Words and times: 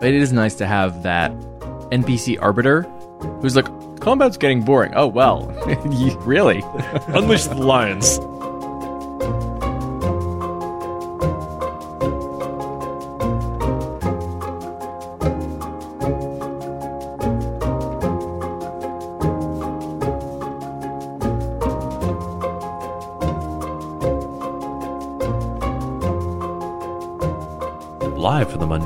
it 0.00 0.14
is 0.14 0.32
nice 0.32 0.54
to 0.56 0.66
have 0.66 1.02
that 1.02 1.32
NPC 1.90 2.38
arbiter 2.40 2.82
who's 3.40 3.56
like, 3.56 3.66
combat's 4.00 4.36
getting 4.36 4.62
boring. 4.62 4.92
Oh, 4.94 5.06
well, 5.06 5.46
really? 6.20 6.62
Unleash 7.08 7.46
the 7.46 7.54
lions. 7.54 8.18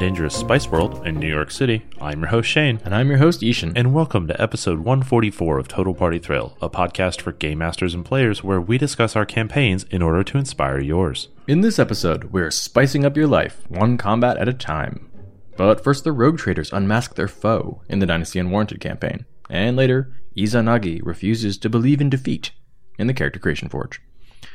Live 0.02 0.16
from 0.16 0.24
the 0.24 0.24
Mundangerous 0.24 0.40
Spice 0.40 0.68
World 0.68 1.06
in 1.06 1.20
New 1.20 1.29
York 1.29 1.52
City, 1.52 1.86
I'm 2.00 2.22
your 2.22 2.30
host 2.30 2.48
Shane, 2.48 2.80
And 2.84 2.93
I'm 2.93 3.08
your 3.08 3.18
host, 3.18 3.40
I-Hsien. 3.40 3.72
and 3.76 3.94
welcome 3.94 4.26
to 4.26 4.43
episode 4.43 4.80
144 4.80 5.60
of 5.60 5.68
Total 5.68 5.94
Party 5.94 6.18
Thrill, 6.18 6.56
a 6.60 6.68
podcast 6.68 7.20
for 7.20 7.30
game 7.30 7.58
masters 7.58 7.94
and 7.94 8.04
players 8.04 8.43
where 8.43 8.60
we 8.60 8.79
discuss 8.79 9.14
our 9.14 9.24
campaigns 9.24 9.84
in 9.93 10.02
order 10.02 10.24
to 10.24 10.38
inspire 10.38 10.80
yours. 10.80 11.29
In 11.46 11.60
this 11.60 11.79
episode, 11.79 12.32
we're 12.32 12.50
spicing 12.50 13.04
up 13.04 13.16
your 13.16 13.29
life, 13.29 13.62
one 13.68 13.96
combat 13.96 14.38
at 14.38 14.48
a 14.48 14.52
time. 14.52 15.08
But 15.57 15.84
first, 15.84 16.02
the 16.02 16.10
rogue 16.10 16.38
traders 16.38 16.72
unmask 16.72 17.14
their 17.14 17.29
foe 17.29 17.82
in 17.88 18.00
the 18.00 18.07
Dynasty 18.07 18.40
Unwarranted 18.40 18.80
campaign. 18.80 19.24
And 19.48 19.76
later, 19.76 20.12
Izanagi 20.36 21.00
refuses 21.04 21.58
to 21.58 21.71
believe 21.71 22.00
in 22.00 22.10
defeat 22.10 22.50
in 22.98 23.07
the 23.07 23.14
Character 23.14 23.38
Creation 23.38 23.68
Forge. 23.68 24.00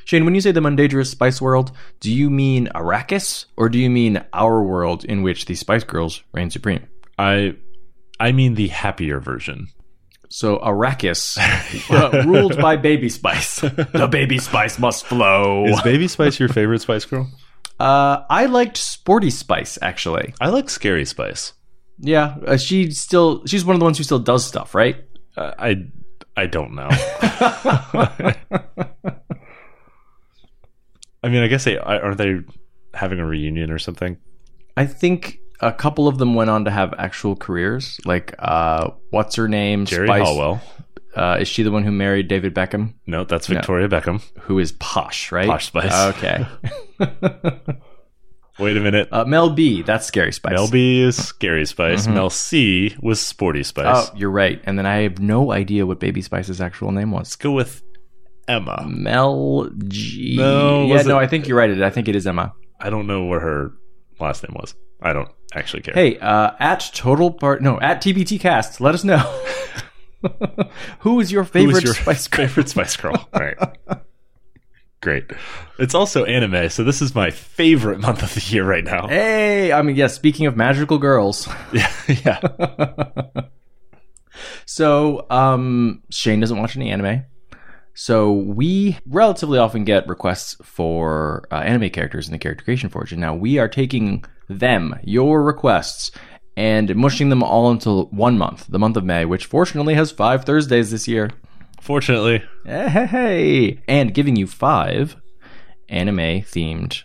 Shane, 0.07 0.23
when 0.23 0.33
you 0.33 0.39
say 0.39 0.53
the 0.53 0.61
Mundangerous 0.61 1.07
Spice 1.07 1.41
World, 1.41 1.73
do 1.99 2.09
you 2.09 2.29
mean 2.29 2.69
Arrakis, 2.73 3.43
or 3.57 3.67
do 3.67 3.77
you 3.77 3.89
mean 3.89 4.23
our 4.31 4.63
world 4.63 5.03
in 5.03 5.21
which 5.21 5.47
the 5.47 5.55
Spice 5.55 5.83
Girls 5.83 6.23
reign 6.31 6.49
supreme? 6.49 6.87
I 7.19 7.57
I 8.17 8.31
mean 8.31 8.55
the 8.55 8.69
happier 8.69 9.19
version. 9.19 9.67
So 10.29 10.59
Arrakis, 10.59 11.37
uh, 11.91 12.23
ruled 12.25 12.55
by 12.55 12.77
Baby 12.77 13.09
Spice. 13.09 13.59
the 13.59 14.07
Baby 14.09 14.37
Spice 14.39 14.79
must 14.79 15.05
flow. 15.05 15.65
Is 15.65 15.81
Baby 15.81 16.07
Spice 16.07 16.39
your 16.39 16.47
favorite 16.47 16.79
Spice 16.79 17.03
Girl? 17.03 17.29
Uh, 17.77 18.23
I 18.29 18.45
liked 18.45 18.77
Sporty 18.77 19.29
Spice 19.29 19.77
actually. 19.81 20.33
I 20.39 20.47
like 20.47 20.69
Scary 20.69 21.03
Spice. 21.03 21.51
Yeah, 21.99 22.37
uh, 22.47 22.55
she 22.55 22.91
still 22.91 23.45
she's 23.45 23.65
one 23.65 23.75
of 23.75 23.81
the 23.81 23.85
ones 23.85 23.97
who 23.97 24.05
still 24.05 24.19
does 24.19 24.45
stuff, 24.45 24.73
right? 24.73 25.03
Uh, 25.35 25.51
I 25.59 25.75
I 26.37 26.47
don't 26.47 26.75
know. 26.75 26.87
I 31.27 31.29
mean, 31.29 31.43
I 31.43 31.47
guess 31.47 31.65
they 31.65 31.77
aren't 31.77 32.17
they 32.17 32.39
having 32.93 33.19
a 33.19 33.25
reunion 33.25 33.69
or 33.69 33.79
something. 33.79 34.17
I 34.77 34.85
think 34.85 35.39
a 35.59 35.73
couple 35.73 36.07
of 36.07 36.17
them 36.19 36.35
went 36.35 36.49
on 36.49 36.63
to 36.65 36.71
have 36.71 36.93
actual 36.97 37.35
careers. 37.35 37.99
Like, 38.05 38.33
uh, 38.39 38.91
what's 39.09 39.35
her 39.35 39.47
name? 39.47 39.85
Geri 39.85 40.07
Spice. 40.07 40.23
Halliwell. 40.23 40.61
Uh, 41.15 41.37
is 41.41 41.47
she 41.47 41.63
the 41.63 41.71
one 41.71 41.83
who 41.83 41.91
married 41.91 42.27
David 42.27 42.53
Beckham? 42.53 42.93
No, 43.07 43.23
that's 43.23 43.47
Victoria 43.47 43.89
Beckham. 43.89 44.21
Who 44.41 44.59
is 44.59 44.71
posh, 44.73 45.31
right? 45.31 45.47
Posh 45.47 45.65
Spice. 45.67 46.15
Okay. 46.15 46.45
Wait 48.59 48.75
a 48.75 48.79
minute. 48.79 49.07
uh, 49.11 49.23
Mel 49.25 49.51
B. 49.51 49.83
That's 49.83 50.05
Scary 50.07 50.31
Spice. 50.31 50.53
Mel 50.53 50.69
B 50.69 51.01
is 51.01 51.15
Scary 51.15 51.65
Spice. 51.65 52.07
Mel 52.07 52.29
C 52.31 52.95
was 53.01 53.19
Sporty 53.21 53.61
Spice. 53.63 54.09
Oh, 54.09 54.15
you're 54.15 54.31
right. 54.31 54.59
And 54.63 54.79
then 54.79 54.85
I 54.87 55.01
have 55.01 55.19
no 55.19 55.51
idea 55.51 55.85
what 55.85 55.99
Baby 55.99 56.21
Spice's 56.23 56.59
actual 56.59 56.91
name 56.91 57.11
was. 57.11 57.19
Let's 57.19 57.35
go 57.35 57.51
with 57.51 57.83
Emma. 58.47 58.85
Mel 58.87 59.69
G. 59.87 60.35
No, 60.37 60.85
yeah, 60.85 61.01
no, 61.03 61.19
it- 61.19 61.23
I 61.23 61.27
think 61.27 61.47
you're 61.47 61.57
right. 61.57 61.81
I 61.81 61.89
think 61.89 62.07
it 62.07 62.15
is 62.15 62.25
Emma. 62.27 62.53
I 62.79 62.89
don't 62.89 63.07
know 63.07 63.23
what 63.23 63.41
her 63.41 63.71
last 64.19 64.43
name 64.43 64.55
was. 64.59 64.75
I 65.01 65.13
don't 65.13 65.29
actually 65.53 65.81
care. 65.83 65.93
Hey, 65.93 66.17
uh, 66.19 66.51
at 66.59 66.89
Total 66.93 67.31
Part, 67.31 67.61
no, 67.61 67.79
at 67.79 68.01
TPT 68.01 68.39
Cast, 68.39 68.79
let 68.81 68.93
us 68.95 69.03
know. 69.03 69.17
Who 70.99 71.19
is 71.19 71.31
your 71.31 71.43
favorite 71.43 71.77
is 71.77 71.83
your 71.83 71.93
Spice 71.93 72.27
Girl? 72.29 72.47
favorite 72.47 72.69
Spice 72.69 72.97
Girl? 72.97 73.15
All 73.33 73.41
right. 73.41 73.57
Great. 75.01 75.25
It's 75.77 75.93
also 75.93 76.25
anime, 76.25 76.69
so 76.69 76.83
this 76.83 77.01
is 77.03 77.13
my 77.13 77.29
favorite 77.29 77.99
month 77.99 78.23
of 78.23 78.33
the 78.33 78.41
year 78.51 78.63
right 78.65 78.83
now. 78.83 79.07
Hey, 79.07 79.71
I 79.71 79.83
mean, 79.83 79.95
yes. 79.95 80.15
speaking 80.15 80.47
of 80.47 80.57
magical 80.57 80.97
girls, 80.97 81.47
Yeah, 81.71 81.91
yeah. 82.07 82.41
so 84.65 85.25
um, 85.29 86.01
Shane 86.09 86.39
doesn't 86.39 86.57
watch 86.57 86.75
any 86.75 86.89
anime. 86.89 87.23
So 87.99 88.31
we 88.31 88.99
relatively 89.07 89.57
often 89.57 89.83
get 89.83 90.07
requests 90.07 90.55
for 90.61 91.47
uh, 91.51 91.55
anime 91.55 91.89
characters 91.89 92.27
in 92.27 92.31
the 92.31 92.37
Character 92.37 92.63
Creation 92.63 92.89
Forge, 92.89 93.11
and 93.11 93.19
now 93.19 93.33
we 93.33 93.57
are 93.57 93.67
taking 93.67 94.23
them, 94.47 94.99
your 95.03 95.41
requests, 95.41 96.11
and 96.55 96.95
mushing 96.95 97.29
them 97.29 97.41
all 97.41 97.71
into 97.71 98.03
one 98.11 98.37
month, 98.37 98.67
the 98.69 98.77
month 98.77 98.97
of 98.97 99.03
May, 99.03 99.25
which 99.25 99.47
fortunately 99.47 99.95
has 99.95 100.11
five 100.11 100.45
Thursdays 100.45 100.91
this 100.91 101.07
year. 101.07 101.31
Fortunately, 101.81 102.43
Hey, 102.65 103.81
and 103.87 104.13
giving 104.13 104.35
you 104.35 104.45
five 104.45 105.15
anime 105.89 106.43
themed 106.43 107.01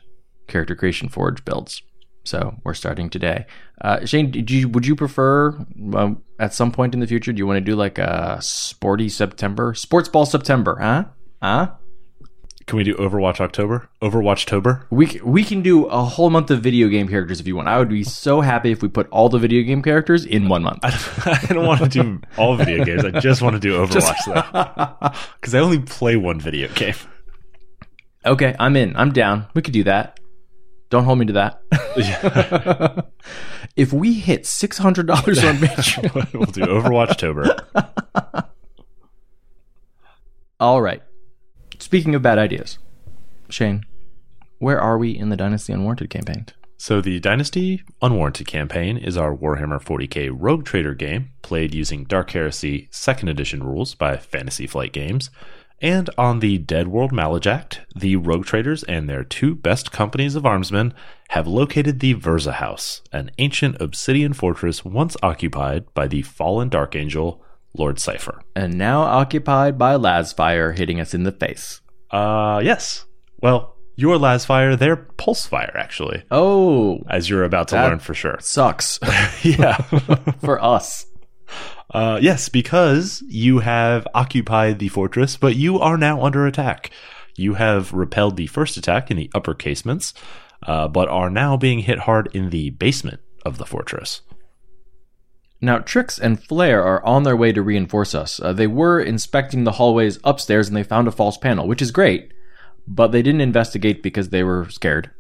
character 0.46 0.76
creation 0.76 1.08
forge 1.08 1.42
builds. 1.42 1.80
So 2.24 2.56
we're 2.64 2.74
starting 2.74 3.10
today. 3.10 3.46
Uh, 3.80 4.04
Shane, 4.06 4.30
did 4.30 4.50
you, 4.50 4.68
would 4.68 4.86
you 4.86 4.94
prefer 4.94 5.50
um, 5.94 6.22
at 6.38 6.54
some 6.54 6.70
point 6.70 6.94
in 6.94 7.00
the 7.00 7.06
future? 7.06 7.32
Do 7.32 7.38
you 7.38 7.46
want 7.46 7.56
to 7.56 7.70
do 7.70 7.74
like 7.74 7.98
a 7.98 8.38
sporty 8.40 9.08
September, 9.08 9.74
sports 9.74 10.08
ball 10.08 10.26
September? 10.26 10.78
Huh? 10.80 11.04
Huh? 11.42 11.72
can 12.66 12.76
we 12.76 12.84
do 12.84 12.94
Overwatch 12.94 13.40
October? 13.40 13.88
Overwatch 14.00 14.46
Tober? 14.46 14.86
We 14.90 15.20
we 15.24 15.44
can 15.44 15.62
do 15.62 15.86
a 15.86 16.02
whole 16.02 16.30
month 16.30 16.50
of 16.50 16.60
video 16.60 16.88
game 16.88 17.08
characters 17.08 17.40
if 17.40 17.46
you 17.46 17.56
want. 17.56 17.68
I 17.68 17.78
would 17.78 17.88
be 17.88 18.04
so 18.04 18.40
happy 18.40 18.70
if 18.70 18.82
we 18.82 18.88
put 18.88 19.08
all 19.10 19.28
the 19.28 19.38
video 19.38 19.62
game 19.62 19.82
characters 19.82 20.24
in 20.24 20.48
one 20.48 20.62
month. 20.62 20.78
I 20.82 21.46
don't 21.48 21.66
want 21.72 21.80
to 21.80 21.88
do 21.88 22.20
all 22.36 22.56
video 22.56 22.84
games. 22.84 23.04
I 23.04 23.20
just 23.20 23.42
want 23.42 23.54
to 23.54 23.60
do 23.60 23.76
Overwatch 23.86 24.24
though, 24.26 25.10
because 25.40 25.54
I 25.54 25.58
only 25.58 25.80
play 25.80 26.16
one 26.16 26.40
video 26.40 26.68
game. 26.68 26.94
Okay, 28.24 28.54
I'm 28.58 28.76
in. 28.76 28.96
I'm 28.96 29.12
down. 29.12 29.46
We 29.54 29.62
could 29.62 29.74
do 29.74 29.84
that. 29.84 30.20
Don't 30.92 31.04
hold 31.04 31.20
me 31.20 31.24
to 31.24 31.32
that. 31.32 31.62
if 33.76 33.94
we 33.94 34.12
hit 34.12 34.44
six 34.44 34.76
hundred 34.76 35.06
dollars 35.06 35.42
on 35.42 35.56
Patreon, 35.56 36.32
we'll 36.34 36.44
do 36.44 36.60
Overwatch 36.60 37.16
Tober. 37.16 37.56
all 40.60 40.82
right. 40.82 41.02
Speaking 41.78 42.14
of 42.14 42.20
bad 42.20 42.38
ideas, 42.38 42.78
Shane, 43.48 43.86
where 44.58 44.78
are 44.78 44.98
we 44.98 45.16
in 45.16 45.30
the 45.30 45.36
Dynasty 45.38 45.72
Unwarranted 45.72 46.10
campaign? 46.10 46.44
So 46.76 47.00
the 47.00 47.20
Dynasty 47.20 47.82
Unwarranted 48.02 48.46
campaign 48.46 48.98
is 48.98 49.16
our 49.16 49.34
Warhammer 49.34 49.82
40k 49.82 50.30
Rogue 50.30 50.66
Trader 50.66 50.92
game, 50.92 51.30
played 51.40 51.74
using 51.74 52.04
Dark 52.04 52.32
Heresy 52.32 52.90
2nd 52.92 53.30
Edition 53.30 53.62
rules 53.62 53.94
by 53.94 54.18
Fantasy 54.18 54.66
Flight 54.66 54.92
Games. 54.92 55.30
And 55.82 56.08
on 56.16 56.38
the 56.38 56.58
Dead 56.58 56.86
World 56.88 57.10
Malajact, 57.10 57.80
the 57.96 58.14
Rogue 58.14 58.46
Traders 58.46 58.84
and 58.84 59.08
their 59.08 59.24
two 59.24 59.56
best 59.56 59.90
companies 59.90 60.36
of 60.36 60.44
armsmen 60.44 60.92
have 61.30 61.48
located 61.48 61.98
the 61.98 62.14
Verza 62.14 62.52
House, 62.54 63.02
an 63.12 63.32
ancient 63.38 63.80
obsidian 63.80 64.32
fortress 64.32 64.84
once 64.84 65.16
occupied 65.24 65.92
by 65.92 66.06
the 66.06 66.22
fallen 66.22 66.68
Dark 66.68 66.94
Angel, 66.94 67.42
Lord 67.76 67.98
Cypher. 67.98 68.42
And 68.54 68.78
now 68.78 69.00
occupied 69.02 69.76
by 69.76 69.94
Lasfire 69.96 70.76
hitting 70.78 71.00
us 71.00 71.14
in 71.14 71.24
the 71.24 71.32
face. 71.32 71.80
Uh, 72.12 72.60
yes. 72.62 73.04
Well, 73.40 73.74
your 73.96 74.18
Lasfire, 74.18 74.78
their 74.78 74.96
Pulsefire, 74.96 75.74
actually, 75.74 76.22
Oh, 76.30 77.02
as 77.10 77.28
you're 77.28 77.42
about 77.44 77.68
to 77.68 77.76
learn 77.76 77.98
for 77.98 78.14
sure. 78.14 78.36
sucks 78.40 79.00
yeah. 79.42 79.76
for 80.40 80.62
us. 80.62 81.06
Uh, 81.92 82.18
yes, 82.22 82.48
because 82.48 83.22
you 83.26 83.58
have 83.58 84.08
occupied 84.14 84.78
the 84.78 84.88
fortress, 84.88 85.36
but 85.36 85.56
you 85.56 85.78
are 85.78 85.98
now 85.98 86.22
under 86.22 86.46
attack. 86.46 86.90
You 87.36 87.54
have 87.54 87.92
repelled 87.92 88.36
the 88.36 88.46
first 88.46 88.76
attack 88.76 89.10
in 89.10 89.16
the 89.16 89.30
upper 89.34 89.54
casements, 89.54 90.14
uh, 90.66 90.88
but 90.88 91.08
are 91.08 91.30
now 91.30 91.56
being 91.56 91.80
hit 91.80 92.00
hard 92.00 92.30
in 92.32 92.50
the 92.50 92.70
basement 92.70 93.20
of 93.44 93.58
the 93.58 93.66
fortress. 93.66 94.22
Now, 95.60 95.78
Trix 95.78 96.18
and 96.18 96.42
Flare 96.42 96.82
are 96.82 97.04
on 97.04 97.22
their 97.22 97.36
way 97.36 97.52
to 97.52 97.62
reinforce 97.62 98.14
us. 98.14 98.40
Uh, 98.40 98.52
they 98.52 98.66
were 98.66 99.00
inspecting 99.00 99.64
the 99.64 99.72
hallways 99.72 100.18
upstairs 100.24 100.68
and 100.68 100.76
they 100.76 100.82
found 100.82 101.06
a 101.06 101.12
false 101.12 101.36
panel, 101.36 101.68
which 101.68 101.82
is 101.82 101.92
great, 101.92 102.32
but 102.88 103.12
they 103.12 103.22
didn't 103.22 103.42
investigate 103.42 104.02
because 104.02 104.30
they 104.30 104.42
were 104.42 104.68
scared. 104.70 105.10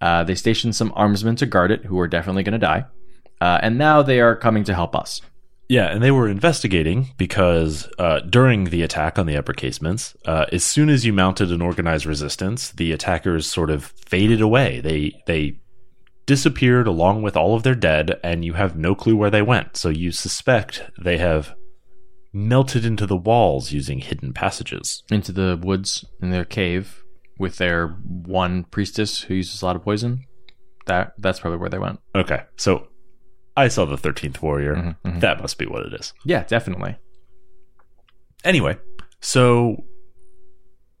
Uh, 0.00 0.22
they 0.22 0.34
stationed 0.34 0.76
some 0.76 0.92
armsmen 0.92 1.36
to 1.38 1.46
guard 1.46 1.70
it, 1.70 1.86
who 1.86 1.98
are 1.98 2.06
definitely 2.06 2.42
going 2.42 2.52
to 2.52 2.58
die. 2.58 2.84
Uh, 3.40 3.58
and 3.62 3.76
now 3.76 4.00
they 4.02 4.20
are 4.20 4.36
coming 4.36 4.62
to 4.64 4.74
help 4.74 4.94
us. 4.94 5.20
Yeah, 5.74 5.86
and 5.86 6.00
they 6.00 6.12
were 6.12 6.28
investigating 6.28 7.08
because 7.18 7.88
uh, 7.98 8.20
during 8.20 8.66
the 8.66 8.82
attack 8.82 9.18
on 9.18 9.26
the 9.26 9.36
upper 9.36 9.52
casements, 9.52 10.14
uh, 10.24 10.46
as 10.52 10.62
soon 10.62 10.88
as 10.88 11.04
you 11.04 11.12
mounted 11.12 11.50
an 11.50 11.60
organized 11.60 12.06
resistance, 12.06 12.70
the 12.70 12.92
attackers 12.92 13.50
sort 13.50 13.70
of 13.70 13.86
faded 14.06 14.40
away. 14.40 14.80
They 14.80 15.20
they 15.26 15.58
disappeared 16.26 16.86
along 16.86 17.22
with 17.22 17.36
all 17.36 17.56
of 17.56 17.64
their 17.64 17.74
dead, 17.74 18.20
and 18.22 18.44
you 18.44 18.52
have 18.52 18.76
no 18.76 18.94
clue 18.94 19.16
where 19.16 19.30
they 19.30 19.42
went. 19.42 19.76
So 19.76 19.88
you 19.88 20.12
suspect 20.12 20.80
they 21.02 21.18
have 21.18 21.56
melted 22.32 22.84
into 22.84 23.04
the 23.04 23.16
walls 23.16 23.72
using 23.72 23.98
hidden 23.98 24.32
passages. 24.32 25.02
into 25.10 25.32
the 25.32 25.58
woods 25.60 26.04
in 26.22 26.30
their 26.30 26.44
cave 26.44 27.02
with 27.40 27.56
their 27.56 27.88
one 27.88 28.62
priestess 28.62 29.22
who 29.22 29.34
uses 29.34 29.60
a 29.60 29.66
lot 29.66 29.74
of 29.74 29.82
poison. 29.82 30.22
That 30.86 31.14
that's 31.18 31.40
probably 31.40 31.58
where 31.58 31.70
they 31.70 31.80
went. 31.80 31.98
Okay, 32.14 32.42
so 32.58 32.86
I 33.56 33.68
saw 33.68 33.84
the 33.84 33.96
13th 33.96 34.42
Warrior. 34.42 34.74
Mhm, 34.74 34.96
mhm. 35.04 35.20
That 35.20 35.40
must 35.40 35.58
be 35.58 35.66
what 35.66 35.86
it 35.86 35.94
is. 35.94 36.12
Yeah, 36.24 36.42
definitely. 36.44 36.96
Anyway, 38.44 38.76
so 39.20 39.84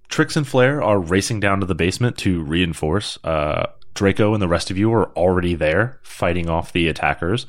Trix 0.08 0.36
and 0.36 0.46
Flair 0.46 0.82
are 0.82 0.98
racing 0.98 1.40
down 1.40 1.60
to 1.60 1.66
the 1.66 1.74
basement 1.74 2.16
to 2.18 2.42
reinforce. 2.42 3.18
Uh, 3.24 3.66
Draco 3.94 4.32
and 4.34 4.42
the 4.42 4.48
rest 4.48 4.70
of 4.70 4.78
you 4.78 4.92
are 4.92 5.10
already 5.16 5.54
there 5.54 6.00
fighting 6.04 6.48
off 6.48 6.72
the 6.72 6.88
attackers. 6.88 7.46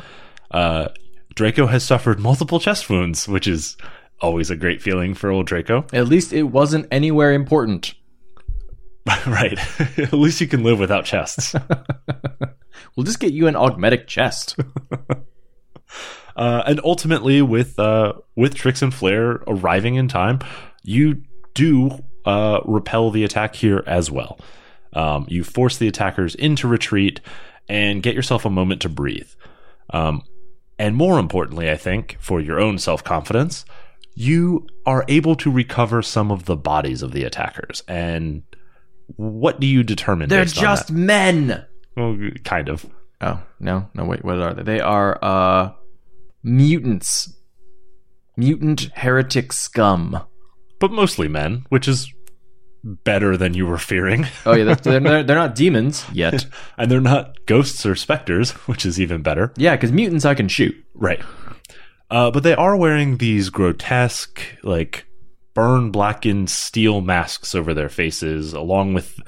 Uh, 0.51 0.89
Draco 1.35 1.67
has 1.67 1.83
suffered 1.83 2.19
multiple 2.19 2.59
chest 2.59 2.89
wounds, 2.89 3.27
which 3.27 3.47
is 3.47 3.77
always 4.21 4.49
a 4.49 4.55
great 4.55 4.81
feeling 4.81 5.13
for 5.13 5.29
old 5.29 5.45
Draco. 5.47 5.85
At 5.93 6.07
least 6.07 6.33
it 6.33 6.43
wasn't 6.43 6.87
anywhere 6.91 7.33
important. 7.33 7.93
right. 9.27 9.59
At 9.99 10.13
least 10.13 10.41
you 10.41 10.47
can 10.47 10.63
live 10.63 10.79
without 10.79 11.05
chests. 11.05 11.53
We'll 12.95 13.05
just 13.05 13.19
get 13.19 13.33
you 13.33 13.47
an 13.47 13.55
augmetic 13.55 14.07
chest. 14.07 14.57
Uh, 16.35 16.61
and 16.67 16.81
ultimately, 16.83 17.41
with 17.41 17.79
uh, 17.79 18.13
with 18.35 18.55
Trix 18.55 18.81
and 18.81 18.93
Flair 18.93 19.41
arriving 19.47 19.95
in 19.95 20.07
time, 20.07 20.39
you 20.83 21.21
do 21.53 22.03
uh, 22.25 22.59
repel 22.65 23.09
the 23.09 23.23
attack 23.23 23.55
here 23.55 23.83
as 23.87 24.11
well. 24.11 24.37
Um, 24.93 25.25
you 25.29 25.43
force 25.43 25.77
the 25.77 25.87
attackers 25.87 26.35
into 26.35 26.67
retreat 26.67 27.21
and 27.67 28.03
get 28.03 28.15
yourself 28.15 28.45
a 28.45 28.49
moment 28.49 28.81
to 28.81 28.89
breathe. 28.89 29.29
Um, 29.91 30.23
and 30.77 30.95
more 30.95 31.19
importantly, 31.19 31.71
I 31.71 31.77
think, 31.77 32.17
for 32.19 32.41
your 32.41 32.59
own 32.59 32.79
self 32.79 33.03
confidence, 33.03 33.65
you 34.13 34.67
are 34.85 35.05
able 35.07 35.35
to 35.35 35.51
recover 35.51 36.01
some 36.01 36.31
of 36.31 36.45
the 36.45 36.57
bodies 36.57 37.01
of 37.01 37.11
the 37.11 37.23
attackers. 37.23 37.81
And 37.87 38.43
what 39.15 39.59
do 39.59 39.67
you 39.67 39.83
determine? 39.83 40.29
They're 40.29 40.43
based 40.43 40.57
on 40.57 40.63
just 40.63 40.87
that? 40.87 40.93
men. 40.93 41.65
Well, 41.95 42.17
kind 42.43 42.69
of. 42.69 42.85
Oh, 43.21 43.41
no, 43.59 43.89
no, 43.93 44.05
wait, 44.05 44.23
what 44.23 44.39
are 44.39 44.53
they? 44.53 44.63
They 44.63 44.79
are, 44.81 45.17
uh, 45.23 45.71
mutants. 46.43 47.33
Mutant 48.37 48.89
heretic 48.95 49.53
scum. 49.53 50.21
but 50.79 50.91
mostly 50.91 51.27
men, 51.29 51.65
which 51.69 51.87
is 51.87 52.11
better 52.83 53.37
than 53.37 53.53
you 53.53 53.65
were 53.65 53.77
fearing. 53.77 54.27
Oh, 54.45 54.53
yeah, 54.53 54.75
they're, 54.75 54.99
they're 55.23 55.35
not 55.35 55.55
demons 55.55 56.05
yet. 56.13 56.45
and 56.77 56.91
they're 56.91 57.01
not 57.01 57.45
ghosts 57.45 57.85
or 57.85 57.95
specters, 57.95 58.51
which 58.67 58.85
is 58.85 58.99
even 58.99 59.21
better. 59.21 59.53
Yeah, 59.57 59.75
because 59.75 59.91
mutants 59.91 60.25
I 60.25 60.35
can 60.35 60.47
shoot. 60.49 60.75
Right. 60.93 61.21
Uh, 62.11 62.29
but 62.29 62.43
they 62.43 62.53
are 62.53 62.75
wearing 62.75 63.17
these 63.17 63.49
grotesque, 63.49 64.41
like 64.63 65.05
burn 65.53 65.89
blackened 65.89 66.49
steel 66.49 67.01
masks 67.01 67.55
over 67.55 67.73
their 67.73 67.89
faces, 67.89 68.53
along 68.53 68.93
with 68.93 69.19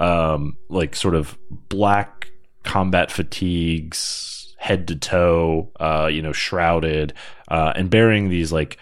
um, 0.00 0.56
like 0.68 0.96
sort 0.96 1.14
of 1.14 1.38
black 1.50 2.32
combat 2.64 3.12
fatigues, 3.12 4.56
head 4.58 4.88
to 4.88 4.96
toe, 4.96 5.70
uh, 5.78 6.08
you 6.10 6.22
know, 6.22 6.32
shrouded, 6.32 7.12
uh, 7.48 7.72
and 7.76 7.90
bearing 7.90 8.28
these 8.28 8.50
like 8.50 8.78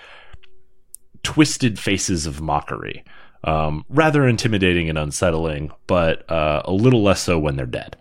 twisted 1.23 1.79
faces 1.79 2.25
of 2.25 2.41
mockery. 2.41 3.05
Um, 3.45 3.85
rather 3.89 4.27
intimidating 4.27 4.89
and 4.89 4.99
unsettling, 4.99 5.71
but 5.87 6.29
uh, 6.31 6.63
a 6.65 6.73
little 6.73 7.03
less 7.03 7.21
so 7.23 7.39
when 7.39 7.57
they're 7.57 7.67
dead. 7.67 7.97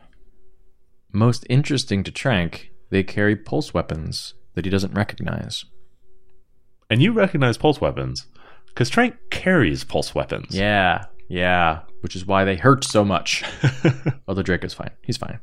Most 1.12 1.46
interesting 1.50 2.04
to 2.04 2.12
Trank, 2.12 2.72
they 2.90 3.04
carry 3.04 3.36
pulse 3.36 3.74
weapons 3.74 4.34
that 4.56 4.66
he 4.66 4.72
doesn't 4.72 4.94
recognize. 4.94 5.66
And 6.90 7.02
you 7.02 7.12
recognize 7.14 7.58
pulse 7.58 7.80
weapons 7.80 8.25
because 8.68 8.90
Trank 8.90 9.16
carries 9.30 9.84
pulse 9.84 10.16
weapons. 10.16 10.56
Yeah, 10.56 11.06
yeah, 11.29 11.81
which 12.01 12.15
is 12.15 12.25
why 12.25 12.44
they 12.45 12.56
hurt 12.56 12.83
so 12.83 13.03
much. 13.06 13.44
Although 14.27 14.44
Draco's 14.44 14.74
fine. 14.74 14.91
He's 15.03 15.18
fine. 15.18 15.39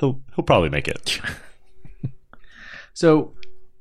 he'll 0.00 0.20
he'll 0.34 0.44
probably 0.44 0.68
make 0.70 0.88
it. 0.88 1.20
So, 2.96 3.34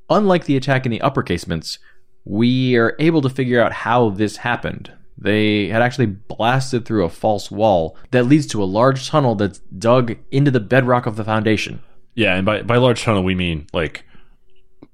unlike 0.09 0.45
the 0.45 0.57
attack 0.57 0.85
in 0.87 0.91
the 0.91 1.01
upper 1.01 1.21
casements, 1.21 1.77
we 2.25 2.75
are 2.77 2.95
able 2.97 3.21
to 3.21 3.29
figure 3.29 3.61
out 3.61 3.71
how 3.71 4.09
this 4.09 4.37
happened. 4.37 4.91
They 5.19 5.67
had 5.67 5.83
actually 5.83 6.07
blasted 6.07 6.85
through 6.85 7.05
a 7.05 7.09
false 7.09 7.51
wall 7.51 7.95
that 8.09 8.23
leads 8.23 8.47
to 8.47 8.63
a 8.63 8.65
large 8.65 9.07
tunnel 9.07 9.35
that's 9.35 9.59
dug 9.59 10.15
into 10.31 10.49
the 10.49 10.59
bedrock 10.59 11.05
of 11.05 11.15
the 11.15 11.23
foundation. 11.23 11.83
Yeah, 12.15 12.35
and 12.35 12.43
by 12.45 12.63
by 12.63 12.77
large 12.77 13.03
tunnel 13.03 13.23
we 13.23 13.35
mean 13.35 13.67
like 13.71 14.03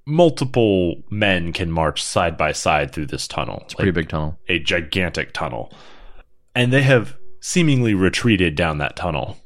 multiple 0.05 1.01
men 1.09 1.53
can 1.53 1.71
march 1.71 2.03
side 2.03 2.35
by 2.37 2.51
side 2.51 2.91
through 2.91 3.05
this 3.07 3.27
tunnel. 3.27 3.61
It's 3.63 3.73
a 3.73 3.77
Pretty 3.77 3.91
big 3.91 4.09
tunnel. 4.09 4.37
a 4.49 4.59
gigantic 4.59 5.31
tunnel. 5.33 5.71
And 6.55 6.73
they 6.73 6.83
have 6.83 7.17
seemingly 7.41 7.93
retreated 7.93 8.55
down 8.55 8.79
that 8.79 8.95
tunnel. 8.95 9.37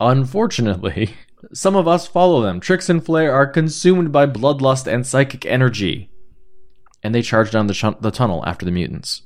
Unfortunately, 0.00 1.14
some 1.52 1.76
of 1.76 1.86
us 1.86 2.06
follow 2.06 2.42
them. 2.42 2.60
Trix 2.60 2.88
and 2.88 3.04
Flair 3.04 3.32
are 3.32 3.46
consumed 3.46 4.10
by 4.12 4.26
bloodlust 4.26 4.86
and 4.86 5.06
psychic 5.06 5.46
energy. 5.46 6.10
And 7.02 7.14
they 7.14 7.22
charge 7.22 7.50
down 7.50 7.66
the, 7.66 7.74
chun- 7.74 7.96
the 8.00 8.10
tunnel 8.10 8.44
after 8.46 8.64
the 8.64 8.72
mutants. 8.72 9.22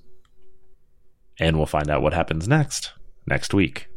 And 1.40 1.56
we'll 1.56 1.66
find 1.66 1.88
out 1.88 2.02
what 2.02 2.14
happens 2.14 2.48
next 2.48 2.92
next 3.28 3.54
week. 3.54 3.88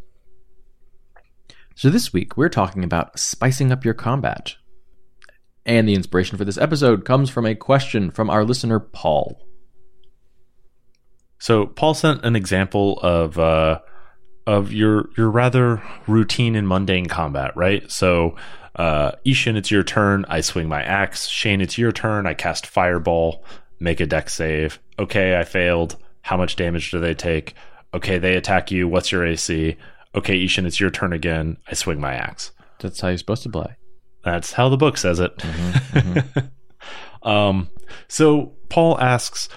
So 1.76 1.90
this 1.90 2.14
week 2.14 2.38
we're 2.38 2.50
talking 2.50 2.84
about 2.84 3.18
spicing 3.18 3.72
up 3.72 3.86
your 3.86 3.94
combat. 3.94 4.56
And 5.66 5.88
the 5.88 5.94
inspiration 5.94 6.38
for 6.38 6.46
this 6.46 6.58
episode 6.58 7.06
comes 7.06 7.30
from 7.30 7.46
a 7.46 7.56
question 7.56 8.12
from 8.12 8.30
our 8.30 8.44
listener 8.44 8.80
Paul. 8.80 9.42
So 11.42 11.66
Paul 11.66 11.96
sent 11.96 12.24
an 12.24 12.36
example 12.36 13.00
of 13.02 13.40
uh, 13.40 13.80
of 14.46 14.72
your 14.72 15.10
your 15.18 15.32
rather 15.32 15.82
routine 16.06 16.56
and 16.56 16.68
mundane 16.68 17.08
combat, 17.08 17.58
right? 17.58 17.92
So 17.92 18.36
uh, 18.76 19.14
I-Hsien, 19.26 19.58
it's 19.58 19.72
your 19.72 19.82
turn. 19.82 20.24
I 20.30 20.42
swing 20.42 20.70
my 20.70 20.84
axe. 20.84 21.28
Shane, 21.28 21.60
it's 21.60 21.80
your 21.80 21.92
turn. 21.92 22.28
I 22.28 22.36
cast 22.36 22.68
fireball. 22.68 23.44
Make 23.80 24.00
a 24.00 24.06
Dex 24.06 24.36
save. 24.36 24.80
Okay, 25.00 25.38
I 25.38 25.44
failed. 25.44 25.98
How 26.22 26.38
much 26.38 26.58
damage 26.58 26.92
do 26.92 27.00
they 27.00 27.16
take? 27.16 27.56
Okay, 27.92 28.20
they 28.20 28.36
attack 28.36 28.70
you. 28.70 28.88
What's 28.88 29.12
your 29.12 29.26
AC? 29.26 29.76
Okay, 30.14 30.44
I-Hsien, 30.44 30.68
it's 30.68 30.80
your 30.80 30.92
turn 30.92 31.12
again. 31.12 31.58
I 31.68 31.74
swing 31.74 32.00
my 32.00 32.14
axe. 32.14 32.52
That's 32.80 33.02
how 33.02 33.08
you're 33.08 33.18
supposed 33.18 33.44
to 33.44 33.50
play. 33.50 33.78
That's 34.24 34.54
how 34.54 34.70
the 34.70 34.78
book 34.78 34.96
says 34.96 35.20
it. 35.20 35.44
um, 37.24 37.70
so 38.08 38.54
Paul 38.70 39.00
asks, 39.00 39.50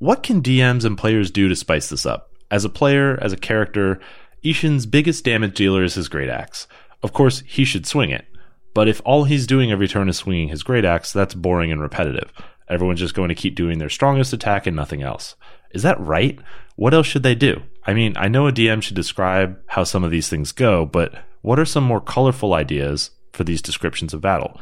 what 0.00 0.22
can 0.22 0.42
DMs 0.42 0.86
and 0.86 0.96
players 0.96 1.30
do 1.30 1.48
to 1.48 1.54
spice 1.54 1.90
this 1.90 2.06
up? 2.06 2.30
As 2.50 2.64
a 2.64 2.70
player, 2.70 3.18
as 3.22 3.34
a 3.34 3.36
character, 3.36 4.00
I-Hsien's 4.42 4.86
biggest 4.86 5.24
damage 5.24 5.54
dealer 5.54 5.84
is 5.84 5.94
his 5.94 6.08
great 6.08 6.30
axe. 6.30 6.66
Of 7.02 7.12
course, 7.12 7.42
he 7.46 7.66
should 7.66 7.86
swing 7.86 8.08
it. 8.08 8.24
But 8.72 8.88
if 8.88 9.02
all 9.04 9.24
he's 9.24 9.46
doing 9.46 9.70
every 9.70 9.86
turn 9.86 10.08
is 10.08 10.16
swinging 10.16 10.48
his 10.48 10.62
great 10.62 10.86
axe, 10.86 11.12
that's 11.12 11.34
boring 11.34 11.70
and 11.70 11.82
repetitive. 11.82 12.32
Everyone's 12.66 13.00
just 13.00 13.14
going 13.14 13.28
to 13.28 13.34
keep 13.34 13.54
doing 13.54 13.78
their 13.78 13.90
strongest 13.90 14.32
attack 14.32 14.66
and 14.66 14.74
nothing 14.74 15.02
else. 15.02 15.36
Is 15.72 15.82
that 15.82 16.00
right? 16.00 16.38
What 16.76 16.94
else 16.94 17.06
should 17.06 17.22
they 17.22 17.34
do? 17.34 17.62
I 17.84 17.92
mean, 17.92 18.14
I 18.16 18.28
know 18.28 18.46
a 18.46 18.52
DM 18.52 18.82
should 18.82 18.96
describe 18.96 19.58
how 19.66 19.84
some 19.84 20.02
of 20.02 20.10
these 20.10 20.30
things 20.30 20.50
go, 20.50 20.86
but 20.86 21.12
what 21.42 21.58
are 21.58 21.66
some 21.66 21.84
more 21.84 22.00
colorful 22.00 22.54
ideas 22.54 23.10
for 23.32 23.44
these 23.44 23.60
descriptions 23.60 24.14
of 24.14 24.22
battle? 24.22 24.58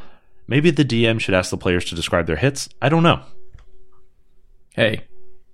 Maybe 0.48 0.72
the 0.72 0.84
DM 0.84 1.20
should 1.20 1.34
ask 1.34 1.50
the 1.50 1.56
players 1.56 1.84
to 1.86 1.94
describe 1.94 2.26
their 2.26 2.36
hits? 2.36 2.68
I 2.82 2.88
don't 2.88 3.04
know. 3.04 3.22
Hey, 4.74 5.04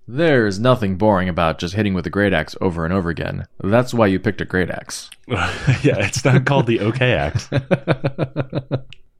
there's 0.06 0.58
nothing 0.58 0.96
boring 0.96 1.28
about 1.28 1.58
just 1.58 1.74
hitting 1.74 1.94
with 1.94 2.06
a 2.06 2.10
great 2.10 2.32
axe 2.32 2.56
over 2.60 2.84
and 2.84 2.92
over 2.92 3.10
again. 3.10 3.46
That's 3.62 3.94
why 3.94 4.06
you 4.06 4.18
picked 4.18 4.40
a 4.40 4.44
great 4.44 4.70
axe. 4.70 5.10
yeah, 5.28 5.98
it's 5.98 6.24
not 6.24 6.44
called 6.44 6.66
the 6.66 6.80
OK 6.80 7.12
axe. 7.12 7.48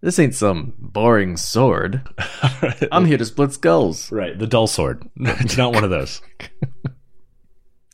This 0.04 0.18
ain't 0.18 0.34
some 0.34 0.74
boring 0.78 1.38
sword. 1.38 2.02
I'm 2.92 3.06
here 3.06 3.16
to 3.16 3.24
split 3.24 3.54
skulls. 3.54 4.12
right, 4.12 4.38
the 4.38 4.46
dull 4.46 4.66
sword. 4.66 5.02
it's 5.16 5.56
not 5.56 5.72
one 5.72 5.82
of 5.82 5.88
those. 5.88 6.20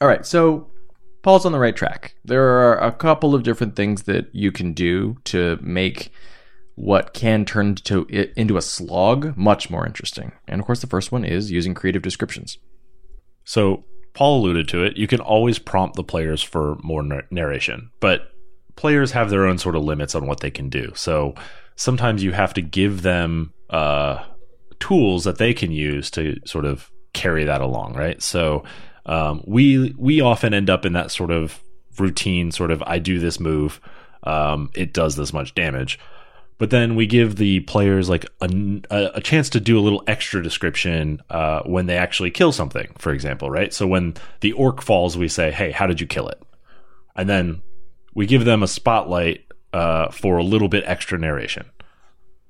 All 0.00 0.08
right, 0.08 0.26
so 0.26 0.72
Paul's 1.22 1.46
on 1.46 1.52
the 1.52 1.60
right 1.60 1.76
track. 1.76 2.16
There 2.24 2.42
are 2.42 2.82
a 2.82 2.90
couple 2.90 3.32
of 3.32 3.44
different 3.44 3.76
things 3.76 4.02
that 4.04 4.26
you 4.34 4.50
can 4.50 4.72
do 4.72 5.18
to 5.26 5.56
make 5.62 6.10
what 6.74 7.14
can 7.14 7.44
turn 7.44 7.76
to 7.76 8.06
into 8.36 8.56
a 8.56 8.62
slog 8.62 9.36
much 9.36 9.70
more 9.70 9.86
interesting. 9.86 10.32
And 10.48 10.60
of 10.60 10.66
course, 10.66 10.80
the 10.80 10.88
first 10.88 11.12
one 11.12 11.24
is 11.24 11.52
using 11.52 11.74
creative 11.74 12.02
descriptions. 12.02 12.58
So, 13.50 13.82
Paul 14.14 14.42
alluded 14.42 14.68
to 14.68 14.84
it. 14.84 14.96
You 14.96 15.08
can 15.08 15.18
always 15.18 15.58
prompt 15.58 15.96
the 15.96 16.04
players 16.04 16.40
for 16.40 16.76
more 16.84 17.02
nar- 17.02 17.26
narration, 17.32 17.90
but 17.98 18.30
players 18.76 19.10
have 19.10 19.28
their 19.28 19.44
own 19.44 19.58
sort 19.58 19.74
of 19.74 19.82
limits 19.82 20.14
on 20.14 20.28
what 20.28 20.38
they 20.38 20.52
can 20.52 20.68
do. 20.68 20.92
So, 20.94 21.34
sometimes 21.74 22.22
you 22.22 22.30
have 22.30 22.54
to 22.54 22.62
give 22.62 23.02
them 23.02 23.52
uh, 23.68 24.24
tools 24.78 25.24
that 25.24 25.38
they 25.38 25.52
can 25.52 25.72
use 25.72 26.12
to 26.12 26.36
sort 26.46 26.64
of 26.64 26.92
carry 27.12 27.42
that 27.42 27.60
along, 27.60 27.94
right? 27.94 28.22
So, 28.22 28.62
um, 29.06 29.42
we 29.44 29.96
we 29.98 30.20
often 30.20 30.54
end 30.54 30.70
up 30.70 30.86
in 30.86 30.92
that 30.92 31.10
sort 31.10 31.32
of 31.32 31.60
routine, 31.98 32.52
sort 32.52 32.70
of 32.70 32.84
I 32.86 33.00
do 33.00 33.18
this 33.18 33.40
move, 33.40 33.80
um, 34.22 34.70
it 34.76 34.94
does 34.94 35.16
this 35.16 35.32
much 35.32 35.56
damage. 35.56 35.98
But 36.60 36.68
then 36.68 36.94
we 36.94 37.06
give 37.06 37.36
the 37.36 37.60
players 37.60 38.10
like 38.10 38.26
a, 38.42 38.80
a 38.90 39.20
chance 39.22 39.48
to 39.48 39.60
do 39.60 39.78
a 39.78 39.80
little 39.80 40.04
extra 40.06 40.42
description 40.42 41.22
uh, 41.30 41.62
when 41.62 41.86
they 41.86 41.96
actually 41.96 42.30
kill 42.30 42.52
something, 42.52 42.92
for 42.98 43.12
example, 43.12 43.50
right? 43.50 43.72
So 43.72 43.86
when 43.86 44.12
the 44.40 44.52
orc 44.52 44.82
falls, 44.82 45.16
we 45.16 45.26
say, 45.26 45.52
"Hey, 45.52 45.70
how 45.70 45.86
did 45.86 46.02
you 46.02 46.06
kill 46.06 46.28
it?" 46.28 46.38
And 47.16 47.30
then 47.30 47.62
we 48.14 48.26
give 48.26 48.44
them 48.44 48.62
a 48.62 48.68
spotlight 48.68 49.46
uh, 49.72 50.10
for 50.10 50.36
a 50.36 50.44
little 50.44 50.68
bit 50.68 50.84
extra 50.86 51.18
narration. 51.18 51.64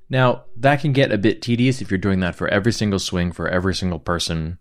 Now, 0.08 0.42
that 0.56 0.80
can 0.80 0.92
get 0.92 1.12
a 1.12 1.18
bit 1.18 1.40
tedious 1.40 1.80
if 1.80 1.88
you're 1.88 1.98
doing 1.98 2.18
that 2.18 2.34
for 2.34 2.48
every 2.48 2.72
single 2.72 2.98
swing 2.98 3.30
for 3.30 3.46
every 3.46 3.76
single 3.76 4.00
person 4.00 4.58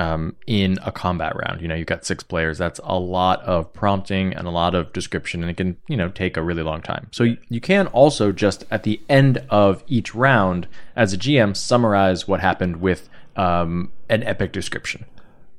um, 0.00 0.34
in 0.46 0.78
a 0.82 0.90
combat 0.90 1.36
round. 1.36 1.60
You 1.60 1.68
know, 1.68 1.74
you've 1.74 1.86
got 1.86 2.06
six 2.06 2.22
players. 2.22 2.56
That's 2.56 2.80
a 2.82 2.98
lot 2.98 3.42
of 3.42 3.70
prompting 3.74 4.32
and 4.32 4.46
a 4.46 4.50
lot 4.50 4.74
of 4.74 4.94
description, 4.94 5.42
and 5.42 5.50
it 5.50 5.58
can, 5.58 5.76
you 5.88 5.96
know, 5.96 6.08
take 6.08 6.38
a 6.38 6.42
really 6.42 6.62
long 6.62 6.80
time. 6.80 7.08
So 7.10 7.24
you, 7.24 7.36
you 7.50 7.60
can 7.60 7.86
also 7.88 8.32
just 8.32 8.64
at 8.70 8.84
the 8.84 8.98
end 9.10 9.44
of 9.50 9.84
each 9.86 10.14
round, 10.14 10.66
as 10.96 11.12
a 11.12 11.18
GM, 11.18 11.54
summarize 11.54 12.26
what 12.26 12.40
happened 12.40 12.80
with 12.80 13.10
um, 13.36 13.92
an 14.08 14.22
epic 14.22 14.52
description. 14.52 15.04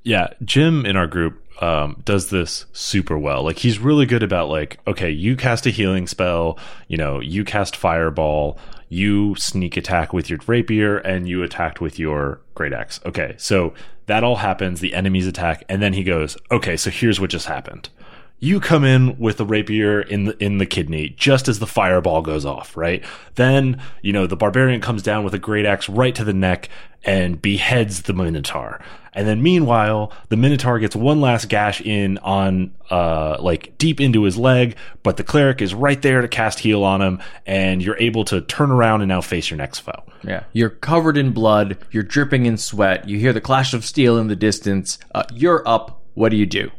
Yeah, 0.03 0.29
Jim 0.43 0.88
in 0.88 0.98
our 0.98 1.05
group 1.05 1.39
um, 1.62 2.01
does 2.03 2.31
this 2.31 2.65
super 2.74 3.19
well. 3.19 3.43
Like 3.43 3.60
he's 3.60 3.77
really 3.77 4.07
good 4.07 4.24
about 4.24 4.50
like, 4.50 4.79
okay, 4.88 5.12
you 5.12 5.36
cast 5.36 5.67
a 5.67 5.69
healing 5.69 6.07
spell, 6.07 6.57
you 6.88 6.98
know, 6.98 7.19
you 7.19 7.45
cast 7.45 7.75
fireball, 7.75 8.57
you 8.91 9.33
sneak 9.36 9.77
attack 9.77 10.12
with 10.12 10.29
your 10.29 10.38
rapier, 10.45 10.98
and 10.98 11.25
you 11.25 11.41
attacked 11.43 11.79
with 11.79 11.98
your 11.98 12.41
great 12.55 12.74
axe. 12.74 13.00
Okay, 13.05 13.36
so 13.38 13.74
that 14.07 14.21
all 14.21 14.36
happens. 14.36 14.81
The 14.81 14.93
enemies 14.93 15.25
attack, 15.25 15.63
and 15.69 15.81
then 15.81 15.93
he 15.93 16.03
goes, 16.03 16.36
okay, 16.51 16.75
so 16.75 16.89
here's 16.89 17.17
what 17.17 17.29
just 17.29 17.45
happened. 17.45 17.88
You 18.43 18.60
come 18.60 18.83
in 18.83 19.19
with 19.19 19.38
the 19.38 19.45
rapier 19.45 20.01
in 20.01 20.25
the 20.25 20.43
in 20.43 20.57
the 20.57 20.65
kidney 20.65 21.10
just 21.10 21.48
as 21.48 21.60
the 21.60 21.67
fireball 21.67 22.24
goes 22.24 22.43
off, 22.43 22.75
right? 22.75 23.03
Then, 23.36 23.79
you 24.01 24.12
know, 24.12 24.25
the 24.25 24.36
barbarian 24.36 24.81
comes 24.81 25.03
down 25.03 25.24
with 25.24 25.36
a 25.36 25.39
great 25.39 25.65
axe 25.65 25.88
right 25.88 26.13
to 26.15 26.24
the 26.24 26.33
neck 26.33 26.67
and 27.03 27.39
beheads 27.39 28.01
the 28.03 28.13
minotaur. 28.13 28.81
And 29.13 29.27
then 29.27 29.43
meanwhile, 29.43 30.13
the 30.29 30.38
Minotaur 30.38 30.79
gets 30.79 30.95
one 30.95 31.19
last 31.19 31.50
gash 31.50 31.81
in 31.81 32.17
on, 32.19 32.74
uh, 32.89 33.38
like 33.41 33.77
deep 33.77 34.00
into 34.00 34.24
his 34.24 34.38
leg, 34.38 34.77
but 35.03 35.17
the 35.17 35.24
cleric 35.24 35.62
is 35.62 35.74
right 35.74 36.01
there 36.01 36.21
to 36.21 36.27
cast 36.27 36.60
heal 36.60 36.83
on 36.83 37.01
him, 37.01 37.19
and 37.45 37.83
you're 37.83 37.98
able 37.98 38.24
to 38.25 38.41
turn 38.41 38.71
around 38.71 39.01
and 39.01 39.10
now 39.10 39.19
face 39.19 39.50
your 39.50 39.57
next 39.57 39.79
foe. 39.79 40.03
Yeah. 40.24 40.43
You're 40.53 40.69
covered 40.69 41.17
in 41.17 41.33
blood. 41.33 41.77
You're 41.91 42.03
dripping 42.03 42.45
in 42.45 42.57
sweat. 42.57 43.10
You 43.10 43.17
hear 43.17 43.33
the 43.33 43.41
clash 43.41 43.74
of 43.74 43.83
steel 43.83 44.17
in 44.17 44.27
the 44.27 44.36
distance. 44.36 44.98
Uh, 45.13 45.24
you're 45.33 45.67
up. 45.67 46.03
What 46.13 46.29
do 46.29 46.38
you 46.38 46.45
do? 46.45 46.71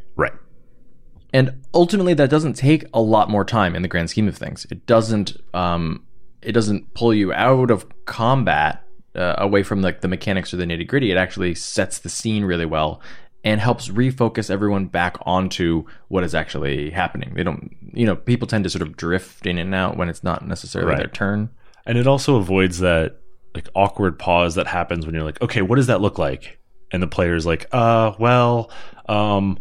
And 1.33 1.63
ultimately, 1.73 2.13
that 2.13 2.29
doesn't 2.29 2.53
take 2.53 2.85
a 2.93 3.01
lot 3.01 3.29
more 3.29 3.43
time 3.43 3.75
in 3.75 3.81
the 3.81 3.87
grand 3.87 4.09
scheme 4.09 4.27
of 4.27 4.37
things. 4.37 4.65
It 4.69 4.85
doesn't, 4.85 5.35
um, 5.53 6.05
it 6.41 6.51
doesn't 6.51 6.93
pull 6.93 7.13
you 7.13 7.33
out 7.33 7.71
of 7.71 7.87
combat 8.05 8.83
uh, 9.15 9.35
away 9.39 9.63
from 9.63 9.81
like 9.81 10.01
the 10.01 10.07
mechanics 10.07 10.53
or 10.53 10.57
the 10.57 10.65
nitty 10.65 10.87
gritty. 10.87 11.11
It 11.11 11.17
actually 11.17 11.55
sets 11.55 11.99
the 11.99 12.09
scene 12.09 12.45
really 12.45 12.65
well 12.65 13.01
and 13.43 13.59
helps 13.59 13.89
refocus 13.89 14.49
everyone 14.49 14.85
back 14.85 15.17
onto 15.23 15.85
what 16.07 16.23
is 16.23 16.33
actually 16.33 16.91
happening. 16.91 17.33
They 17.33 17.43
don't, 17.43 17.75
you 17.93 18.05
know, 18.05 18.15
people 18.15 18.47
tend 18.47 18.63
to 18.63 18.69
sort 18.69 18.83
of 18.83 18.95
drift 18.95 19.45
in 19.45 19.57
and 19.57 19.73
out 19.75 19.97
when 19.97 20.09
it's 20.09 20.23
not 20.23 20.47
necessarily 20.47 20.91
Right. 20.91 20.99
their 20.99 21.07
turn. 21.07 21.49
And 21.85 21.97
it 21.97 22.07
also 22.07 22.37
avoids 22.37 22.79
that 22.79 23.17
like 23.53 23.67
awkward 23.75 24.17
pause 24.17 24.55
that 24.55 24.67
happens 24.67 25.05
when 25.05 25.13
you're 25.13 25.25
like, 25.25 25.41
okay, 25.41 25.61
what 25.61 25.75
does 25.75 25.87
that 25.87 25.99
look 25.99 26.17
like? 26.17 26.57
And 26.91 27.03
the 27.03 27.07
player's 27.07 27.45
like, 27.45 27.67
uh, 27.71 28.13
well, 28.17 28.71
um, 29.09 29.59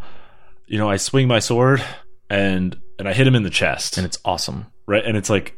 you 0.72 0.78
know, 0.78 0.88
I 0.90 0.96
swing 0.96 1.28
my 1.28 1.38
sword 1.38 1.84
and 2.30 2.76
and 2.98 3.06
I 3.08 3.12
hit 3.12 3.26
him 3.26 3.34
in 3.34 3.42
the 3.42 3.50
chest, 3.50 3.98
And 3.98 4.06
it's 4.06 4.18
awesome. 4.24 4.66
right? 4.86 5.04
And 5.04 5.16
it's 5.16 5.28
like, 5.30 5.54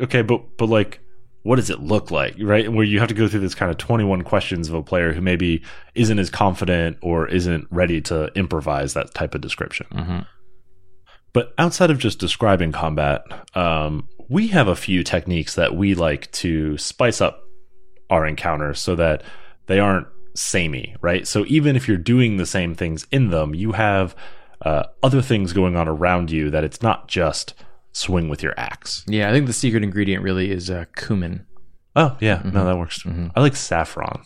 okay, 0.00 0.22
but 0.22 0.56
but 0.56 0.68
like, 0.68 1.00
what 1.42 1.56
does 1.56 1.70
it 1.70 1.80
look 1.80 2.10
like, 2.10 2.36
right? 2.40 2.70
Where 2.72 2.84
you 2.84 3.00
have 3.00 3.08
to 3.08 3.14
go 3.14 3.26
through 3.28 3.40
this 3.40 3.54
kind 3.54 3.70
of 3.70 3.78
21 3.78 4.22
questions 4.22 4.68
of 4.68 4.74
a 4.74 4.82
player 4.82 5.12
who 5.12 5.20
maybe 5.20 5.62
isn't 5.94 6.18
as 6.18 6.30
confident 6.30 6.98
or 7.02 7.26
isn't 7.28 7.66
ready 7.70 8.00
to 8.02 8.26
improvise 8.36 8.94
that 8.94 9.12
type 9.14 9.34
of 9.34 9.40
description. 9.40 9.86
Mhm. 9.92 10.26
But 11.32 11.52
outside 11.58 11.90
of 11.90 11.98
just 11.98 12.20
describing 12.20 12.70
combat, 12.70 13.22
um, 13.56 14.08
we 14.28 14.48
have 14.48 14.68
a 14.68 14.76
few 14.76 15.02
techniques 15.02 15.56
that 15.56 15.74
we 15.74 15.94
like 15.94 16.30
to 16.32 16.78
spice 16.78 17.20
up 17.20 17.40
our 18.08 18.24
encounters 18.26 18.78
so 18.80 18.94
that 18.94 19.22
they 19.66 19.80
aren't 19.80 20.06
samey, 20.36 20.94
right? 21.00 21.26
So 21.26 21.44
even 21.48 21.74
if 21.76 21.88
you're 21.88 21.96
doing 21.96 22.36
the 22.36 22.46
same 22.46 22.74
things 22.74 23.06
in 23.10 23.30
them, 23.30 23.54
you 23.54 23.72
have 23.72 24.14
uh, 24.64 24.84
other 25.02 25.20
things 25.22 25.52
going 25.52 25.76
on 25.76 25.88
around 25.88 26.30
you 26.30 26.50
that 26.50 26.64
it's 26.64 26.82
not 26.82 27.08
just 27.08 27.54
swing 27.92 28.28
with 28.28 28.42
your 28.42 28.54
axe. 28.56 29.04
Yeah, 29.06 29.28
I 29.28 29.32
think 29.32 29.46
the 29.46 29.52
secret 29.52 29.82
ingredient 29.82 30.22
really 30.22 30.50
is 30.50 30.70
uh, 30.70 30.84
cumin. 30.96 31.46
Oh 31.96 32.16
yeah, 32.20 32.42
no, 32.44 32.64
that 32.64 32.76
works. 32.78 33.04
I 33.36 33.40
like 33.40 33.54
saffron. 33.56 34.22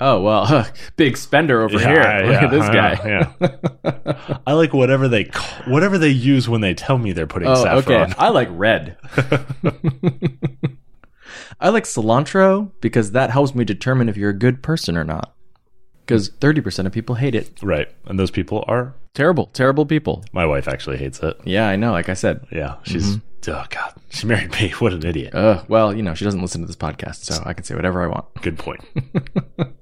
Oh 0.00 0.20
well, 0.20 0.66
big 0.96 1.16
spender 1.16 1.62
over 1.62 1.78
Yeah, 1.78 1.86
here. 1.88 2.26
Look 2.26 2.32
yeah, 2.32 2.44
at 2.44 2.50
this 2.50 2.68
guy. 2.68 2.98
Yeah, 4.24 4.38
I 4.46 4.54
like 4.54 4.72
whatever 4.72 5.06
they 5.06 5.30
whatever 5.68 5.98
they 5.98 6.08
use 6.08 6.48
when 6.48 6.60
they 6.60 6.74
tell 6.74 6.98
me 6.98 7.12
they're 7.12 7.26
putting 7.28 7.48
Oh, 7.48 7.54
saffron. 7.62 8.02
okay. 8.10 8.14
I 8.18 8.30
like 8.30 8.48
red. 8.50 8.96
I 11.60 11.68
like 11.68 11.84
cilantro 11.84 12.72
because 12.80 13.12
that 13.12 13.30
helps 13.30 13.54
me 13.54 13.64
determine 13.64 14.08
if 14.08 14.16
you're 14.16 14.30
a 14.30 14.36
good 14.38 14.62
person 14.62 14.96
or 14.96 15.04
not. 15.04 15.34
Because 16.04 16.30
30% 16.30 16.86
of 16.86 16.92
people 16.92 17.14
hate 17.14 17.34
it. 17.36 17.62
Right, 17.62 17.88
and 18.06 18.18
those 18.18 18.32
people 18.32 18.64
are 18.66 18.94
Terrible, 19.14 19.46
terrible 19.46 19.84
people. 19.86 20.24
my 20.32 20.46
wife. 20.46 20.68
Actually 20.68 20.96
hates 20.98 21.20
it. 21.20 21.36
Yeah, 21.44 21.68
I 21.68 21.76
know. 21.76 21.92
Like 21.92 22.08
I 22.08 22.14
said. 22.14 22.46
Yeah, 22.50 22.76
she's 22.82 23.16
oh 23.48 23.64
god, 23.68 23.94
she 24.10 24.26
married 24.26 24.52
me. 24.52 24.70
What 24.78 24.92
an 24.92 25.04
idiot. 25.04 25.34
Uh, 25.34 25.64
well, 25.68 25.94
you 25.94 26.02
know, 26.02 26.14
she 26.14 26.24
doesn't 26.24 26.40
listen 26.40 26.60
to 26.62 26.66
this 26.66 26.76
podcast, 26.76 27.16
so 27.24 27.42
I 27.44 27.52
can 27.52 27.64
say 27.64 27.74
whatever 27.74 28.02
I 28.02 28.06
want. 28.06 28.26
Good 28.42 28.58
point. 28.58 28.80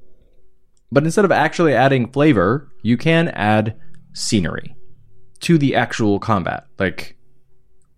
But 0.93 1.05
instead 1.05 1.25
of 1.25 1.31
actually 1.31 1.73
adding 1.73 2.11
flavor, 2.11 2.69
you 2.83 2.97
can 2.97 3.29
add 3.29 3.77
scenery 4.13 4.75
to 5.41 5.57
the 5.57 5.77
actual 5.77 6.19
combat. 6.19 6.65
Like, 6.81 7.17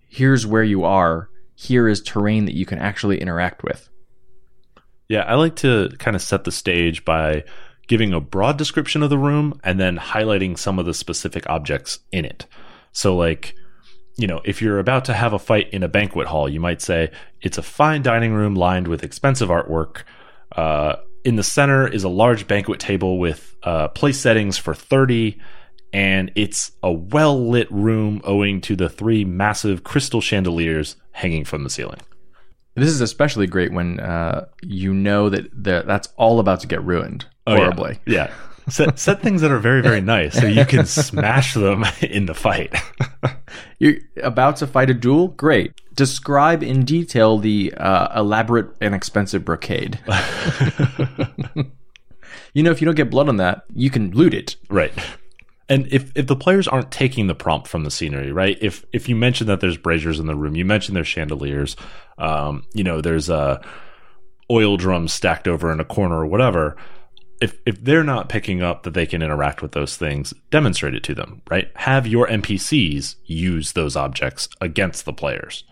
here's 0.09 0.47
where 0.47 0.62
you 0.62 0.85
are. 0.85 1.31
Here 1.55 1.89
is 1.89 2.03
terrain 2.03 2.45
that 2.45 2.55
you 2.55 2.67
can 2.67 2.79
actually 2.79 3.19
interact 3.19 3.62
with. 3.65 3.89
Yeah, 5.09 5.21
I 5.23 5.37
like 5.37 5.57
to 5.57 5.89
kind 5.99 6.15
of 6.15 6.21
set 6.21 6.45
the 6.45 6.53
stage 6.53 7.05
by 7.07 7.45
giving 7.89 8.12
a 8.12 8.21
broad 8.21 8.57
description 8.57 9.03
of 9.03 9.11
the 9.11 9.19
room 9.19 9.59
and 9.65 9.79
then 9.79 9.97
highlighting 9.97 10.59
some 10.59 10.79
of 10.79 10.87
the 10.87 10.95
specific 10.95 11.49
objects 11.49 11.99
in 12.11 12.25
it. 12.25 12.47
So, 12.93 13.17
like, 13.17 13.55
you 14.17 14.27
know, 14.27 14.41
if 14.45 14.61
you're 14.61 14.79
about 14.79 15.05
to 15.07 15.15
have 15.15 15.33
a 15.33 15.39
fight 15.39 15.71
in 15.71 15.83
a 15.83 15.89
banquet 15.89 16.29
hall, 16.29 16.49
you 16.49 16.61
might 16.61 16.83
say 16.83 17.11
it's 17.41 17.59
a 17.59 17.62
fine 17.62 18.03
dining 18.03 18.33
room 18.33 18.55
lined 18.55 18.89
with 18.89 19.03
expensive 19.03 19.49
artwork. 19.49 20.03
Uh, 20.55 20.97
in 21.25 21.37
the 21.37 21.43
center 21.43 21.87
is 21.89 22.05
a 22.05 22.09
large 22.09 22.47
banquet 22.47 22.81
table 22.81 23.19
with 23.19 23.57
uh, 23.62 23.89
place 23.89 24.19
settings 24.19 24.59
for 24.59 24.75
30, 24.75 25.41
and 25.93 26.31
it's 26.35 26.73
a 26.83 26.93
well 26.93 27.49
lit 27.49 27.71
room 27.71 28.21
owing 28.25 28.61
to 28.62 28.77
the 28.77 28.89
three 28.89 29.25
massive 29.25 29.85
crystal 29.85 30.21
chandeliers 30.21 30.97
hanging 31.12 31.45
from 31.45 31.65
the 31.65 31.71
ceiling. 31.71 32.01
This 32.75 32.88
is 32.88 33.00
especially 33.00 33.47
great 33.47 33.73
when 33.73 34.00
uh, 34.00 34.47
you 34.62 34.95
know 34.95 35.29
that 35.29 35.50
that's 35.87 36.09
all 36.17 36.41
about 36.41 36.61
to 36.61 36.67
get 36.67 36.83
ruined 36.85 37.26
Oh, 37.47 37.52
yeah. 37.52 37.59
horribly. 37.59 37.99
Yeah. 38.07 38.31
Set, 38.69 38.97
set 38.99 39.21
things 39.21 39.41
that 39.41 39.50
are 39.50 39.59
very, 39.59 39.83
very 39.83 40.00
nice 40.00 40.35
so 40.41 40.47
you 40.47 40.64
can 40.64 40.87
smash 40.87 41.52
them 41.55 41.85
in 42.00 42.26
the 42.26 42.35
fight. 42.35 42.73
You're 43.81 43.97
about 44.23 44.57
to 44.59 44.69
fight 44.69 44.88
a 44.88 44.95
duel? 44.95 45.29
Great. 45.29 45.73
Describe 45.95 46.62
in 46.62 46.85
detail 46.85 47.38
the 47.38 47.75
uh, 47.76 48.21
elaborate 48.21 48.69
and 48.81 48.95
expensive 48.95 49.45
brocade. 49.45 49.99
you 52.55 52.62
know, 52.62 52.71
if 52.71 52.81
you 52.81 52.85
don't 52.87 52.95
get 52.95 53.11
blood 53.11 53.29
on 53.29 53.37
that, 53.38 53.64
you 53.75 53.91
can 53.91 54.12
loot 54.12 54.33
it. 54.35 54.57
right. 54.69 54.93
And 55.73 55.91
if, 55.91 56.12
if 56.14 56.26
the 56.26 56.37
players 56.37 56.69
aren't 56.69 56.91
taking 56.91 57.29
the 57.29 57.35
prompt 57.35 57.67
from 57.67 57.85
the 57.85 57.91
scenery, 57.91 58.31
right? 58.31 58.59
If 58.61 58.85
if 58.93 59.09
you 59.09 59.17
mention 59.17 59.47
that 59.47 59.61
there's 59.61 59.79
braziers 59.79 60.21
in 60.21 60.26
the 60.26 60.37
room, 60.37 60.55
you 60.55 60.67
mention 60.67 60.93
there's 60.93 61.09
chandeliers, 61.09 61.76
um, 62.19 62.64
you 62.75 62.85
know, 62.85 63.00
there's 63.00 63.31
uh, 63.31 63.62
oil 64.50 64.76
drums 64.76 65.14
stacked 65.14 65.49
over 65.49 65.73
in 65.73 65.81
a 65.81 65.85
corner 65.87 66.17
or 66.17 66.26
whatever. 66.26 66.76
If 67.41 67.59
if 67.64 67.83
they're 67.83 68.05
not 68.05 68.29
picking 68.29 68.62
up 68.62 68.83
that 68.83 68.93
they 68.93 69.07
can 69.07 69.23
interact 69.23 69.62
with 69.62 69.73
those 69.73 69.97
things, 69.97 70.35
demonstrate 70.50 70.95
it 70.95 71.05
to 71.05 71.14
them, 71.14 71.41
right? 71.49 71.71
Have 71.76 72.07
your 72.07 72.26
NPCs 72.26 73.14
use 73.25 73.73
those 73.73 73.97
objects 73.97 74.50
against 74.61 75.07
the 75.07 75.14
players. 75.14 75.64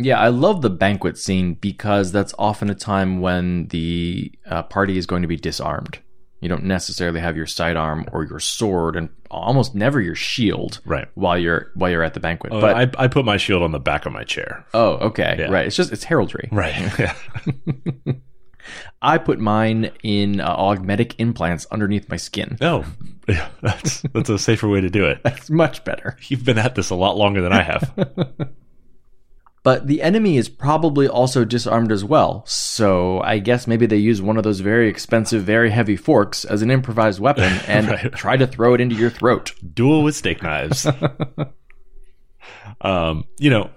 Yeah, 0.00 0.18
I 0.18 0.30
love 0.30 0.62
the 0.62 0.70
banquet 0.70 1.16
scene 1.16 1.54
because 1.54 2.10
that's 2.10 2.34
often 2.40 2.70
a 2.70 2.74
time 2.74 3.20
when 3.20 3.68
the 3.68 4.32
uh, 4.50 4.64
party 4.64 4.98
is 4.98 5.06
going 5.06 5.22
to 5.22 5.28
be 5.28 5.36
disarmed. 5.36 6.00
You 6.42 6.48
don't 6.48 6.64
necessarily 6.64 7.20
have 7.20 7.36
your 7.36 7.46
sidearm 7.46 8.04
or 8.12 8.24
your 8.24 8.40
sword, 8.40 8.96
and 8.96 9.08
almost 9.30 9.74
never 9.74 10.00
your 10.00 10.14
shield 10.16 10.80
Right. 10.84 11.06
while 11.14 11.38
you're 11.38 11.70
while 11.76 11.90
you're 11.90 12.02
at 12.02 12.12
the 12.14 12.20
banquet. 12.20 12.50
But 12.52 12.60
but 12.60 12.98
I, 12.98 13.04
I 13.04 13.08
put 13.08 13.24
my 13.24 13.36
shield 13.38 13.62
on 13.62 13.70
the 13.72 13.78
back 13.80 14.04
of 14.06 14.12
my 14.12 14.24
chair. 14.24 14.66
oh, 14.74 14.94
okay, 15.08 15.36
Yeah. 15.38 15.50
right. 15.50 15.66
It's 15.66 15.76
just 15.76 15.92
it's 15.92 16.04
heraldry. 16.04 16.48
Right. 16.52 16.74
Yeah. 16.98 18.12
I 19.02 19.18
put 19.18 19.40
mine 19.40 19.90
in 20.04 20.40
uh, 20.40 20.46
augmetic 20.46 21.18
implants 21.18 21.66
underneath 21.72 22.08
my 22.08 22.16
skin. 22.16 22.56
No, 22.60 22.84
yeah, 23.28 23.48
that's 23.60 24.02
that's 24.14 24.28
a 24.28 24.38
safer 24.38 24.68
way 24.68 24.80
to 24.80 24.88
do 24.88 25.04
it. 25.06 25.20
That's 25.24 25.50
much 25.50 25.82
better. 25.84 26.16
You've 26.28 26.44
been 26.44 26.58
at 26.58 26.76
this 26.76 26.90
a 26.90 26.94
lot 26.94 27.16
longer 27.16 27.40
than 27.42 27.52
I 27.52 27.62
have. 27.62 27.92
But 29.64 29.86
the 29.86 30.02
enemy 30.02 30.36
is 30.38 30.48
probably 30.48 31.06
also 31.06 31.44
disarmed 31.44 31.92
as 31.92 32.04
well. 32.04 32.42
So 32.46 33.20
I 33.20 33.38
guess 33.38 33.68
maybe 33.68 33.86
they 33.86 33.96
use 33.96 34.20
one 34.20 34.36
of 34.36 34.42
those 34.42 34.58
very 34.58 34.88
expensive, 34.88 35.44
very 35.44 35.70
heavy 35.70 35.94
forks 35.96 36.44
as 36.44 36.62
an 36.62 36.70
improvised 36.70 37.20
weapon 37.20 37.44
and 37.68 37.88
Right. 37.88 38.12
try 38.12 38.36
to 38.36 38.46
throw 38.46 38.74
it 38.74 38.80
into 38.80 38.96
your 38.96 39.10
throat. 39.10 39.52
Duel 39.74 40.02
with 40.02 40.16
steak 40.16 40.42
knives. 40.42 40.86
um, 42.80 43.24
you 43.38 43.50
know, 43.50 43.70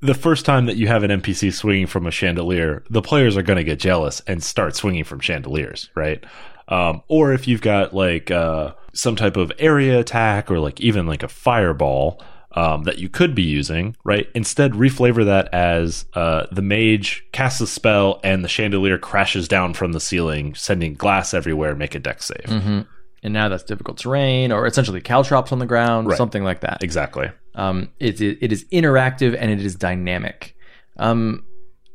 the 0.00 0.14
first 0.14 0.44
time 0.46 0.66
that 0.66 0.76
you 0.76 0.86
have 0.86 1.02
an 1.02 1.10
NPC 1.20 1.52
swinging 1.52 1.86
from 1.86 2.06
a 2.06 2.10
chandelier, 2.10 2.84
the 2.88 3.02
players 3.02 3.36
are 3.36 3.42
going 3.42 3.56
to 3.56 3.64
get 3.64 3.80
jealous 3.80 4.20
and 4.26 4.42
start 4.42 4.76
swinging 4.76 5.04
from 5.04 5.20
chandeliers, 5.20 5.90
right? 5.94 6.24
Um, 6.68 7.02
or 7.08 7.32
if 7.32 7.48
you've 7.48 7.62
got 7.62 7.94
like 7.94 8.30
uh, 8.30 8.72
some 8.92 9.16
type 9.16 9.36
of 9.36 9.52
area 9.58 9.98
attack 9.98 10.50
or 10.50 10.60
like 10.60 10.80
even 10.80 11.06
like 11.06 11.22
a 11.22 11.28
fireball 11.28 12.22
um, 12.58 12.82
that 12.84 12.98
you 12.98 13.08
could 13.08 13.34
be 13.34 13.42
using, 13.60 13.94
right? 14.04 14.26
Instead, 14.34 14.72
reflavor 14.72 15.24
that 15.24 15.46
as 15.52 16.04
uh, 16.14 16.46
the 16.50 16.62
mage 16.62 17.24
casts 17.32 17.60
a 17.60 17.66
spell 17.66 18.20
and 18.24 18.42
the 18.44 18.48
chandelier 18.48 18.98
crashes 18.98 19.46
down 19.48 19.74
from 19.74 19.92
the 19.92 20.00
ceiling, 20.00 20.54
sending 20.54 20.94
glass 20.94 21.32
everywhere. 21.34 21.74
Make 21.76 21.94
a 21.94 21.98
Dex 22.00 22.26
save. 22.26 22.46
Mm-hmm. 22.46 22.80
And 23.22 23.32
now 23.34 23.48
that's 23.48 23.64
difficult 23.64 23.98
terrain, 23.98 24.52
or 24.52 24.66
essentially 24.66 25.00
caltrops 25.00 25.52
on 25.52 25.58
the 25.58 25.66
ground, 25.66 26.08
Right. 26.08 26.16
something 26.16 26.44
like 26.44 26.60
that. 26.60 26.82
Exactly. 26.82 27.28
Um, 27.54 27.90
it, 27.98 28.20
it, 28.20 28.38
it 28.40 28.52
is 28.52 28.64
interactive 28.72 29.36
and 29.38 29.50
it 29.50 29.60
is 29.64 29.74
dynamic. 29.74 30.54
Um, 30.96 31.44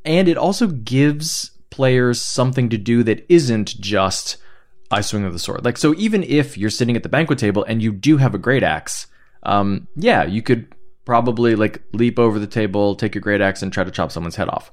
and 0.05 0.27
it 0.27 0.38
also 0.38 0.67
gives 0.67 1.51
players 1.70 2.22
something 2.22 2.70
to 2.70 2.77
do 2.77 3.03
that 3.03 3.25
isn't 3.29 3.79
just 3.79 4.38
I 4.91 5.01
swing 5.01 5.24
with 5.24 5.34
the 5.34 5.39
sword. 5.39 5.65
Like, 5.65 5.77
so 5.77 5.93
even 5.96 6.24
if 6.24 6.58
you're 6.58 6.70
sitting 6.70 6.96
at 6.96 7.03
the 7.03 7.10
banquet 7.10 7.39
table 7.39 7.63
and 7.67 7.82
you 7.82 7.91
do 7.91 8.17
have 8.17 8.36
a 8.36 8.38
great 8.38 8.63
axe, 8.63 9.08
um, 9.43 9.88
yeah, 9.95 10.23
you 10.25 10.41
could 10.41 10.73
probably 11.05 11.55
like 11.55 11.81
leap 11.93 12.17
over 12.17 12.39
the 12.39 12.47
table, 12.47 12.95
take 12.95 13.13
your 13.15 13.21
great 13.21 13.41
axe, 13.41 13.62
and 13.62 13.71
try 13.71 13.83
to 13.83 13.91
chop 13.91 14.12
someone's 14.12 14.35
head 14.35 14.50
off. 14.50 14.71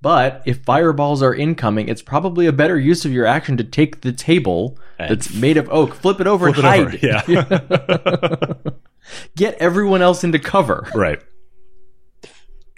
But 0.00 0.42
if 0.46 0.64
fireballs 0.64 1.22
are 1.22 1.32
incoming, 1.34 1.88
it's 1.88 2.02
probably 2.02 2.46
a 2.46 2.52
better 2.52 2.78
use 2.78 3.04
of 3.04 3.12
your 3.12 3.24
action 3.24 3.56
to 3.58 3.64
take 3.64 4.00
the 4.00 4.12
table 4.12 4.76
And 4.98 5.10
that's 5.10 5.32
made 5.32 5.56
of 5.56 5.68
oak, 5.70 5.94
flip 5.94 6.20
it 6.20 6.26
over 6.26 6.52
Flip 6.52 6.64
and 6.64 7.00
it 7.00 7.02
hide. 7.02 7.24
over. 7.32 8.64
Yeah. 8.64 8.70
Get 9.36 9.54
everyone 9.58 10.02
else 10.02 10.24
into 10.24 10.40
cover. 10.40 10.88
Right. 10.92 11.22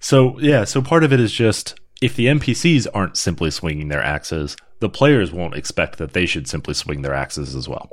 So, 0.03 0.39
yeah, 0.39 0.65
so 0.65 0.83
part 0.83 1.03
of 1.03 1.15
it 1.15 1.21
is 1.21 1.33
just 1.33 1.81
if 2.03 2.15
the 2.15 2.27
NPCs 2.27 2.87
aren't 2.93 3.17
simply 3.17 3.51
swinging 3.51 3.89
their 3.89 4.03
axes, 4.03 4.55
the 4.81 4.91
players 4.91 5.33
won't 5.33 5.55
expect 5.55 5.97
that 5.97 6.13
they 6.13 6.27
should 6.27 6.47
simply 6.47 6.75
swing 6.75 7.01
their 7.01 7.15
axes 7.15 7.55
as 7.55 7.67
well. 7.69 7.89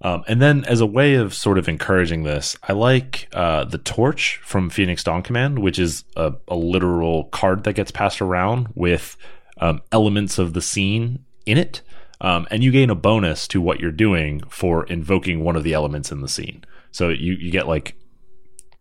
Um, 0.00 0.22
and 0.28 0.40
then, 0.40 0.64
as 0.64 0.80
a 0.80 0.86
way 0.86 1.14
of 1.14 1.34
sort 1.34 1.58
of 1.58 1.68
encouraging 1.68 2.22
this, 2.22 2.56
I 2.62 2.72
like 2.72 3.28
uh, 3.32 3.64
the 3.64 3.78
torch 3.78 4.40
from 4.44 4.70
Phoenix 4.70 5.02
Dawn 5.02 5.22
Command, 5.22 5.58
which 5.58 5.78
is 5.78 6.04
a, 6.16 6.34
a 6.46 6.54
literal 6.54 7.24
card 7.24 7.64
that 7.64 7.72
gets 7.72 7.90
passed 7.90 8.20
around 8.20 8.68
with 8.74 9.16
um, 9.60 9.82
elements 9.90 10.38
of 10.38 10.52
the 10.52 10.62
scene 10.62 11.24
in 11.46 11.58
it. 11.58 11.82
Um, 12.20 12.46
and 12.50 12.62
you 12.62 12.70
gain 12.70 12.90
a 12.90 12.94
bonus 12.94 13.46
to 13.48 13.60
what 13.60 13.80
you're 13.80 13.90
doing 13.90 14.42
for 14.48 14.84
invoking 14.86 15.44
one 15.44 15.56
of 15.56 15.64
the 15.64 15.74
elements 15.74 16.10
in 16.10 16.20
the 16.20 16.28
scene. 16.28 16.64
So 16.90 17.08
you, 17.10 17.34
you 17.34 17.50
get 17.50 17.68
like, 17.68 17.94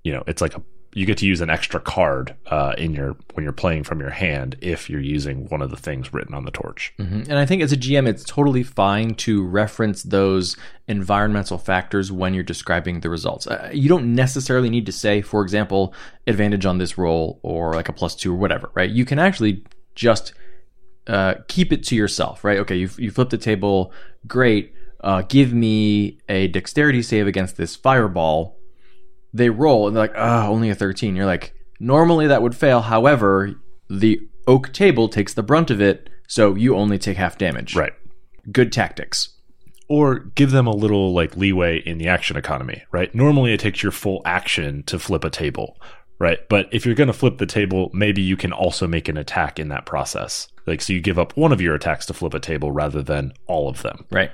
you 0.03 0.11
know, 0.11 0.23
it's 0.27 0.41
like 0.41 0.55
a 0.55 0.61
you 0.93 1.05
get 1.05 1.17
to 1.19 1.25
use 1.27 1.41
an 1.41 1.49
extra 1.49 1.79
card 1.79 2.35
uh, 2.47 2.73
in 2.77 2.93
your 2.93 3.15
when 3.33 3.43
you're 3.43 3.53
playing 3.53 3.83
from 3.83 3.99
your 3.99 4.09
hand 4.09 4.55
if 4.61 4.89
you're 4.89 4.99
using 5.01 5.47
one 5.49 5.61
of 5.61 5.69
the 5.69 5.77
things 5.77 6.11
written 6.13 6.33
on 6.33 6.43
the 6.45 6.51
torch. 6.51 6.93
Mhm. 6.99 7.27
And 7.29 7.37
I 7.37 7.45
think 7.45 7.61
as 7.61 7.71
a 7.71 7.77
GM, 7.77 8.07
it's 8.07 8.23
totally 8.23 8.63
fine 8.63 9.13
to 9.15 9.45
reference 9.45 10.01
those 10.03 10.57
environmental 10.87 11.57
factors 11.57 12.11
when 12.11 12.33
you're 12.33 12.43
describing 12.43 13.01
the 13.01 13.09
results. 13.09 13.45
Uh, 13.47 13.69
you 13.73 13.89
don't 13.89 14.15
necessarily 14.15 14.69
need 14.69 14.85
to 14.87 14.91
say, 14.91 15.21
for 15.21 15.41
example, 15.43 15.93
advantage 16.25 16.65
on 16.65 16.77
this 16.77 16.97
roll 16.97 17.39
or 17.43 17.73
like 17.73 17.89
a 17.89 17.93
plus 17.93 18.15
two 18.15 18.33
or 18.33 18.37
whatever, 18.37 18.71
right? 18.73 18.89
You 18.89 19.05
can 19.05 19.19
actually 19.19 19.63
just 19.93 20.33
uh, 21.07 21.35
keep 21.47 21.71
it 21.71 21.83
to 21.85 21.95
yourself, 21.95 22.43
right? 22.43 22.57
Okay, 22.59 22.75
you, 22.75 22.89
you 22.97 23.11
flip 23.11 23.29
the 23.29 23.37
table, 23.37 23.93
great. 24.27 24.73
Uh, 25.01 25.21
give 25.21 25.53
me 25.53 26.17
a 26.27 26.47
dexterity 26.47 27.01
save 27.01 27.27
against 27.27 27.55
this 27.55 27.75
fireball. 27.75 28.56
They 29.37 29.49
roll 29.49 29.87
and 29.87 29.95
they're 29.95 30.03
like, 30.03 30.15
oh, 30.15 30.47
only 30.47 30.69
a 30.69 30.75
13. 30.75 31.15
You're 31.15 31.25
like, 31.25 31.53
normally 31.79 32.27
that 32.27 32.41
would 32.41 32.55
fail. 32.55 32.81
However, 32.81 33.53
the 33.89 34.19
oak 34.47 34.73
table 34.73 35.09
takes 35.09 35.33
the 35.33 35.43
brunt 35.43 35.69
of 35.69 35.81
it, 35.81 36.09
so 36.27 36.55
you 36.55 36.75
only 36.75 36.97
take 36.97 37.17
half 37.17 37.37
damage. 37.37 37.75
Right. 37.75 37.93
Good 38.51 38.71
tactics. 38.71 39.29
Or 39.89 40.19
give 40.19 40.51
them 40.51 40.67
a 40.67 40.75
little 40.75 41.13
like 41.13 41.37
leeway 41.37 41.79
in 41.79 41.97
the 41.97 42.07
action 42.07 42.35
economy, 42.35 42.83
right? 42.91 43.13
Normally 43.13 43.53
it 43.53 43.59
takes 43.59 43.83
your 43.83 43.91
full 43.91 44.21
action 44.25 44.83
to 44.83 44.99
flip 44.99 45.23
a 45.23 45.29
table, 45.29 45.79
right? 46.19 46.39
But 46.49 46.67
if 46.71 46.85
you're 46.85 46.95
going 46.95 47.07
to 47.07 47.13
flip 47.13 47.37
the 47.37 47.45
table, 47.45 47.89
maybe 47.93 48.21
you 48.21 48.35
can 48.35 48.51
also 48.51 48.87
make 48.87 49.07
an 49.07 49.17
attack 49.17 49.59
in 49.59 49.69
that 49.69 49.85
process. 49.85 50.49
Like, 50.65 50.81
so 50.81 50.91
you 50.91 50.99
give 50.99 51.19
up 51.19 51.37
one 51.37 51.53
of 51.53 51.61
your 51.61 51.75
attacks 51.75 52.05
to 52.07 52.13
flip 52.13 52.33
a 52.33 52.39
table 52.39 52.71
rather 52.71 53.01
than 53.01 53.33
all 53.45 53.69
of 53.69 53.81
them. 53.83 54.05
Right. 54.11 54.31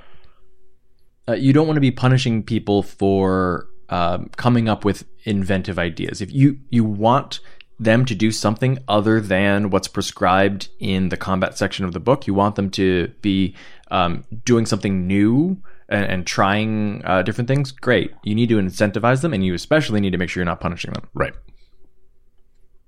Uh, 1.28 1.34
you 1.34 1.52
don't 1.52 1.66
want 1.66 1.76
to 1.76 1.80
be 1.80 1.92
punishing 1.92 2.42
people 2.42 2.82
for 2.82 3.68
um, 3.94 4.28
coming 4.36 4.68
up 4.68 4.84
with 4.84 5.04
inventive 5.22 5.78
ideas. 5.78 6.20
If 6.20 6.32
you 6.32 6.58
you 6.68 6.84
want 6.84 7.38
them 7.78 8.04
to 8.06 8.14
do 8.14 8.32
something 8.32 8.78
other 8.88 9.20
than 9.20 9.70
what's 9.70 9.86
prescribed 9.86 10.68
in 10.80 11.10
the 11.10 11.16
combat 11.16 11.56
section 11.56 11.84
of 11.84 11.92
the 11.92 12.00
book, 12.00 12.26
you 12.26 12.34
want 12.34 12.56
them 12.56 12.70
to 12.70 13.12
be 13.20 13.54
um, 13.92 14.24
doing 14.44 14.66
something 14.66 15.06
new 15.06 15.62
and, 15.88 16.04
and 16.06 16.26
trying 16.26 17.02
uh, 17.04 17.22
different 17.22 17.46
things. 17.46 17.70
Great. 17.70 18.10
You 18.24 18.34
need 18.34 18.48
to 18.48 18.56
incentivize 18.56 19.22
them, 19.22 19.32
and 19.32 19.44
you 19.44 19.54
especially 19.54 20.00
need 20.00 20.10
to 20.10 20.18
make 20.18 20.28
sure 20.28 20.40
you're 20.40 20.44
not 20.44 20.60
punishing 20.60 20.92
them. 20.92 21.08
Right. 21.14 21.34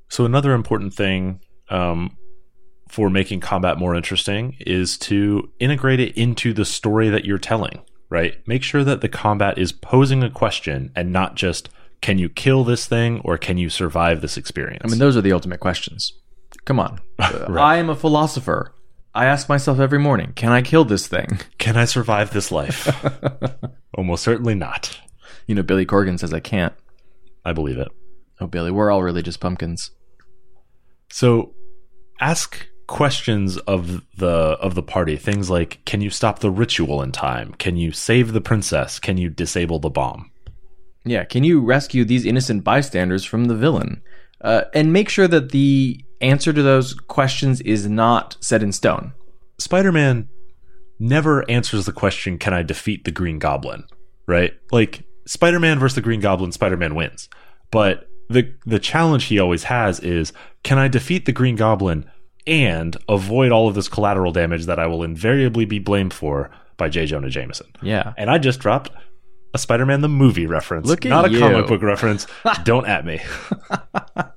So 0.08 0.24
another 0.24 0.54
important 0.54 0.92
thing 0.92 1.40
um, 1.70 2.16
for 2.88 3.10
making 3.10 3.40
combat 3.40 3.78
more 3.78 3.94
interesting 3.94 4.56
is 4.58 4.98
to 4.98 5.52
integrate 5.60 6.00
it 6.00 6.16
into 6.16 6.52
the 6.52 6.64
story 6.64 7.10
that 7.10 7.24
you're 7.24 7.38
telling. 7.38 7.82
Right. 8.08 8.36
Make 8.46 8.62
sure 8.62 8.84
that 8.84 9.00
the 9.00 9.08
combat 9.08 9.58
is 9.58 9.72
posing 9.72 10.22
a 10.22 10.30
question 10.30 10.92
and 10.94 11.12
not 11.12 11.34
just 11.34 11.68
can 12.00 12.18
you 12.18 12.28
kill 12.28 12.62
this 12.62 12.86
thing 12.86 13.20
or 13.24 13.38
can 13.38 13.58
you 13.58 13.68
survive 13.68 14.20
this 14.20 14.36
experience. 14.36 14.82
I 14.84 14.88
mean, 14.88 14.98
those 14.98 15.16
are 15.16 15.22
the 15.22 15.32
ultimate 15.32 15.60
questions. 15.60 16.12
Come 16.64 16.78
on. 16.78 17.00
I 17.18 17.78
am 17.78 17.90
a 17.90 17.96
philosopher. 17.96 18.74
I 19.14 19.24
ask 19.24 19.48
myself 19.48 19.80
every 19.80 19.98
morning, 19.98 20.32
can 20.36 20.52
I 20.52 20.62
kill 20.62 20.84
this 20.84 21.06
thing? 21.06 21.38
can 21.58 21.76
I 21.76 21.84
survive 21.84 22.32
this 22.32 22.52
life? 22.52 23.04
Almost 23.94 24.22
certainly 24.22 24.54
not. 24.54 25.00
You 25.46 25.54
know, 25.54 25.62
Billy 25.62 25.86
Corgan 25.86 26.18
says 26.18 26.34
I 26.34 26.40
can't. 26.40 26.74
I 27.44 27.52
believe 27.52 27.78
it. 27.78 27.88
Oh, 28.40 28.46
Billy, 28.46 28.70
we're 28.70 28.90
all 28.90 29.02
religious 29.02 29.36
pumpkins. 29.36 29.90
So 31.10 31.54
ask 32.20 32.68
questions 32.86 33.56
of 33.58 34.02
the 34.16 34.26
of 34.26 34.74
the 34.74 34.82
party. 34.82 35.16
Things 35.16 35.50
like 35.50 35.84
can 35.84 36.00
you 36.00 36.10
stop 36.10 36.38
the 36.38 36.50
ritual 36.50 37.02
in 37.02 37.12
time? 37.12 37.54
Can 37.54 37.76
you 37.76 37.92
save 37.92 38.32
the 38.32 38.40
princess? 38.40 38.98
Can 38.98 39.16
you 39.16 39.28
disable 39.28 39.78
the 39.78 39.90
bomb? 39.90 40.30
Yeah, 41.04 41.24
can 41.24 41.44
you 41.44 41.60
rescue 41.60 42.04
these 42.04 42.26
innocent 42.26 42.64
bystanders 42.64 43.24
from 43.24 43.44
the 43.44 43.54
villain? 43.54 44.02
Uh, 44.40 44.62
and 44.74 44.92
make 44.92 45.08
sure 45.08 45.28
that 45.28 45.50
the 45.50 46.04
answer 46.20 46.52
to 46.52 46.62
those 46.62 46.94
questions 46.94 47.60
is 47.62 47.88
not 47.88 48.36
set 48.40 48.62
in 48.62 48.72
stone. 48.72 49.12
spider-man 49.58 50.28
never 50.98 51.48
answers 51.50 51.84
the 51.84 51.92
question 51.92 52.38
can 52.38 52.54
i 52.54 52.62
defeat 52.62 53.04
the 53.04 53.10
green 53.10 53.38
goblin 53.38 53.84
right? 54.26 54.54
Like 54.70 55.04
spider-man 55.26 55.78
versus 55.78 55.94
the 55.94 56.00
green 56.00 56.20
goblin 56.20 56.52
spider-man 56.52 56.94
wins. 56.94 57.28
But 57.70 58.08
the 58.28 58.54
the 58.64 58.78
challenge 58.78 59.24
he 59.24 59.38
always 59.38 59.64
has 59.64 60.00
is 60.00 60.32
can 60.64 60.78
i 60.78 60.88
defeat 60.88 61.26
the 61.26 61.32
green 61.32 61.54
goblin 61.54 62.10
and 62.46 62.96
avoid 63.08 63.50
all 63.52 63.68
of 63.68 63.74
this 63.74 63.88
collateral 63.88 64.32
damage 64.32 64.66
that 64.66 64.78
i 64.78 64.86
will 64.86 65.02
invariably 65.02 65.64
be 65.64 65.78
blamed 65.78 66.12
for 66.14 66.50
by 66.76 66.88
j 66.88 67.06
jonah 67.06 67.28
jameson 67.30 67.66
Yeah. 67.82 68.12
and 68.16 68.30
I 68.30 68.38
just 68.38 68.60
dropped 68.60 68.90
a 69.54 69.58
Spider-Man 69.58 70.02
the 70.02 70.08
movie 70.08 70.46
reference, 70.46 70.86
Look 70.86 71.04
not 71.06 71.24
a 71.24 71.30
you. 71.30 71.38
comic 71.38 71.66
book 71.66 71.80
reference. 71.82 72.26
Don't 72.64 72.86
at 72.86 73.06
me. 73.06 73.20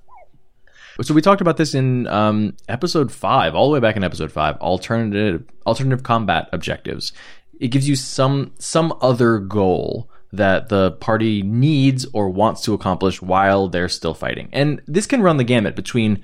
So 1.01 1.13
we 1.13 1.21
talked 1.21 1.39
about 1.39 1.55
this 1.55 1.73
in 1.73 2.07
um, 2.07 2.57
episode 2.67 3.09
five, 3.09 3.55
all 3.55 3.69
the 3.69 3.73
way 3.73 3.79
back 3.79 3.95
in 3.95 4.03
episode 4.03 4.33
five. 4.33 4.57
Alternative 4.57 5.41
alternative 5.65 6.03
combat 6.03 6.49
objectives. 6.51 7.13
It 7.61 7.69
gives 7.69 7.87
you 7.87 7.95
some 7.95 8.51
some 8.59 8.93
other 9.01 9.39
goal 9.39 10.09
that 10.33 10.67
the 10.67 10.91
party 10.91 11.41
needs 11.41 12.05
or 12.11 12.29
wants 12.29 12.61
to 12.63 12.73
accomplish 12.73 13.21
while 13.21 13.69
they're 13.69 13.87
still 13.87 14.13
fighting, 14.13 14.49
and 14.51 14.81
this 14.87 15.05
can 15.07 15.21
run 15.21 15.37
the 15.37 15.45
gamut 15.45 15.73
between, 15.77 16.21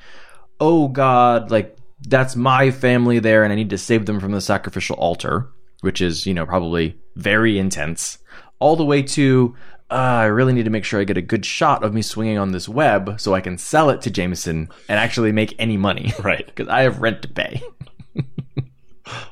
oh 0.59 0.89
God, 0.89 1.51
like 1.51 1.74
that's 2.07 2.35
my 2.35 2.71
family 2.71 3.19
there, 3.19 3.43
and 3.43 3.51
I 3.51 3.55
need 3.55 3.69
to 3.71 3.77
save 3.77 4.05
them 4.05 4.19
from 4.19 4.31
the 4.31 4.41
sacrificial 4.41 4.95
altar, 4.97 5.49
which 5.81 6.01
is 6.01 6.25
you 6.25 6.33
know 6.33 6.45
probably 6.45 6.97
very 7.15 7.57
intense, 7.57 8.17
all 8.59 8.75
the 8.75 8.85
way 8.85 9.01
to 9.03 9.55
uh, 9.89 9.93
I 9.93 10.25
really 10.25 10.53
need 10.53 10.65
to 10.65 10.71
make 10.71 10.83
sure 10.83 10.99
I 10.99 11.03
get 11.03 11.17
a 11.17 11.21
good 11.21 11.45
shot 11.45 11.83
of 11.83 11.93
me 11.93 12.01
swinging 12.01 12.39
on 12.39 12.51
this 12.51 12.67
web 12.67 13.19
so 13.19 13.35
I 13.35 13.41
can 13.41 13.57
sell 13.57 13.91
it 13.91 14.01
to 14.01 14.09
Jameson 14.09 14.69
and 14.89 14.99
actually 14.99 15.31
make 15.31 15.53
any 15.59 15.77
money. 15.77 16.11
Right. 16.23 16.45
Because 16.45 16.67
I 16.67 16.81
have 16.81 17.01
rent 17.01 17.21
to 17.21 17.27
pay. 17.27 17.61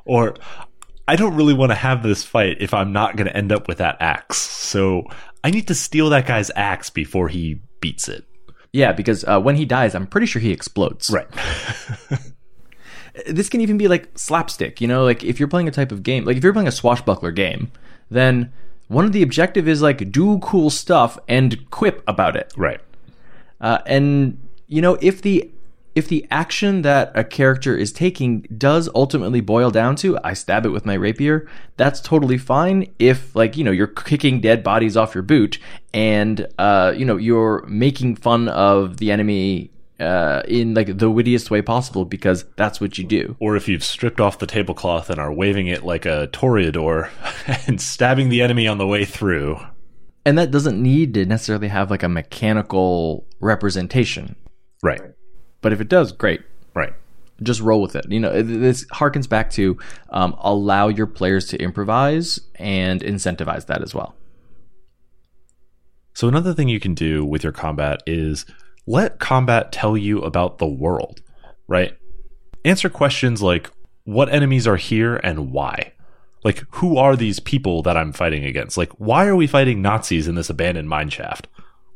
Or 0.06 0.36
I 1.08 1.16
don't 1.16 1.36
really 1.36 1.56
want 1.56 1.72
to 1.72 1.76
have 1.76 2.04
this 2.04 2.24
fight 2.24 2.58
if 2.60 2.74
I'm 2.74 2.94
not 2.94 3.16
going 3.16 3.28
to 3.28 3.36
end 3.36 3.52
up 3.52 3.68
with 3.68 3.80
that 3.80 3.98
axe. 4.00 4.38
So 4.38 5.06
I 5.44 5.50
need 5.50 5.68
to 5.70 5.76
steal 5.76 6.10
that 6.10 6.28
guy's 6.28 6.52
axe 6.56 6.92
before 6.92 7.30
he 7.30 7.62
beats 7.80 8.08
it. 8.08 8.26
Yeah, 8.72 8.92
because 8.92 9.24
uh, 9.26 9.40
when 9.40 9.56
he 9.56 9.66
dies, 9.66 9.96
I'm 9.96 10.08
pretty 10.08 10.28
sure 10.28 10.42
he 10.42 10.52
explodes. 10.52 11.10
Right. 11.10 11.28
This 13.28 13.50
can 13.50 13.62
even 13.62 13.78
be 13.78 13.88
like 13.88 14.10
slapstick, 14.18 14.82
you 14.82 14.88
know, 14.88 15.04
like 15.04 15.24
if 15.24 15.40
you're 15.40 15.48
playing 15.48 15.68
a 15.68 15.72
type 15.72 15.92
of 15.92 16.04
game, 16.04 16.26
like 16.26 16.38
if 16.38 16.44
you're 16.44 16.54
playing 16.54 16.68
a 16.68 16.72
swashbuckler 16.72 17.32
game, 17.32 17.72
then 18.10 18.52
one 18.88 19.06
of 19.06 19.12
the 19.12 19.22
objective 19.22 19.68
is 19.68 19.82
like 19.82 20.12
do 20.12 20.40
cool 20.40 20.70
stuff 20.70 21.18
and 21.28 21.70
quip 21.70 22.04
about 22.08 22.36
it. 22.36 22.54
right. 22.58 22.82
Uh, 23.62 23.80
and 23.86 24.38
you 24.68 24.82
know, 24.82 24.98
if 25.02 25.22
the 25.22 25.50
if 25.96 26.08
the 26.08 26.26
action 26.32 26.82
that 26.82 27.12
a 27.14 27.24
character 27.24 27.78
is 27.78 27.92
taking 27.92 28.42
does 28.58 28.90
ultimately 28.96 29.42
boil 29.42 29.70
down 29.70 29.96
to 29.98 30.18
I 30.24 30.34
stab 30.34 30.66
it 30.66 30.70
with 30.70 30.86
my 30.86 30.96
rapier, 30.96 31.48
that's 31.78 32.02
totally 32.02 32.38
fine. 32.38 32.92
If 33.00 33.36
like 33.36 33.56
you 33.56 33.64
know 33.64 33.72
you're 33.72 33.88
kicking 33.88 34.42
dead 34.42 34.64
bodies 34.64 34.98
off 34.98 35.14
your 35.14 35.22
boot 35.22 35.60
and 35.94 36.48
uh, 36.58 36.94
you 36.96 37.06
know 37.06 37.18
you're 37.18 37.64
making 37.68 38.16
fun 38.16 38.50
of 38.50 38.98
the 38.98 39.12
enemy 39.12 39.70
uh, 40.04 40.44
in 40.48 40.74
like 40.74 40.98
the 40.98 41.10
wittiest 41.10 41.50
way 41.50 41.62
possible 41.62 42.06
because 42.06 42.46
that's 42.56 42.80
what 42.82 42.98
you 42.98 43.04
do. 43.04 43.36
Or 43.40 43.56
if 43.56 43.68
you've 43.68 43.84
stripped 43.84 44.20
off 44.20 44.40
the 44.40 44.48
tablecloth 44.48 45.10
and 45.10 45.20
are 45.20 45.34
waving 45.34 45.68
it 45.68 45.84
like 45.84 46.06
a 46.06 46.28
toreador 46.32 47.10
and 47.68 47.82
stabbing 47.82 48.30
the 48.30 48.42
enemy 48.42 48.68
on 48.68 48.78
the 48.78 48.88
way 48.88 49.06
through. 49.06 49.60
And 50.26 50.38
that 50.38 50.52
doesn't 50.52 50.82
need 50.82 51.14
to 51.16 51.26
necessarily 51.26 51.68
have 51.68 51.90
like 51.90 52.04
a 52.04 52.10
mechanical 52.10 53.28
representation. 53.40 54.36
Right. 54.82 55.02
But 55.62 55.74
if 55.74 55.82
it 55.82 55.90
does, 55.90 56.12
great. 56.12 56.42
Right. 56.74 56.94
Just 57.42 57.62
roll 57.62 57.82
with 57.82 57.96
it. 57.96 58.06
You 58.10 58.20
know, 58.20 58.42
this 58.42 58.86
harkens 58.88 59.28
back 59.28 59.50
to 59.52 59.78
um, 60.10 60.36
allow 60.40 60.88
your 60.88 61.08
players 61.08 61.48
to 61.48 61.58
improvise 61.58 62.40
and 62.56 63.02
incentivize 63.02 63.66
that 63.66 63.82
as 63.82 63.96
well. 63.96 64.16
So 66.14 66.28
another 66.28 66.54
thing 66.54 66.70
you 66.70 66.80
can 66.80 66.94
do 66.94 67.26
with 67.26 67.44
your 67.44 67.52
combat 67.52 68.02
is 68.06 68.46
let 68.86 69.20
combat 69.20 69.72
tell 69.72 69.96
you 69.96 70.22
about 70.22 70.58
the 70.58 70.68
world, 70.68 71.22
right? 71.68 71.98
Answer 72.66 72.90
questions 72.90 73.42
like 73.42 73.70
what 74.04 74.30
enemies 74.30 74.68
are 74.68 74.78
here 74.78 75.18
and 75.18 75.52
why. 75.52 75.94
Like 76.44 76.64
who 76.72 76.98
are 76.98 77.16
these 77.16 77.40
people 77.40 77.82
that 77.84 77.98
I'm 77.98 78.12
fighting 78.12 78.44
against? 78.44 78.78
Like 78.78 78.92
why 78.94 79.26
are 79.26 79.36
we 79.36 79.48
fighting 79.48 79.82
Nazis 79.82 80.28
in 80.28 80.36
this 80.36 80.50
abandoned 80.50 80.90
mine 80.90 81.10
shaft? 81.10 81.48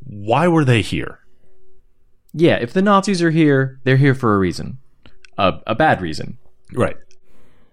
Why 0.04 0.48
were 0.48 0.64
they 0.64 0.82
here? 0.82 1.20
Yeah, 2.34 2.56
if 2.56 2.74
the 2.74 2.82
Nazis 2.82 3.22
are 3.22 3.32
here, 3.32 3.80
they're 3.84 3.98
here 3.98 4.16
for 4.16 4.36
a 4.36 4.38
reason, 4.38 4.78
a, 5.38 5.60
a 5.66 5.76
bad 5.76 6.02
reason. 6.02 6.38
Right. 6.74 6.98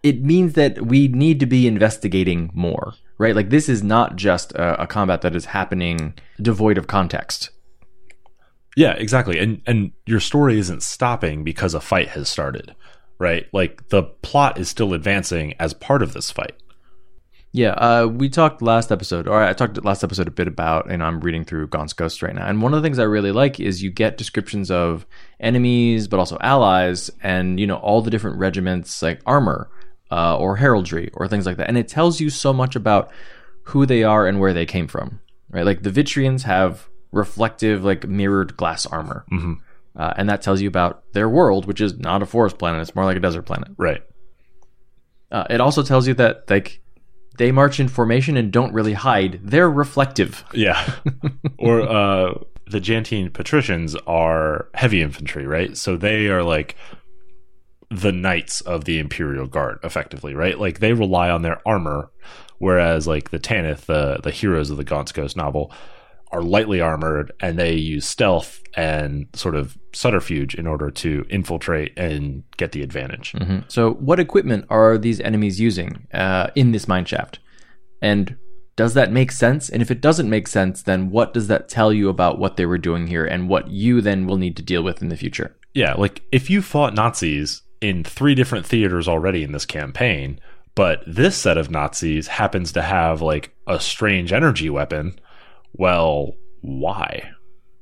It 0.03 0.23
means 0.23 0.55
that 0.55 0.87
we 0.87 1.09
need 1.09 1.41
to 1.41 1.47
be 1.47 1.67
investigating 1.67 2.51
more, 2.55 2.95
right? 3.19 3.35
Like 3.35 3.51
this 3.51 3.69
is 3.69 3.83
not 3.83 4.17
just 4.17 4.53
a, 4.53 4.83
a 4.83 4.87
combat 4.87 5.23
that 5.23 5.37
is 5.37 5.47
happening 5.47 6.15
devoid 6.41 6.79
of 6.79 6.87
context. 6.87 7.51
Yeah, 8.77 8.93
exactly. 8.93 9.39
And 9.39 9.63
and 9.67 9.93
your 10.07 10.21
story 10.21 10.59
isn't 10.59 10.83
stopping 10.83 11.45
because 11.45 11.75
a 11.75 11.81
fight 11.81 12.09
has 12.09 12.29
started, 12.29 12.75
right? 13.19 13.47
Like 13.53 13.89
the 13.89 14.03
plot 14.03 14.59
is 14.59 14.69
still 14.69 14.95
advancing 14.95 15.55
as 15.61 15.75
part 15.75 16.03
of 16.03 16.13
this 16.13 16.31
fight. 16.31 16.55
Yeah, 17.53 17.71
uh, 17.75 18.07
we 18.09 18.29
talked 18.31 18.63
last 18.63 18.91
episode, 18.91 19.29
or 19.29 19.41
I 19.41 19.53
talked 19.53 19.83
last 19.85 20.03
episode 20.03 20.27
a 20.27 20.33
bit 20.33 20.49
about, 20.49 20.91
and 20.91 21.01
I'm 21.01 21.21
reading 21.21 21.45
through 21.45 21.69
Gaunt's 21.69 21.93
Ghost 21.93 22.21
right 22.21 22.35
now. 22.35 22.49
And 22.49 22.61
one 22.61 22.75
of 22.75 22.83
the 22.83 22.85
things 22.85 22.99
I 22.99 23.05
really 23.05 23.31
like 23.31 23.61
is 23.61 23.81
you 23.81 23.93
get 23.93 24.19
descriptions 24.19 24.73
of 24.73 25.07
enemies, 25.39 26.09
but 26.09 26.19
also 26.19 26.37
allies, 26.41 27.13
and 27.23 27.61
you 27.61 27.67
know 27.69 27.77
all 27.77 28.03
the 28.03 28.11
different 28.11 28.39
regiments, 28.39 29.01
like 29.03 29.21
armor 29.25 29.71
uh, 30.11 30.37
or 30.37 30.57
heraldry 30.57 31.11
or 31.15 31.29
things 31.29 31.47
like 31.47 31.57
that. 31.59 31.69
And 31.69 31.79
it 31.79 31.87
tells 31.87 32.21
you 32.21 32.29
so 32.29 32.53
much 32.53 32.75
about 32.75 33.13
who 33.67 33.87
they 33.87 34.03
are 34.03 34.27
and 34.27 34.41
where 34.41 34.53
they 34.53 34.67
came 34.67 34.89
from, 34.89 35.21
right? 35.49 35.65
Like 35.65 35.85
the 35.85 35.91
Vitrians 35.91 36.43
have 36.43 36.89
reflective, 37.15 37.85
like 37.85 38.07
mirrored 38.07 38.57
glass 38.57 38.85
armor, 38.87 39.25
Mhm. 39.33 39.59
uh, 39.97 40.13
and 40.17 40.29
that 40.29 40.43
tells 40.43 40.61
you 40.61 40.69
about 40.69 41.03
their 41.13 41.29
world, 41.29 41.67
which 41.67 41.81
is 41.81 41.99
not 41.99 42.23
a 42.23 42.27
forest 42.27 42.59
planet; 42.59 42.83
it's 42.83 42.95
more 42.95 43.05
like 43.05 43.17
a 43.17 43.21
desert 43.21 43.43
planet. 43.43 43.69
Right. 43.79 44.03
Uh, 45.31 45.45
it 45.51 45.61
also 45.61 45.83
tells 45.83 46.07
you 46.07 46.15
that 46.15 46.49
like 46.51 46.81
they 47.39 47.51
march 47.51 47.81
in 47.81 47.89
formation 47.89 48.37
and 48.37 48.53
don't 48.53 48.73
really 48.73 48.93
hide. 48.93 49.41
They're 49.43 49.71
reflective. 49.71 50.45
Yeah. 50.53 50.81
or 51.59 51.81
uh, 51.83 52.35
the 52.67 52.81
Jantine 52.81 53.31
patricians 53.31 53.97
are 54.07 54.69
heavy 54.75 55.03
infantry, 55.03 55.47
right? 55.47 55.77
So 55.77 55.97
they 55.97 56.29
are 56.29 56.43
like 56.45 56.77
the 57.91 58.13
knights 58.13 58.61
of 58.61 58.85
the 58.85 58.99
Imperial 58.99 59.47
Guard, 59.47 59.79
effectively, 59.83 60.35
right? 60.35 60.59
Like 60.59 60.79
they 60.79 60.93
rely 60.93 61.29
on 61.31 61.43
their 61.43 61.61
armor, 61.67 62.11
whereas 62.59 63.07
like 63.07 63.31
the 63.31 63.39
Tanith, 63.41 63.87
the 63.87 64.21
the 64.23 64.31
heroes 64.31 64.71
of 64.71 64.77
the 64.77 64.85
Gaunt's 64.85 65.13
Ghost 65.13 65.37
novel, 65.37 65.73
are 66.35 66.43
lightly 66.43 66.81
armored 66.81 67.33
and 67.39 67.59
they 67.59 67.75
use 67.75 68.05
stealth 68.05 68.61
and 68.77 69.29
sort 69.35 69.55
of 69.55 69.79
subterfuge 69.93 70.57
in 70.57 70.67
order 70.67 70.91
to 70.91 71.25
infiltrate 71.31 71.97
and 71.97 72.43
get 72.57 72.73
the 72.73 72.83
advantage. 72.83 73.33
So, 73.69 73.93
what 73.95 74.19
equipment 74.19 74.67
are 74.69 74.99
these 74.99 75.21
enemies 75.21 75.61
using 75.61 76.09
uh, 76.13 76.49
in 76.57 76.73
this 76.73 76.89
mine 76.89 77.05
shaft? 77.05 77.39
And 78.03 78.37
does 78.75 78.95
that 78.95 79.13
make 79.13 79.31
sense? 79.31 79.69
And 79.69 79.81
if 79.81 79.93
it 79.93 80.01
doesn't 80.01 80.29
make 80.29 80.49
sense, 80.49 80.83
then 80.83 81.11
what 81.11 81.33
does 81.33 81.47
that 81.47 81.69
tell 81.69 81.93
you 81.93 82.09
about 82.09 82.41
what 82.41 82.57
they 82.57 82.67
were 82.67 82.79
doing 82.79 83.07
here 83.07 83.25
and 83.25 83.49
what 83.49 83.69
you 83.69 84.01
then 84.01 84.27
will 84.27 84.37
need 84.37 84.57
to 84.57 84.63
deal 84.63 84.83
with 84.83 85.01
in 85.01 85.11
the 85.11 85.17
future? 85.17 85.57
Yeah, 85.73 85.95
like 85.95 86.23
if 86.33 86.51
you 86.51 86.63
fought 86.63 86.95
Nazis 86.95 87.63
in 87.81 88.03
three 88.03 88.35
different 88.35 88.67
theaters 88.67 89.07
already 89.07 89.45
in 89.45 89.53
this 89.53 89.67
campaign, 89.67 90.41
but 90.75 91.05
this 91.07 91.37
set 91.37 91.57
of 91.57 91.71
Nazis 91.71 92.27
happens 92.27 92.73
to 92.73 92.83
have 92.83 93.23
like 93.23 93.55
a 93.69 93.79
strange 93.79 94.33
energy 94.33 94.69
weapon, 94.69 95.21
well, 95.75 96.35
why? 96.61 97.31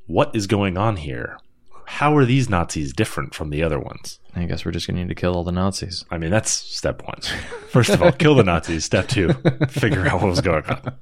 What 0.07 0.35
is 0.35 0.47
going 0.47 0.77
on 0.77 0.97
here? 0.97 1.39
How 1.87 2.17
are 2.17 2.25
these 2.25 2.49
Nazis 2.49 2.93
different 2.93 3.35
from 3.35 3.51
the 3.51 3.63
other 3.63 3.79
ones? 3.79 4.19
I 4.35 4.45
guess 4.47 4.65
we're 4.65 4.73
just 4.73 4.87
going 4.87 4.97
to 4.97 5.03
need 5.03 5.09
to 5.09 5.15
kill 5.15 5.35
all 5.35 5.45
the 5.45 5.53
Nazis. 5.53 6.05
I 6.11 6.17
mean, 6.19 6.31
that's 6.31 6.51
step 6.51 7.03
one. 7.03 7.21
First 7.69 7.91
of 7.91 8.03
all, 8.03 8.13
kill 8.13 8.35
the 8.35 8.45
Nazis. 8.45 8.85
Step 8.85 9.09
two, 9.09 9.33
figure 9.69 10.07
out 10.07 10.23
what 10.23 10.29
was 10.29 10.41
going 10.41 10.65
on. 10.65 10.95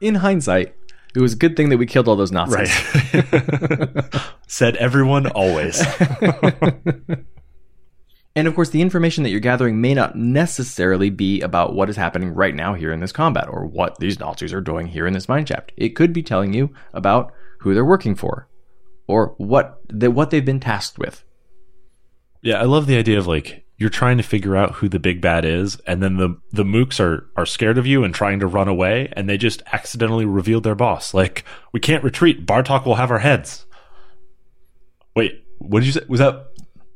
In 0.00 0.16
hindsight, 0.16 0.74
it 1.14 1.20
was 1.20 1.34
a 1.34 1.36
good 1.36 1.56
thing 1.56 1.68
that 1.68 1.76
we 1.76 1.86
killed 1.86 2.08
all 2.08 2.16
those 2.16 2.32
Nazis. 2.32 2.70
Right. 3.12 4.22
Said 4.48 4.76
everyone 4.76 5.26
always. 5.26 5.80
And 8.36 8.48
of 8.48 8.54
course, 8.54 8.70
the 8.70 8.82
information 8.82 9.22
that 9.22 9.30
you're 9.30 9.40
gathering 9.40 9.80
may 9.80 9.94
not 9.94 10.16
necessarily 10.16 11.08
be 11.08 11.40
about 11.40 11.74
what 11.74 11.88
is 11.88 11.96
happening 11.96 12.34
right 12.34 12.54
now 12.54 12.74
here 12.74 12.92
in 12.92 13.00
this 13.00 13.12
combat 13.12 13.48
or 13.48 13.64
what 13.64 13.98
these 13.98 14.18
Nazis 14.18 14.52
are 14.52 14.60
doing 14.60 14.88
here 14.88 15.06
in 15.06 15.12
this 15.12 15.28
mine 15.28 15.46
shaft. 15.46 15.72
It 15.76 15.90
could 15.90 16.12
be 16.12 16.22
telling 16.22 16.52
you 16.52 16.74
about 16.92 17.32
who 17.60 17.74
they're 17.74 17.84
working 17.84 18.16
for 18.16 18.48
or 19.06 19.34
what 19.38 19.80
they, 19.88 20.08
what 20.08 20.30
they've 20.30 20.44
been 20.44 20.60
tasked 20.60 20.98
with. 20.98 21.22
Yeah, 22.42 22.60
I 22.60 22.64
love 22.64 22.86
the 22.86 22.98
idea 22.98 23.18
of 23.18 23.26
like 23.26 23.64
you're 23.76 23.90
trying 23.90 24.16
to 24.16 24.22
figure 24.22 24.56
out 24.56 24.72
who 24.76 24.88
the 24.88 24.98
big 24.98 25.20
bad 25.20 25.44
is, 25.44 25.76
and 25.86 26.02
then 26.02 26.16
the 26.16 26.38
the 26.52 26.64
mooks 26.64 27.00
are 27.00 27.28
are 27.36 27.46
scared 27.46 27.78
of 27.78 27.86
you 27.86 28.04
and 28.04 28.14
trying 28.14 28.40
to 28.40 28.46
run 28.46 28.68
away, 28.68 29.08
and 29.12 29.28
they 29.28 29.38
just 29.38 29.62
accidentally 29.72 30.26
revealed 30.26 30.64
their 30.64 30.74
boss. 30.74 31.14
Like, 31.14 31.44
we 31.72 31.80
can't 31.80 32.04
retreat. 32.04 32.46
Bartok 32.46 32.84
will 32.84 32.96
have 32.96 33.10
our 33.10 33.20
heads. 33.20 33.66
Wait, 35.16 35.44
what 35.58 35.80
did 35.80 35.86
you 35.86 35.92
say? 35.92 36.04
Was 36.08 36.20
that 36.20 36.48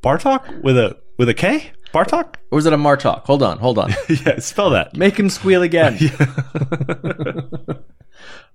Bartok 0.03 0.63
with 0.63 0.77
a 0.77 0.99
with 1.19 1.29
a 1.29 1.35
K? 1.35 1.73
Bartok? 1.93 2.37
Or 2.51 2.57
was 2.57 2.67
it 2.67 2.73
a 2.73 2.79
Martok? 2.79 3.25
Hold 3.25 3.43
on, 3.43 3.59
hold 3.59 3.79
on. 3.79 3.93
yeah, 4.09 4.39
spell 4.39 4.71
that. 4.71 4.97
Make 4.97 5.19
him 5.19 5.29
squeal 5.29 5.63
again. 5.63 5.99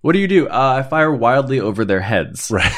what 0.02 0.13
do 0.13 0.19
you 0.19 0.28
do? 0.28 0.47
Uh, 0.47 0.80
I 0.80 0.84
fire 0.84 1.13
wildly 1.13 1.60
over 1.60 1.86
their 1.86 2.02
heads. 2.02 2.49
Right. 2.49 2.73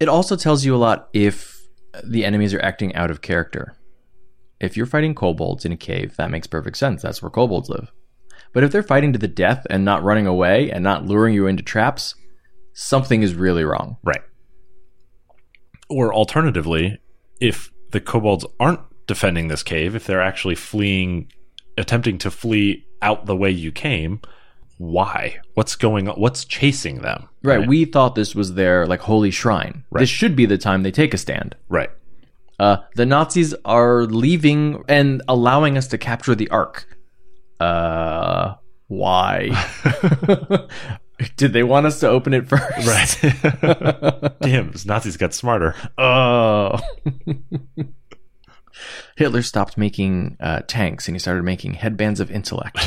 It 0.00 0.08
also 0.08 0.36
tells 0.36 0.64
you 0.64 0.74
a 0.74 0.78
lot 0.78 1.08
if 1.12 1.60
the 2.04 2.24
enemies 2.24 2.54
are 2.54 2.62
acting 2.62 2.94
out 2.94 3.10
of 3.10 3.20
character. 3.20 3.76
If 4.60 4.76
you're 4.76 4.86
fighting 4.86 5.14
kobolds 5.14 5.64
in 5.64 5.72
a 5.72 5.76
cave, 5.76 6.16
that 6.16 6.30
makes 6.30 6.46
perfect 6.46 6.76
sense. 6.76 7.02
That's 7.02 7.20
where 7.20 7.30
kobolds 7.30 7.68
live. 7.68 7.90
But 8.52 8.64
if 8.64 8.72
they're 8.72 8.82
fighting 8.82 9.12
to 9.12 9.18
the 9.18 9.28
death 9.28 9.66
and 9.70 9.84
not 9.84 10.04
running 10.04 10.26
away 10.26 10.70
and 10.70 10.82
not 10.82 11.04
luring 11.04 11.34
you 11.34 11.46
into 11.46 11.62
traps, 11.62 12.14
something 12.74 13.22
is 13.22 13.34
really 13.34 13.64
wrong. 13.64 13.96
Right. 14.04 14.22
Or 15.88 16.12
alternatively, 16.12 16.98
if 17.40 17.70
the 17.90 18.00
kobolds 18.00 18.44
aren't 18.60 18.80
defending 19.06 19.48
this 19.48 19.62
cave, 19.62 19.94
if 19.94 20.06
they're 20.06 20.22
actually 20.22 20.54
fleeing, 20.54 21.32
attempting 21.76 22.18
to 22.18 22.30
flee 22.30 22.86
out 23.00 23.26
the 23.26 23.36
way 23.36 23.50
you 23.50 23.72
came, 23.72 24.20
why? 24.78 25.40
What's 25.54 25.74
going 25.74 26.08
on? 26.08 26.20
What's 26.20 26.44
chasing 26.44 27.02
them? 27.02 27.28
Right. 27.42 27.66
We 27.66 27.84
thought 27.84 28.14
this 28.14 28.34
was 28.34 28.54
their 28.54 28.86
like 28.86 29.00
holy 29.00 29.30
shrine. 29.30 29.84
Right. 29.90 30.00
This 30.00 30.08
should 30.08 30.36
be 30.36 30.46
the 30.46 30.58
time 30.58 30.82
they 30.82 30.92
take 30.92 31.14
a 31.14 31.18
stand. 31.18 31.56
Right. 31.68 31.90
Uh, 32.58 32.78
the 32.96 33.06
Nazis 33.06 33.54
are 33.64 34.04
leaving 34.04 34.84
and 34.88 35.22
allowing 35.28 35.76
us 35.76 35.88
to 35.88 35.98
capture 35.98 36.34
the 36.34 36.48
Ark. 36.50 36.86
Uh, 37.60 38.54
why? 38.88 39.50
Did 41.36 41.52
they 41.52 41.62
want 41.62 41.86
us 41.86 42.00
to 42.00 42.08
open 42.08 42.34
it 42.34 42.48
first? 42.48 42.86
Right. 42.86 43.16
Damn, 44.40 44.70
those 44.70 44.86
Nazis 44.86 45.16
got 45.16 45.34
smarter. 45.34 45.74
Oh. 45.96 46.78
Hitler 49.16 49.42
stopped 49.42 49.76
making 49.76 50.36
uh, 50.38 50.60
tanks 50.68 51.08
and 51.08 51.16
he 51.16 51.18
started 51.18 51.42
making 51.42 51.74
headbands 51.74 52.20
of 52.20 52.30
intellect. 52.30 52.78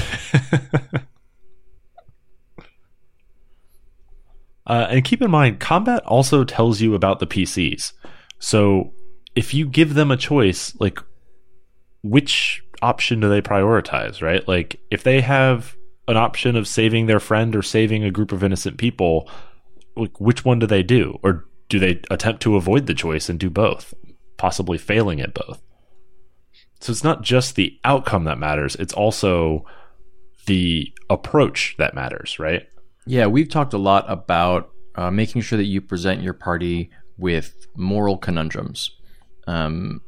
Uh, 4.71 4.87
and 4.89 5.03
keep 5.03 5.21
in 5.21 5.29
mind, 5.29 5.59
combat 5.59 6.01
also 6.05 6.45
tells 6.45 6.79
you 6.79 6.95
about 6.95 7.19
the 7.19 7.27
PCs. 7.27 7.91
So 8.39 8.93
if 9.35 9.53
you 9.53 9.67
give 9.67 9.95
them 9.95 10.11
a 10.11 10.17
choice, 10.17 10.73
like 10.79 10.97
which 12.03 12.63
option 12.81 13.19
do 13.19 13.27
they 13.27 13.41
prioritize, 13.41 14.21
right? 14.21 14.47
Like 14.47 14.79
if 14.89 15.03
they 15.03 15.19
have 15.19 15.75
an 16.11 16.17
option 16.17 16.55
of 16.55 16.67
saving 16.67 17.07
their 17.07 17.19
friend 17.19 17.55
or 17.55 17.61
saving 17.61 18.03
a 18.03 18.11
group 18.11 18.31
of 18.31 18.43
innocent 18.43 18.77
people, 18.77 19.27
like 19.95 20.19
which 20.19 20.45
one 20.45 20.59
do 20.59 20.67
they 20.67 20.83
do? 20.83 21.17
Or 21.23 21.45
do 21.69 21.79
they 21.79 22.01
attempt 22.11 22.41
to 22.43 22.55
avoid 22.55 22.85
the 22.85 22.93
choice 22.93 23.29
and 23.29 23.39
do 23.39 23.49
both, 23.49 23.93
possibly 24.37 24.77
failing 24.77 25.21
at 25.21 25.33
both? 25.33 25.61
So 26.79 26.91
it's 26.91 27.03
not 27.03 27.21
just 27.21 27.55
the 27.55 27.79
outcome 27.83 28.25
that 28.25 28.39
matters, 28.39 28.75
it's 28.75 28.93
also 28.93 29.65
the 30.47 30.91
approach 31.09 31.75
that 31.77 31.93
matters, 31.93 32.39
right? 32.39 32.67
Yeah, 33.05 33.27
we've 33.27 33.49
talked 33.49 33.73
a 33.73 33.77
lot 33.77 34.05
about 34.07 34.71
uh, 34.95 35.11
making 35.11 35.41
sure 35.41 35.57
that 35.57 35.65
you 35.65 35.81
present 35.81 36.21
your 36.21 36.33
party 36.33 36.89
with 37.17 37.67
moral 37.75 38.17
conundrums. 38.17 38.91
Um, 39.47 40.01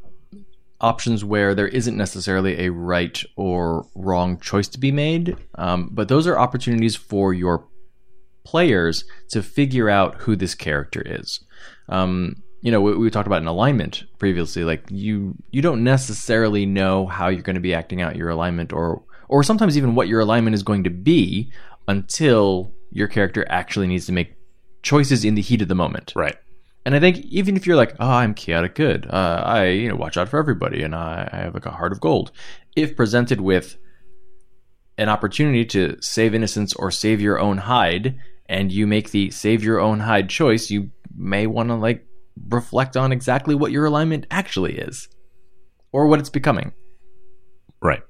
options 0.84 1.24
where 1.24 1.56
there 1.56 1.68
isn't 1.68 1.98
necessarily 1.98 2.66
a 2.66 2.72
right 2.72 3.24
or 3.38 3.88
wrong 3.96 4.40
choice 4.40 4.68
to 4.68 4.80
be 4.80 4.92
made, 4.92 5.36
um, 5.56 5.90
but 5.92 6.10
those 6.10 6.28
are 6.28 6.38
opportunities 6.38 6.96
for 6.96 7.34
your 7.34 7.68
players 8.44 9.06
to 9.30 9.42
figure 9.42 9.90
out 9.90 10.16
who 10.22 10.36
this 10.36 10.54
character 10.54 11.02
is. 11.06 11.44
Um, 11.88 12.44
you 12.62 12.72
know, 12.72 12.82
we, 12.82 12.96
we, 12.96 13.10
talked 13.10 13.28
about 13.28 13.42
an 13.42 13.48
alignment 13.48 14.04
previously. 14.20 14.64
Like 14.64 14.84
you, 14.90 15.36
you 15.52 15.62
don't 15.62 15.84
necessarily 15.84 16.66
know 16.66 17.08
how 17.08 17.30
you're 17.30 17.42
going 17.42 17.56
to 17.56 17.62
be 17.62 17.74
acting 17.74 18.02
out 18.02 18.16
your 18.16 18.30
alignment, 18.30 18.72
or 18.72 19.04
or 19.28 19.44
sometimes 19.44 19.78
even 19.78 19.96
what 19.96 20.08
your 20.08 20.20
alignment 20.20 20.54
is 20.54 20.64
going 20.64 20.84
to 20.84 20.90
be 20.90 21.52
until 21.88 22.72
your 22.92 23.08
character 23.08 23.46
actually 23.50 23.88
needs 23.88 24.06
to 24.06 24.12
make 24.12 24.36
choices 24.82 25.26
in 25.26 25.36
the 25.36 25.42
heat 25.42 25.62
of 25.62 25.68
the 25.68 25.76
moment. 25.76 26.14
Right. 26.16 26.36
And 26.86 26.96
I 26.96 27.00
think 27.00 27.18
even 27.26 27.56
if 27.56 27.66
you're 27.66 27.78
like, 27.78 27.96
oh, 28.00 28.10
I'm 28.10 28.34
chaotic 28.34 28.76
good, 28.76 29.08
uh, 29.10 29.42
I 29.46 29.68
you 29.68 29.90
know 29.90 29.96
watch 29.96 30.18
out 30.18 30.30
for 30.30 30.38
everybody, 30.38 30.84
and 30.84 30.94
I, 30.94 31.30
I 31.32 31.38
have 31.38 31.54
like 31.54 31.66
a 31.66 31.72
heart 31.72 31.92
of 31.92 32.02
gold. 32.02 32.32
If 32.76 32.96
presented 32.96 33.40
with 33.40 33.78
an 34.98 35.10
opportunity 35.10 35.66
to 35.66 35.98
save 36.02 36.36
innocence 36.36 36.74
or 36.74 36.92
save 36.92 37.22
your 37.22 37.40
own 37.40 37.58
hide, 37.58 38.20
and 38.48 38.72
you 38.72 38.86
make 38.86 39.12
the 39.12 39.32
save 39.32 39.64
your 39.64 39.80
own 39.80 40.02
hide 40.02 40.30
choice, 40.30 40.70
you 40.70 40.92
may 41.16 41.48
want 41.48 41.70
to 41.70 41.76
like 41.76 42.06
reflect 42.50 42.98
on 42.98 43.12
exactly 43.12 43.56
what 43.56 43.72
your 43.72 43.86
alignment 43.86 44.28
actually 44.30 44.78
is, 44.78 45.08
or 45.94 46.08
what 46.08 46.20
it's 46.20 46.30
becoming. 46.30 46.74
Right. 47.82 48.02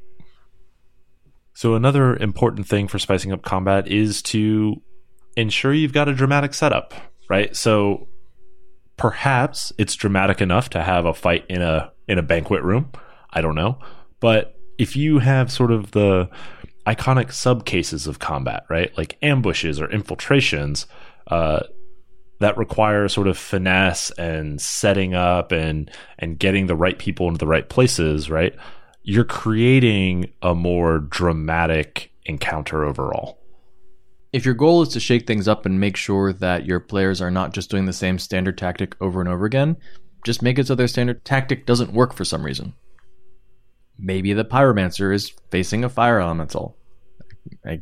So 1.54 1.76
another 1.76 2.16
important 2.16 2.68
thing 2.68 2.88
for 2.88 2.98
spicing 2.98 3.32
up 3.32 3.44
combat 3.44 3.88
is 3.88 4.24
to 4.24 4.82
ensure 5.38 5.74
you've 5.74 5.94
got 5.94 6.10
a 6.10 6.14
dramatic 6.14 6.56
setup, 6.56 6.94
right? 7.30 7.56
So 7.56 8.08
perhaps 8.98 9.74
it's 9.78 9.96
dramatic 9.96 10.42
enough 10.42 10.70
to 10.70 10.84
have 10.84 11.06
a 11.06 11.14
fight 11.14 11.46
in 11.50 11.62
a 11.62 11.92
in 12.08 12.18
a 12.18 12.24
banquet 12.24 12.64
room. 12.64 12.92
I 13.32 13.42
don't 13.42 13.56
know. 13.56 13.80
But 14.20 14.56
if 14.78 14.96
you 14.96 15.20
have 15.20 15.52
sort 15.52 15.72
of 15.72 15.92
the 15.92 16.30
iconic 16.86 17.32
sub 17.32 17.66
cases 17.66 18.08
of 18.08 18.20
combat, 18.20 18.66
right? 18.70 18.96
Like 18.98 19.18
ambushes 19.22 19.80
or 19.80 19.90
infiltrations, 19.90 20.86
uh, 21.28 21.62
that 22.40 22.58
require 22.58 23.08
sort 23.08 23.28
of 23.28 23.38
finesse 23.38 24.12
and 24.12 24.60
setting 24.60 25.14
up 25.14 25.52
and 25.52 25.90
and 26.20 26.38
getting 26.38 26.68
the 26.68 26.76
right 26.76 27.00
people 27.00 27.28
into 27.28 27.38
the 27.38 27.48
right 27.48 27.70
places, 27.70 28.30
right? 28.30 28.54
You're 29.04 29.24
creating 29.24 30.32
a 30.42 30.54
more 30.54 31.00
dramatic 31.00 32.12
encounter 32.26 32.84
overall. 32.86 33.40
If 34.34 34.46
your 34.46 34.56
goal 34.56 34.82
is 34.82 34.90
to 34.90 35.00
shake 35.00 35.28
things 35.28 35.48
up 35.48 35.68
and 35.68 35.80
make 35.80 35.96
sure 35.96 36.34
that 36.34 36.66
your 36.66 36.80
players 36.80 37.22
are 37.22 37.30
not 37.30 37.54
just 37.54 37.70
doing 37.70 37.86
the 37.86 37.94
same 37.94 38.18
standard 38.18 38.58
tactic 38.58 38.96
over 39.00 39.20
and 39.20 39.30
over 39.30 39.46
again, 39.46 39.78
just 40.26 40.42
make 40.42 40.58
it 40.58 40.66
so 40.66 40.74
their 40.74 40.88
standard 40.88 41.24
tactic 41.24 41.68
doesn't 41.68 41.94
work 41.94 42.14
for 42.14 42.26
some 42.26 42.44
reason. 42.44 42.74
Maybe 44.00 44.34
the 44.34 44.44
pyromancer 44.44 45.14
is 45.14 45.32
facing 45.52 45.84
a 45.84 45.90
fire 45.90 46.20
elemental. 46.20 46.76
I 47.64 47.82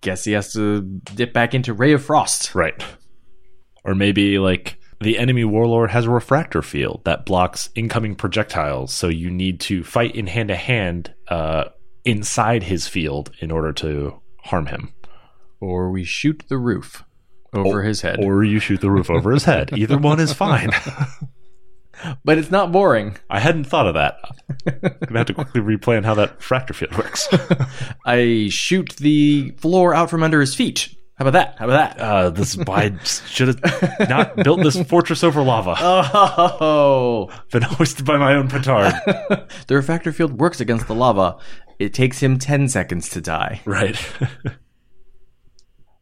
guess 0.00 0.24
he 0.24 0.32
has 0.32 0.52
to 0.54 0.82
dip 1.14 1.32
back 1.32 1.54
into 1.54 1.72
Ray 1.72 1.92
of 1.92 2.04
Frost. 2.04 2.52
Right. 2.52 2.82
Or 3.84 3.94
maybe 3.94 4.40
like 4.40 4.78
the 5.00 5.18
enemy 5.18 5.44
warlord 5.44 5.92
has 5.92 6.06
a 6.06 6.10
refractor 6.10 6.62
field 6.62 7.02
that 7.04 7.26
blocks 7.26 7.70
incoming 7.76 8.16
projectiles, 8.16 8.92
so 8.92 9.06
you 9.06 9.30
need 9.30 9.60
to 9.60 9.84
fight 9.84 10.16
in 10.16 10.26
hand 10.26 10.48
to 10.48 10.56
hand 10.56 11.14
inside 12.04 12.64
his 12.64 12.88
field 12.88 13.30
in 13.38 13.52
order 13.52 13.72
to 13.72 14.20
harm 14.40 14.66
him 14.66 14.92
or 15.62 15.90
we 15.90 16.02
shoot 16.02 16.42
the 16.48 16.58
roof 16.58 17.04
over 17.54 17.80
or, 17.80 17.82
his 17.82 18.00
head. 18.00 18.18
Or 18.22 18.42
you 18.42 18.58
shoot 18.58 18.80
the 18.80 18.90
roof 18.90 19.08
over 19.08 19.30
his 19.30 19.44
head. 19.44 19.70
Either 19.72 19.96
one 19.96 20.18
is 20.18 20.32
fine. 20.32 20.70
but 22.24 22.36
it's 22.36 22.50
not 22.50 22.72
boring. 22.72 23.16
I 23.30 23.38
hadn't 23.38 23.64
thought 23.64 23.86
of 23.86 23.94
that. 23.94 24.18
I'm 24.66 24.98
gonna 25.06 25.20
have 25.20 25.26
to 25.28 25.34
quickly 25.34 25.60
replan 25.60 26.04
how 26.04 26.14
that 26.14 26.40
fractor 26.40 26.74
field 26.74 26.96
works. 26.98 27.28
I 28.04 28.48
shoot 28.50 28.96
the 28.96 29.52
floor 29.58 29.94
out 29.94 30.10
from 30.10 30.24
under 30.24 30.40
his 30.40 30.54
feet. 30.54 30.94
How 31.14 31.28
about 31.28 31.34
that? 31.34 31.58
How 31.58 31.66
about 31.66 31.96
that? 31.96 32.02
Uh, 32.02 32.30
this 32.30 32.58
I 32.58 32.98
should 33.04 33.48
have 33.48 34.08
not 34.08 34.34
built 34.36 34.62
this 34.62 34.82
fortress 34.82 35.22
over 35.22 35.42
lava. 35.42 35.76
Oh, 35.78 37.30
been 37.52 37.62
hoisted 37.62 38.04
by 38.04 38.16
my 38.16 38.34
own 38.34 38.48
petard. 38.48 38.94
the 39.68 39.76
refractor 39.76 40.10
field 40.10 40.40
works 40.40 40.60
against 40.60 40.88
the 40.88 40.94
lava. 40.94 41.38
It 41.78 41.94
takes 41.94 42.18
him 42.20 42.38
ten 42.38 42.66
seconds 42.68 43.10
to 43.10 43.20
die. 43.20 43.60
Right. 43.64 44.00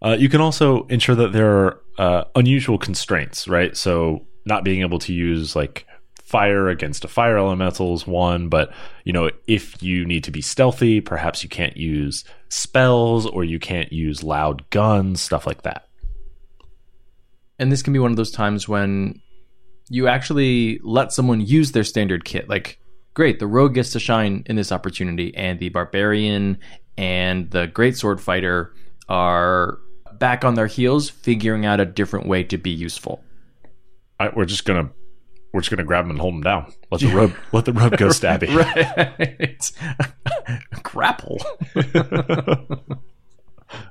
Uh, 0.02 0.16
you 0.18 0.28
can 0.28 0.40
also 0.40 0.84
ensure 0.86 1.14
that 1.14 1.32
there 1.32 1.50
are 1.50 1.80
uh, 1.98 2.24
unusual 2.34 2.78
constraints, 2.78 3.46
right? 3.46 3.76
So 3.76 4.26
not 4.46 4.64
being 4.64 4.80
able 4.80 4.98
to 5.00 5.12
use 5.12 5.54
like 5.54 5.86
fire 6.22 6.68
against 6.68 7.04
a 7.04 7.08
fire 7.08 7.36
elemental 7.36 7.92
is 7.92 8.06
one, 8.06 8.48
but 8.48 8.72
you 9.04 9.12
know, 9.12 9.30
if 9.46 9.82
you 9.82 10.06
need 10.06 10.24
to 10.24 10.30
be 10.30 10.40
stealthy, 10.40 11.00
perhaps 11.00 11.42
you 11.42 11.48
can't 11.48 11.76
use 11.76 12.24
spells 12.48 13.26
or 13.26 13.44
you 13.44 13.58
can't 13.58 13.92
use 13.92 14.22
loud 14.22 14.68
guns, 14.70 15.20
stuff 15.20 15.46
like 15.46 15.62
that. 15.62 15.88
And 17.58 17.70
this 17.70 17.82
can 17.82 17.92
be 17.92 17.98
one 17.98 18.10
of 18.10 18.16
those 18.16 18.30
times 18.30 18.68
when 18.68 19.20
you 19.90 20.06
actually 20.06 20.80
let 20.82 21.12
someone 21.12 21.40
use 21.40 21.72
their 21.72 21.84
standard 21.84 22.24
kit. 22.24 22.48
Like, 22.48 22.78
great, 23.12 23.38
the 23.38 23.46
rogue 23.46 23.74
gets 23.74 23.90
to 23.90 24.00
shine 24.00 24.44
in 24.46 24.56
this 24.56 24.72
opportunity, 24.72 25.36
and 25.36 25.58
the 25.58 25.68
barbarian 25.68 26.58
and 26.96 27.50
the 27.50 27.66
greatsword 27.66 28.20
fighter 28.20 28.72
are 29.08 29.78
back 30.20 30.44
on 30.44 30.54
their 30.54 30.68
heels, 30.68 31.10
figuring 31.10 31.66
out 31.66 31.80
a 31.80 31.84
different 31.84 32.28
way 32.28 32.44
to 32.44 32.56
be 32.56 32.70
useful. 32.70 33.24
I, 34.20 34.28
we're 34.28 34.44
just 34.44 34.64
gonna 34.64 34.90
we're 35.52 35.62
just 35.62 35.70
gonna 35.70 35.82
grab 35.82 36.04
them 36.04 36.12
and 36.12 36.20
hold 36.20 36.34
them 36.34 36.42
down. 36.42 36.72
Let 36.92 37.00
the 37.00 37.08
rope 37.08 37.32
let 37.52 37.64
the 37.64 37.72
rope 37.72 37.96
go 37.96 38.08
stabby. 38.10 38.54
right. 38.54 39.72
Grapple. 40.84 41.38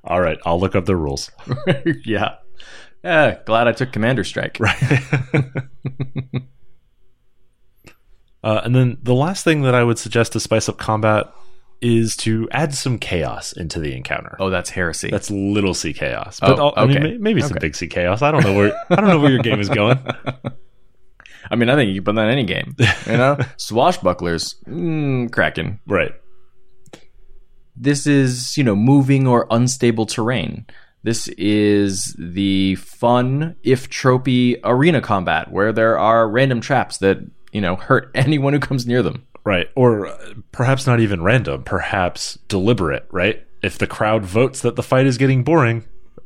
All 0.03 0.19
right, 0.21 0.37
I'll 0.45 0.59
look 0.59 0.75
up 0.75 0.85
the 0.85 0.95
rules. 0.95 1.31
yeah. 2.05 2.35
Yeah, 3.03 3.39
glad 3.45 3.67
I 3.67 3.71
took 3.71 3.91
Commander 3.93 4.25
Strike. 4.25 4.57
Right. 4.59 4.77
uh, 8.43 8.59
and 8.63 8.75
then 8.75 8.97
the 9.01 9.15
last 9.15 9.45
thing 9.45 9.61
that 9.61 9.73
I 9.73 9.85
would 9.85 9.97
suggest 9.97 10.33
to 10.33 10.39
spice 10.41 10.67
up 10.67 10.77
combat 10.77 11.31
is 11.81 12.15
to 12.17 12.47
add 12.51 12.73
some 12.73 12.99
chaos 12.99 13.53
into 13.53 13.79
the 13.79 13.95
encounter. 13.95 14.35
Oh, 14.39 14.49
that's 14.49 14.69
heresy. 14.69 15.09
That's 15.09 15.31
little 15.31 15.73
c 15.73 15.93
chaos. 15.93 16.39
But 16.39 16.59
oh, 16.59 16.73
I 16.75 16.85
mean, 16.85 17.21
maybe 17.21 17.41
some 17.41 17.57
big 17.59 17.75
c 17.75 17.87
chaos. 17.87 18.21
I 18.21 18.31
don't 18.31 18.43
know 18.43 18.55
where 18.55 18.73
I 18.89 18.95
don't 18.95 19.07
know 19.07 19.19
where 19.19 19.31
your 19.31 19.41
game 19.41 19.59
is 19.59 19.69
going. 19.69 19.99
I 21.51 21.55
mean, 21.55 21.69
I 21.69 21.75
think 21.75 21.89
you 21.89 21.95
can 21.95 22.05
put 22.05 22.15
that 22.15 22.25
in 22.25 22.31
any 22.31 22.43
game. 22.43 22.75
You 22.77 23.17
know, 23.17 23.35
swashbucklers, 23.57 24.55
mm, 24.65 25.31
Kraken. 25.31 25.79
Right. 25.87 26.11
This 27.75 28.05
is 28.05 28.57
you 28.57 28.63
know 28.63 28.75
moving 28.75 29.27
or 29.27 29.47
unstable 29.49 30.05
terrain. 30.05 30.65
This 31.01 31.29
is 31.29 32.13
the 32.19 32.75
fun, 32.75 33.55
if 33.63 33.89
tropey, 33.89 34.59
arena 34.65 34.99
combat 34.99 35.49
where 35.49 35.71
there 35.71 35.97
are 35.97 36.29
random 36.29 36.59
traps 36.59 36.97
that 36.97 37.19
you 37.51 37.61
know 37.61 37.75
hurt 37.77 38.11
anyone 38.15 38.53
who 38.53 38.59
comes 38.59 38.85
near 38.85 39.01
them. 39.01 39.25
Right. 39.49 39.67
Or 39.75 40.15
perhaps 40.51 40.85
not 40.85 40.99
even 40.99 41.23
random, 41.23 41.63
perhaps 41.63 42.37
deliberate, 42.47 43.07
right? 43.09 43.43
If 43.63 43.79
the 43.79 43.87
crowd 43.87 44.23
votes 44.23 44.61
that 44.61 44.75
the 44.75 44.83
fight 44.83 45.07
is 45.07 45.17
getting 45.17 45.43
boring, 45.43 45.85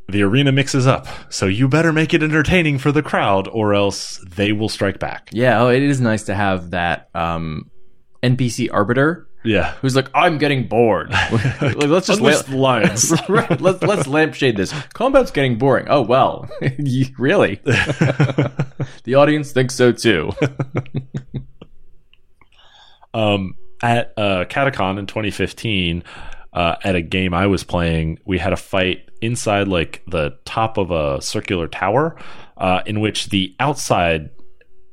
the 0.09 0.23
arena 0.23 0.51
mixes 0.51 0.85
up. 0.85 1.07
So 1.29 1.45
you 1.45 1.69
better 1.69 1.93
make 1.93 2.13
it 2.13 2.21
entertaining 2.21 2.79
for 2.79 2.91
the 2.91 3.01
crowd 3.01 3.47
or 3.47 3.73
else 3.73 4.21
they 4.27 4.51
will 4.51 4.67
strike 4.67 4.99
back. 4.99 5.29
Yeah, 5.31 5.61
oh, 5.61 5.69
it 5.69 5.81
is 5.81 6.01
nice 6.01 6.23
to 6.23 6.35
have 6.35 6.71
that 6.71 7.09
um, 7.15 7.71
NPC 8.21 8.67
arbiter 8.73 9.29
yeah, 9.43 9.73
who's 9.81 9.95
like, 9.95 10.09
I'm 10.13 10.37
getting 10.37 10.67
bored. 10.67 11.11
like, 11.61 11.75
let's 11.75 12.07
just 12.07 12.21
list 12.21 12.47
the 12.47 12.57
lines. 12.57 13.11
right, 13.29 13.59
let's 13.59 13.83
let's 13.83 14.07
lampshade 14.07 14.55
this. 14.55 14.71
Combat's 14.93 15.31
getting 15.31 15.57
boring. 15.57 15.87
Oh 15.89 16.01
well, 16.01 16.49
really? 17.17 17.59
the 19.03 19.15
audience 19.15 19.51
thinks 19.51 19.75
so 19.75 19.91
too. 19.91 20.31
Um, 23.13 23.55
at 23.81 24.13
uh, 24.17 24.45
Catacon 24.45 24.97
in 24.97 25.07
2015, 25.07 26.03
uh, 26.53 26.75
at 26.83 26.95
a 26.95 27.01
game 27.01 27.33
I 27.33 27.47
was 27.47 27.63
playing, 27.63 28.19
we 28.25 28.37
had 28.39 28.53
a 28.53 28.57
fight 28.57 29.09
inside 29.21 29.67
like 29.67 30.01
the 30.07 30.37
top 30.45 30.77
of 30.77 30.91
a 30.91 31.21
circular 31.21 31.67
tower, 31.67 32.15
uh, 32.57 32.81
in 32.85 32.99
which 33.01 33.29
the 33.29 33.55
outside 33.59 34.29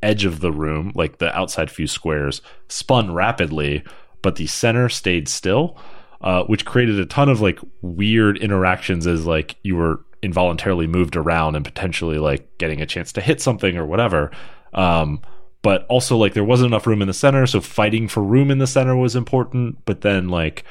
edge 0.02 0.24
of 0.24 0.40
the 0.40 0.50
room, 0.52 0.92
like 0.94 1.18
the 1.18 1.36
outside 1.36 1.70
few 1.70 1.86
squares, 1.86 2.40
spun 2.68 3.12
rapidly, 3.12 3.84
but 4.22 4.36
the 4.36 4.46
center 4.46 4.88
stayed 4.88 5.28
still. 5.28 5.76
uh, 6.20 6.44
which 6.44 6.64
created 6.64 6.98
a 6.98 7.06
ton 7.06 7.28
of 7.28 7.40
like 7.40 7.58
weird 7.80 8.36
interactions 8.38 9.06
as 9.06 9.26
like 9.26 9.56
you 9.62 9.76
were 9.76 10.04
involuntarily 10.22 10.86
moved 10.86 11.16
around 11.16 11.56
and 11.56 11.64
potentially 11.64 12.18
like 12.18 12.46
getting 12.58 12.80
a 12.82 12.86
chance 12.86 13.12
to 13.12 13.20
hit 13.20 13.40
something 13.40 13.76
or 13.76 13.86
whatever. 13.86 14.30
Um, 14.74 15.22
but 15.62 15.86
also 15.88 16.16
like 16.16 16.34
there 16.34 16.44
wasn't 16.44 16.68
enough 16.68 16.86
room 16.86 17.02
in 17.02 17.08
the 17.08 17.14
center, 17.14 17.46
so 17.46 17.60
fighting 17.60 18.08
for 18.08 18.22
room 18.22 18.50
in 18.50 18.58
the 18.58 18.66
center 18.66 18.96
was 18.96 19.16
important. 19.16 19.84
But 19.84 20.00
then 20.00 20.28
like 20.28 20.64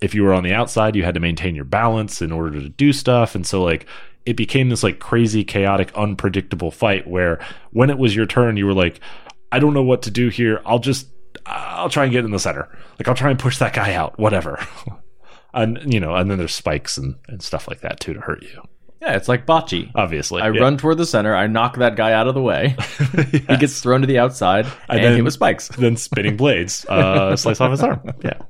if 0.00 0.14
you 0.14 0.22
were 0.22 0.32
on 0.32 0.44
the 0.44 0.54
outside, 0.54 0.96
you 0.96 1.04
had 1.04 1.14
to 1.14 1.20
maintain 1.20 1.54
your 1.54 1.64
balance 1.64 2.22
in 2.22 2.32
order 2.32 2.60
to 2.60 2.68
do 2.68 2.92
stuff, 2.92 3.34
and 3.34 3.46
so 3.46 3.62
like 3.62 3.86
it 4.26 4.36
became 4.36 4.68
this 4.68 4.82
like 4.82 4.98
crazy, 4.98 5.44
chaotic, 5.44 5.92
unpredictable 5.94 6.70
fight 6.70 7.06
where 7.06 7.40
when 7.72 7.90
it 7.90 7.98
was 7.98 8.14
your 8.14 8.26
turn, 8.26 8.56
you 8.56 8.66
were 8.66 8.74
like, 8.74 9.00
I 9.50 9.58
don't 9.58 9.74
know 9.74 9.82
what 9.82 10.02
to 10.02 10.10
do 10.10 10.28
here. 10.28 10.60
I'll 10.64 10.78
just 10.78 11.08
I'll 11.46 11.88
try 11.88 12.04
and 12.04 12.12
get 12.12 12.24
in 12.24 12.30
the 12.30 12.38
center. 12.38 12.68
Like 12.98 13.08
I'll 13.08 13.14
try 13.14 13.30
and 13.30 13.38
push 13.38 13.58
that 13.58 13.74
guy 13.74 13.94
out, 13.94 14.18
whatever. 14.18 14.64
and 15.54 15.92
you 15.92 16.00
know, 16.00 16.14
and 16.14 16.30
then 16.30 16.38
there's 16.38 16.54
spikes 16.54 16.96
and, 16.96 17.16
and 17.28 17.42
stuff 17.42 17.66
like 17.66 17.80
that 17.80 18.00
too 18.00 18.14
to 18.14 18.20
hurt 18.20 18.42
you. 18.42 18.62
Yeah, 19.00 19.16
it's 19.16 19.28
like 19.28 19.46
bocce. 19.46 19.90
Obviously, 19.94 20.42
I 20.42 20.50
yeah. 20.50 20.60
run 20.60 20.76
toward 20.76 20.98
the 20.98 21.06
center. 21.06 21.34
I 21.34 21.46
knock 21.46 21.76
that 21.78 21.96
guy 21.96 22.12
out 22.12 22.28
of 22.28 22.34
the 22.34 22.42
way. 22.42 22.76
He 23.30 23.38
gets 23.56 23.80
thrown 23.80 24.02
to 24.02 24.06
the 24.06 24.18
outside 24.18 24.66
and, 24.66 24.74
And 24.98 25.04
then- 25.04 25.14
hit 25.16 25.24
with 25.24 25.32
spikes. 25.34 25.68
then 25.68 25.96
spinning 25.96 26.36
blades 26.36 26.84
uh, 26.86 27.34
slice 27.36 27.60
off 27.60 27.70
his 27.70 27.82
arm. 27.82 28.00
Yeah, 28.22 28.40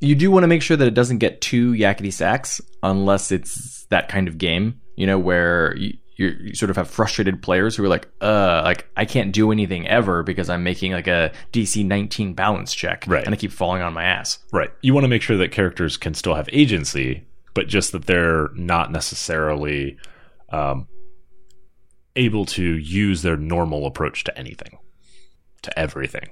You 0.00 0.14
do 0.14 0.30
want 0.30 0.42
to 0.42 0.48
make 0.48 0.62
sure 0.62 0.76
that 0.76 0.86
it 0.88 0.94
doesn't 0.94 1.18
get 1.18 1.40
too 1.40 1.72
yakety 1.72 2.12
sax 2.12 2.60
unless 2.82 3.30
it's 3.32 3.86
that 3.90 4.08
kind 4.08 4.28
of 4.28 4.38
game, 4.38 4.80
you 4.96 5.06
know, 5.06 5.18
where 5.18 5.76
you, 5.76 5.94
you 6.16 6.28
you 6.40 6.54
sort 6.54 6.70
of 6.70 6.76
have 6.76 6.90
frustrated 6.90 7.42
players 7.42 7.76
who 7.76 7.84
are 7.84 7.88
like, 7.88 8.08
uh, 8.20 8.62
like 8.64 8.86
I 8.96 9.04
can't 9.04 9.32
do 9.32 9.50
anything 9.52 9.86
ever 9.88 10.22
because 10.22 10.50
I'm 10.50 10.62
making 10.64 10.92
like 10.92 11.06
a 11.06 11.32
DC 11.52 11.84
19 11.86 12.34
balance 12.34 12.74
check, 12.74 13.04
Right. 13.06 13.24
And 13.24 13.32
I 13.34 13.36
keep 13.36 13.52
falling 13.52 13.82
on 13.82 13.92
my 13.94 14.04
ass. 14.04 14.38
right. 14.52 14.70
You 14.82 14.94
want 14.94 15.04
to 15.04 15.08
make 15.08 15.22
sure 15.22 15.36
that 15.38 15.52
characters 15.52 15.96
can 15.96 16.14
still 16.14 16.34
have 16.34 16.48
agency, 16.52 17.24
but 17.54 17.68
just 17.68 17.92
that 17.92 18.06
they're 18.06 18.48
not 18.54 18.92
necessarily 18.92 19.96
um, 20.50 20.86
able 22.16 22.44
to 22.44 22.62
use 22.62 23.22
their 23.22 23.36
normal 23.36 23.86
approach 23.86 24.24
to 24.24 24.38
anything, 24.38 24.78
to 25.62 25.78
everything. 25.78 26.30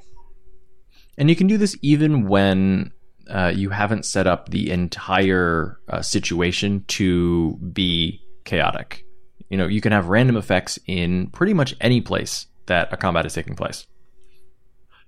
And 1.17 1.31
you 1.31 1.37
can 1.37 1.47
do 1.47 1.59
this 1.59 1.77
even 1.83 2.27
when 2.27 2.93
uh, 3.29 3.53
you 3.55 3.71
haven't 3.71 4.05
set 4.05 4.27
up 4.27 4.49
the 4.49 4.71
entire 4.71 5.79
uh, 5.89 6.03
situation 6.03 6.85
to 6.89 7.57
be 7.73 8.21
chaotic. 8.45 9.05
You 9.49 9.59
know, 9.59 9.67
you 9.67 9.81
can 9.81 9.93
have 9.93 10.09
random 10.09 10.37
effects 10.37 10.79
in 10.87 11.29
pretty 11.29 11.55
much 11.55 11.75
any 11.81 12.01
place 12.01 12.47
that 12.67 12.93
a 12.93 12.97
combat 12.97 13.27
is 13.27 13.35
taking 13.35 13.55
place. 13.55 13.87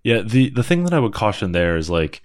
Yeah, 0.03 0.20
the 0.20 0.50
the 0.50 0.62
thing 0.62 0.85
that 0.85 0.92
I 0.92 1.00
would 1.00 1.14
caution 1.14 1.53
there 1.53 1.77
is 1.79 1.88
like, 1.88 2.20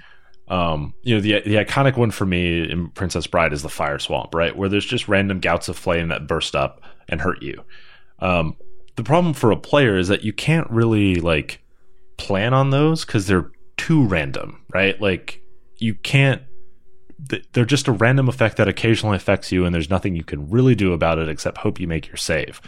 um, 0.49 0.95
you 1.03 1.15
know, 1.15 1.21
the 1.21 1.41
the 1.41 1.55
iconic 1.55 1.95
one 1.95 2.11
for 2.11 2.25
me 2.25 2.69
in 2.69 2.89
Princess 2.89 3.27
Bride 3.27 3.53
is 3.53 3.61
the 3.61 3.69
fire 3.69 3.99
swamp, 3.99 4.33
right, 4.33 4.55
where 4.55 4.69
there's 4.69 4.85
just 4.85 5.07
random 5.07 5.39
gouts 5.39 5.69
of 5.69 5.77
flame 5.77 6.07
that 6.07 6.27
burst 6.27 6.55
up 6.55 6.81
and 7.07 7.21
hurt 7.21 7.41
you. 7.41 7.63
Um, 8.19 8.57
the 8.95 9.03
problem 9.03 9.33
for 9.33 9.51
a 9.51 9.57
player 9.57 9.97
is 9.97 10.07
that 10.07 10.23
you 10.23 10.33
can't 10.33 10.69
really 10.69 11.15
like 11.15 11.61
plan 12.17 12.53
on 12.53 12.71
those 12.71 13.05
because 13.05 13.27
they're 13.27 13.51
too 13.77 14.03
random, 14.05 14.65
right? 14.73 14.99
Like 14.99 15.41
you 15.77 15.93
can't. 15.93 16.41
They're 17.51 17.65
just 17.65 17.87
a 17.87 17.91
random 17.91 18.29
effect 18.29 18.57
that 18.57 18.67
occasionally 18.67 19.17
affects 19.17 19.51
you, 19.51 19.65
and 19.65 19.75
there's 19.75 19.89
nothing 19.89 20.15
you 20.15 20.23
can 20.23 20.49
really 20.49 20.73
do 20.73 20.93
about 20.93 21.19
it 21.19 21.29
except 21.29 21.59
hope 21.59 21.79
you 21.79 21.87
make 21.87 22.07
your 22.07 22.17
save. 22.17 22.59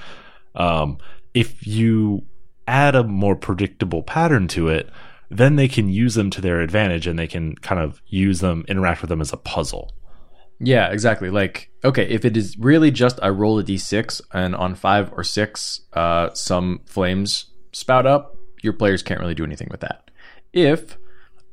Um, 0.55 0.97
if 1.33 1.65
you 1.65 2.25
add 2.67 2.93
a 2.93 3.03
more 3.03 3.35
predictable 3.35 4.03
pattern 4.03 4.47
to 4.49 4.67
it, 4.67 4.89
then 5.31 5.55
they 5.55 5.69
can 5.69 5.87
use 5.89 6.15
them 6.15 6.29
to 6.29 6.41
their 6.41 6.59
advantage 6.61 7.07
and 7.07 7.17
they 7.17 7.27
can 7.27 7.55
kind 7.55 7.81
of 7.81 8.01
use 8.07 8.41
them, 8.41 8.65
interact 8.67 9.01
with 9.01 9.09
them 9.09 9.21
as 9.21 9.31
a 9.31 9.37
puzzle. 9.37 9.91
Yeah, 10.59 10.91
exactly. 10.91 11.29
Like, 11.29 11.71
okay, 11.83 12.07
if 12.07 12.25
it 12.25 12.35
is 12.35 12.57
really 12.57 12.91
just 12.91 13.17
I 13.23 13.29
roll 13.29 13.57
a 13.57 13.63
d6 13.63 14.21
and 14.33 14.55
on 14.55 14.75
five 14.75 15.11
or 15.13 15.23
six, 15.23 15.81
uh, 15.93 16.31
some 16.33 16.81
flames 16.85 17.45
spout 17.71 18.05
up, 18.05 18.35
your 18.61 18.73
players 18.73 19.01
can't 19.01 19.19
really 19.19 19.33
do 19.33 19.45
anything 19.45 19.69
with 19.71 19.79
that. 19.79 20.11
If 20.53 20.97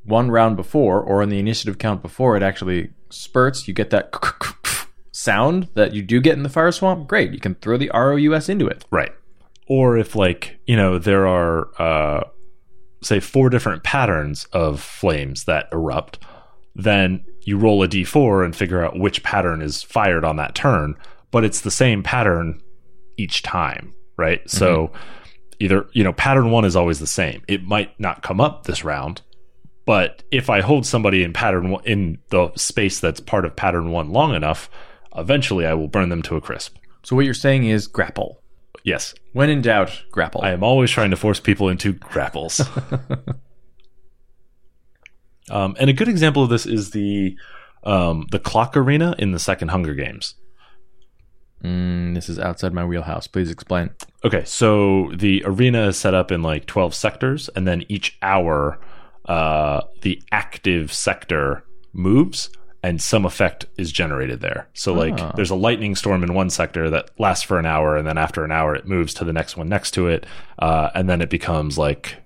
one 0.04 0.30
round 0.30 0.56
before 0.56 1.00
or 1.00 1.22
on 1.22 1.28
the 1.28 1.38
initiative 1.38 1.78
count 1.78 2.02
before 2.02 2.36
it 2.36 2.42
actually 2.42 2.90
spurts, 3.10 3.68
you 3.68 3.74
get 3.74 3.90
that 3.90 4.12
sound 5.12 5.68
that 5.74 5.94
you 5.94 6.02
do 6.02 6.20
get 6.20 6.36
in 6.36 6.42
the 6.42 6.48
fire 6.48 6.72
swamp, 6.72 7.08
great. 7.08 7.32
You 7.32 7.40
can 7.40 7.54
throw 7.54 7.76
the 7.76 7.90
ROUS 7.94 8.48
into 8.48 8.66
it. 8.66 8.84
Right. 8.90 9.12
Or 9.68 9.96
if, 9.96 10.16
like, 10.16 10.58
you 10.66 10.76
know, 10.76 10.98
there 10.98 11.26
are, 11.26 11.68
uh, 11.80 12.24
say, 13.02 13.20
four 13.20 13.50
different 13.50 13.84
patterns 13.84 14.44
of 14.52 14.80
flames 14.80 15.44
that 15.44 15.68
erupt, 15.72 16.18
then 16.74 17.24
you 17.42 17.56
roll 17.58 17.82
a 17.82 17.88
d4 17.88 18.44
and 18.44 18.54
figure 18.54 18.84
out 18.84 18.98
which 18.98 19.22
pattern 19.22 19.62
is 19.62 19.82
fired 19.82 20.24
on 20.24 20.36
that 20.36 20.54
turn, 20.54 20.94
but 21.30 21.44
it's 21.44 21.62
the 21.62 21.70
same 21.70 22.02
pattern 22.02 22.60
each 23.16 23.42
time, 23.42 23.94
right? 24.16 24.48
So 24.48 24.88
mm-hmm. 24.88 24.96
either, 25.60 25.86
you 25.92 26.04
know, 26.04 26.12
pattern 26.12 26.50
one 26.50 26.64
is 26.64 26.76
always 26.76 26.98
the 26.98 27.06
same. 27.06 27.42
It 27.48 27.64
might 27.64 27.98
not 27.98 28.22
come 28.22 28.40
up 28.40 28.64
this 28.64 28.84
round, 28.84 29.22
but 29.86 30.22
if 30.30 30.50
I 30.50 30.60
hold 30.60 30.84
somebody 30.84 31.22
in 31.22 31.32
pattern 31.32 31.70
one, 31.70 31.84
in 31.84 32.18
the 32.28 32.52
space 32.56 33.00
that's 33.00 33.20
part 33.20 33.44
of 33.44 33.56
pattern 33.56 33.90
one 33.90 34.10
long 34.10 34.34
enough, 34.34 34.68
eventually 35.16 35.66
I 35.66 35.74
will 35.74 35.88
burn 35.88 36.10
them 36.10 36.22
to 36.24 36.36
a 36.36 36.40
crisp. 36.40 36.76
So 37.02 37.16
what 37.16 37.24
you're 37.24 37.34
saying 37.34 37.64
is 37.66 37.86
grapple. 37.86 38.42
Yes, 38.88 39.14
When 39.34 39.50
in 39.50 39.60
doubt, 39.60 40.02
grapple. 40.10 40.40
I 40.40 40.52
am 40.52 40.62
always 40.62 40.90
trying 40.90 41.10
to 41.10 41.16
force 41.16 41.40
people 41.40 41.68
into 41.68 41.92
grapples. 41.92 42.58
um, 45.50 45.76
and 45.78 45.90
a 45.90 45.92
good 45.92 46.08
example 46.08 46.42
of 46.42 46.48
this 46.48 46.64
is 46.64 46.92
the 46.92 47.36
um, 47.84 48.24
the 48.30 48.38
clock 48.38 48.78
arena 48.78 49.14
in 49.18 49.32
the 49.32 49.38
second 49.38 49.68
Hunger 49.68 49.94
Games. 49.94 50.36
Mm, 51.62 52.14
this 52.14 52.30
is 52.30 52.38
outside 52.38 52.72
my 52.72 52.86
wheelhouse. 52.86 53.26
Please 53.26 53.50
explain. 53.50 53.90
Okay, 54.24 54.44
so 54.46 55.12
the 55.14 55.42
arena 55.44 55.88
is 55.88 55.98
set 55.98 56.14
up 56.14 56.32
in 56.32 56.40
like 56.40 56.64
12 56.64 56.94
sectors, 56.94 57.50
and 57.54 57.68
then 57.68 57.84
each 57.90 58.16
hour, 58.22 58.80
uh, 59.26 59.82
the 60.00 60.22
active 60.32 60.94
sector 60.94 61.62
moves 61.92 62.48
and 62.88 63.02
some 63.02 63.26
effect 63.26 63.66
is 63.76 63.92
generated 63.92 64.40
there. 64.40 64.66
So, 64.72 64.94
like, 64.94 65.20
Ah. 65.20 65.32
there's 65.36 65.50
a 65.50 65.54
lightning 65.54 65.94
storm 65.94 66.22
in 66.24 66.32
one 66.32 66.48
sector 66.48 66.88
that 66.88 67.10
lasts 67.18 67.44
for 67.44 67.58
an 67.58 67.66
hour, 67.66 67.96
and 67.98 68.06
then 68.06 68.16
after 68.16 68.44
an 68.44 68.50
hour, 68.50 68.74
it 68.74 68.86
moves 68.86 69.12
to 69.14 69.24
the 69.26 69.32
next 69.32 69.58
one 69.58 69.68
next 69.68 69.90
to 69.92 70.08
it, 70.08 70.24
uh, 70.58 70.88
and 70.94 71.06
then 71.06 71.20
it 71.20 71.28
becomes 71.28 71.76
like 71.76 72.16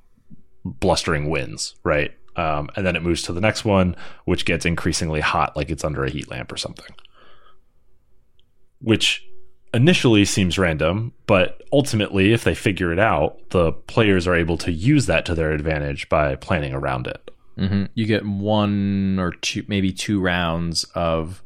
blustering 0.64 1.28
winds, 1.28 1.74
right? 1.82 2.12
Um, 2.36 2.70
and 2.76 2.86
then 2.86 2.94
it 2.94 3.02
moves 3.02 3.22
to 3.22 3.32
the 3.32 3.40
next 3.40 3.64
one, 3.64 3.96
which 4.24 4.44
gets 4.44 4.64
increasingly 4.64 5.20
hot, 5.20 5.56
like 5.56 5.68
it's 5.68 5.82
under 5.84 6.04
a 6.04 6.10
heat 6.10 6.30
lamp 6.30 6.52
or 6.52 6.56
something. 6.56 6.94
Which 8.80 9.24
initially 9.74 10.24
seems 10.24 10.58
random, 10.58 11.12
but 11.26 11.62
ultimately, 11.72 12.32
if 12.32 12.44
they 12.44 12.54
figure 12.54 12.92
it 12.92 12.98
out, 13.00 13.50
the 13.50 13.72
players 13.72 14.26
are 14.28 14.36
able 14.36 14.58
to 14.58 14.70
use 14.70 15.06
that 15.06 15.24
to 15.26 15.34
their 15.34 15.50
advantage 15.52 16.08
by 16.08 16.36
planning 16.36 16.72
around 16.72 17.06
it. 17.08 17.30
Hmm 17.56 17.84
You 17.94 18.06
get 18.06 18.24
one 18.26 19.18
or 19.18 19.32
two, 19.32 19.64
maybe 19.68 19.92
two 19.92 20.20
rounds 20.20 20.84
of 20.94 21.42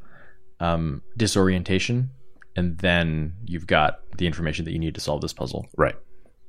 um, 0.61 1.03
disorientation, 1.16 2.11
and 2.55 2.79
then 2.79 3.35
you've 3.45 3.66
got 3.66 4.01
the 4.16 4.27
information 4.27 4.64
that 4.64 4.73
you 4.73 4.79
need 4.79 4.95
to 4.95 5.01
solve 5.01 5.21
this 5.21 5.33
puzzle. 5.33 5.66
Right. 5.77 5.97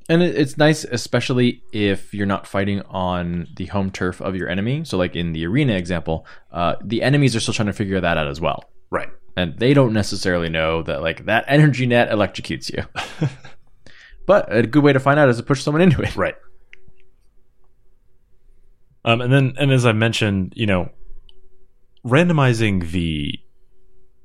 And 0.10 0.24
it, 0.24 0.36
it's 0.38 0.58
nice, 0.58 0.86
especially 0.86 1.62
if 1.74 2.14
you're 2.14 2.26
not 2.26 2.48
fighting 2.48 2.82
on 2.84 3.48
the 3.58 3.66
home 3.66 3.92
turf 3.92 4.22
of 4.22 4.36
your 4.38 4.48
enemy. 4.48 4.86
So, 4.86 4.98
like 4.98 5.16
in 5.18 5.34
the 5.34 5.46
arena 5.46 5.74
example, 5.74 6.26
uh, 6.52 6.76
the 6.82 7.02
enemies 7.04 7.36
are 7.36 7.42
still 7.42 7.54
trying 7.54 7.66
to 7.68 7.74
figure 7.74 8.00
that 8.00 8.18
out 8.18 8.28
as 8.28 8.40
well. 8.40 8.64
Right. 8.90 9.10
and 9.36 9.60
they 9.60 9.74
don't 9.74 9.92
necessarily 9.92 10.48
know 10.50 10.82
that 10.84 11.02
like 11.02 11.26
that 11.26 11.44
energy 11.48 11.86
net 11.86 12.10
electrocutes 12.10 12.72
you. 12.72 12.84
but 14.26 14.48
a 14.50 14.66
good 14.66 14.82
way 14.82 14.94
to 14.94 15.00
find 15.00 15.20
out 15.20 15.28
is 15.30 15.38
to 15.38 15.44
push 15.44 15.62
someone 15.62 15.82
into 15.82 16.02
it. 16.02 16.16
Right. 16.16 16.36
Um, 19.08 19.22
and 19.22 19.32
then, 19.32 19.54
and 19.58 19.72
as 19.72 19.86
I 19.86 19.94
mentioned, 19.94 20.52
you 20.56 20.66
know, 20.66 20.90
randomizing 22.06 22.92
the 22.92 23.40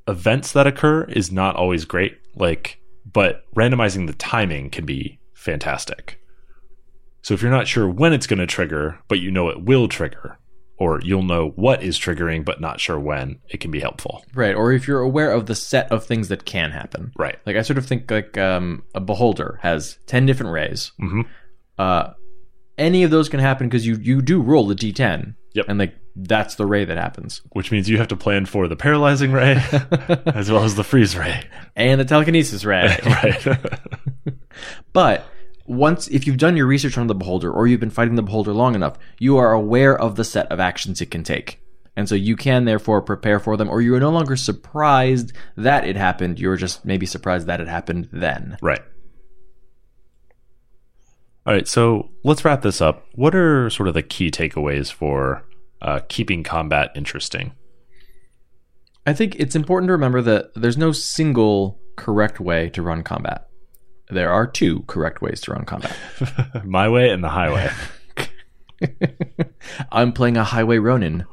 events 0.08 0.52
that 0.52 0.66
occur 0.66 1.04
is 1.04 1.30
not 1.30 1.54
always 1.54 1.84
great. 1.84 2.18
Like, 2.34 2.80
but 3.10 3.44
randomizing 3.54 4.08
the 4.08 4.12
timing 4.14 4.70
can 4.70 4.84
be 4.84 5.20
fantastic. 5.34 6.18
So 7.22 7.32
if 7.32 7.42
you're 7.42 7.50
not 7.52 7.68
sure 7.68 7.88
when 7.88 8.12
it's 8.12 8.26
going 8.26 8.40
to 8.40 8.46
trigger, 8.46 8.98
but 9.06 9.20
you 9.20 9.30
know 9.30 9.48
it 9.50 9.62
will 9.62 9.86
trigger, 9.86 10.38
or 10.78 11.00
you'll 11.04 11.22
know 11.22 11.50
what 11.54 11.80
is 11.84 11.96
triggering, 11.96 12.44
but 12.44 12.60
not 12.60 12.80
sure 12.80 12.98
when, 12.98 13.38
it 13.48 13.60
can 13.60 13.70
be 13.70 13.78
helpful. 13.78 14.24
Right. 14.34 14.56
Or 14.56 14.72
if 14.72 14.88
you're 14.88 15.00
aware 15.00 15.30
of 15.30 15.46
the 15.46 15.54
set 15.54 15.92
of 15.92 16.04
things 16.04 16.26
that 16.26 16.44
can 16.44 16.72
happen. 16.72 17.12
Right. 17.16 17.38
Like 17.46 17.54
I 17.54 17.62
sort 17.62 17.78
of 17.78 17.86
think 17.86 18.10
like 18.10 18.36
um, 18.36 18.82
a 18.96 19.00
beholder 19.00 19.60
has 19.62 19.96
ten 20.06 20.26
different 20.26 20.52
rays. 20.52 20.90
Mhm. 21.00 21.26
Uh, 21.78 22.14
any 22.78 23.02
of 23.02 23.10
those 23.10 23.28
can 23.28 23.40
happen 23.40 23.68
because 23.68 23.86
you 23.86 23.96
you 23.96 24.22
do 24.22 24.40
roll 24.40 24.70
a 24.70 24.74
d10. 24.74 25.34
Yep. 25.54 25.66
And 25.68 25.78
like 25.78 25.94
that's 26.16 26.56
the 26.56 26.66
ray 26.66 26.84
that 26.84 26.96
happens. 26.96 27.42
Which 27.52 27.70
means 27.70 27.88
you 27.88 27.98
have 27.98 28.08
to 28.08 28.16
plan 28.16 28.46
for 28.46 28.68
the 28.68 28.76
paralyzing 28.76 29.32
ray 29.32 29.52
as 30.26 30.50
well 30.50 30.64
as 30.64 30.74
the 30.74 30.84
freeze 30.84 31.16
ray. 31.16 31.44
And 31.76 32.00
the 32.00 32.04
telekinesis 32.04 32.64
ray. 32.64 32.96
right. 33.06 33.46
But 34.92 35.24
once, 35.66 36.08
if 36.08 36.26
you've 36.26 36.36
done 36.36 36.56
your 36.56 36.66
research 36.66 36.98
on 36.98 37.06
the 37.06 37.14
beholder 37.14 37.50
or 37.50 37.66
you've 37.66 37.80
been 37.80 37.90
fighting 37.90 38.16
the 38.16 38.22
beholder 38.22 38.52
long 38.52 38.74
enough, 38.74 38.98
you 39.18 39.38
are 39.38 39.52
aware 39.52 39.98
of 39.98 40.16
the 40.16 40.24
set 40.24 40.50
of 40.52 40.60
actions 40.60 41.00
it 41.00 41.10
can 41.10 41.24
take. 41.24 41.60
And 41.96 42.08
so 42.08 42.14
you 42.14 42.36
can 42.36 42.64
therefore 42.64 43.02
prepare 43.02 43.38
for 43.38 43.56
them, 43.56 43.68
or 43.68 43.82
you're 43.82 44.00
no 44.00 44.10
longer 44.10 44.36
surprised 44.36 45.32
that 45.56 45.86
it 45.86 45.96
happened. 45.96 46.38
You're 46.38 46.56
just 46.56 46.84
maybe 46.84 47.04
surprised 47.04 47.46
that 47.46 47.60
it 47.60 47.68
happened 47.68 48.08
then. 48.12 48.56
Right. 48.62 48.82
All 51.44 51.52
right, 51.52 51.66
so 51.66 52.10
let's 52.22 52.44
wrap 52.44 52.62
this 52.62 52.80
up. 52.80 53.06
What 53.14 53.34
are 53.34 53.68
sort 53.68 53.88
of 53.88 53.94
the 53.94 54.02
key 54.02 54.30
takeaways 54.30 54.92
for 54.92 55.44
uh, 55.80 56.00
keeping 56.08 56.44
combat 56.44 56.90
interesting? 56.94 57.52
I 59.06 59.12
think 59.12 59.34
it's 59.36 59.56
important 59.56 59.88
to 59.88 59.92
remember 59.92 60.22
that 60.22 60.54
there's 60.54 60.78
no 60.78 60.92
single 60.92 61.80
correct 61.96 62.38
way 62.38 62.68
to 62.70 62.82
run 62.82 63.02
combat. 63.02 63.48
There 64.08 64.30
are 64.30 64.46
two 64.46 64.84
correct 64.86 65.20
ways 65.20 65.40
to 65.42 65.52
run 65.52 65.64
combat. 65.64 65.96
My 66.64 66.88
way 66.88 67.10
and 67.10 67.24
the 67.24 67.28
highway. 67.28 67.70
I'm 69.92 70.12
playing 70.12 70.36
a 70.36 70.44
highway 70.44 70.78
Ronin. 70.78 71.24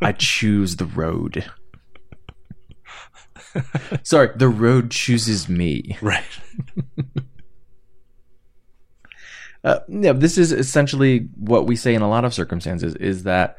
I 0.00 0.12
choose 0.12 0.76
the 0.76 0.86
road. 0.86 1.44
Sorry, 4.02 4.30
the 4.36 4.48
road 4.48 4.90
chooses 4.90 5.48
me. 5.48 5.96
right. 6.00 6.24
Uh, 9.62 9.80
yeah, 9.88 10.12
this 10.12 10.38
is 10.38 10.52
essentially 10.52 11.28
what 11.36 11.66
we 11.66 11.76
say 11.76 11.94
in 11.94 12.02
a 12.02 12.08
lot 12.08 12.24
of 12.24 12.32
circumstances 12.32 12.94
is 12.94 13.24
that 13.24 13.58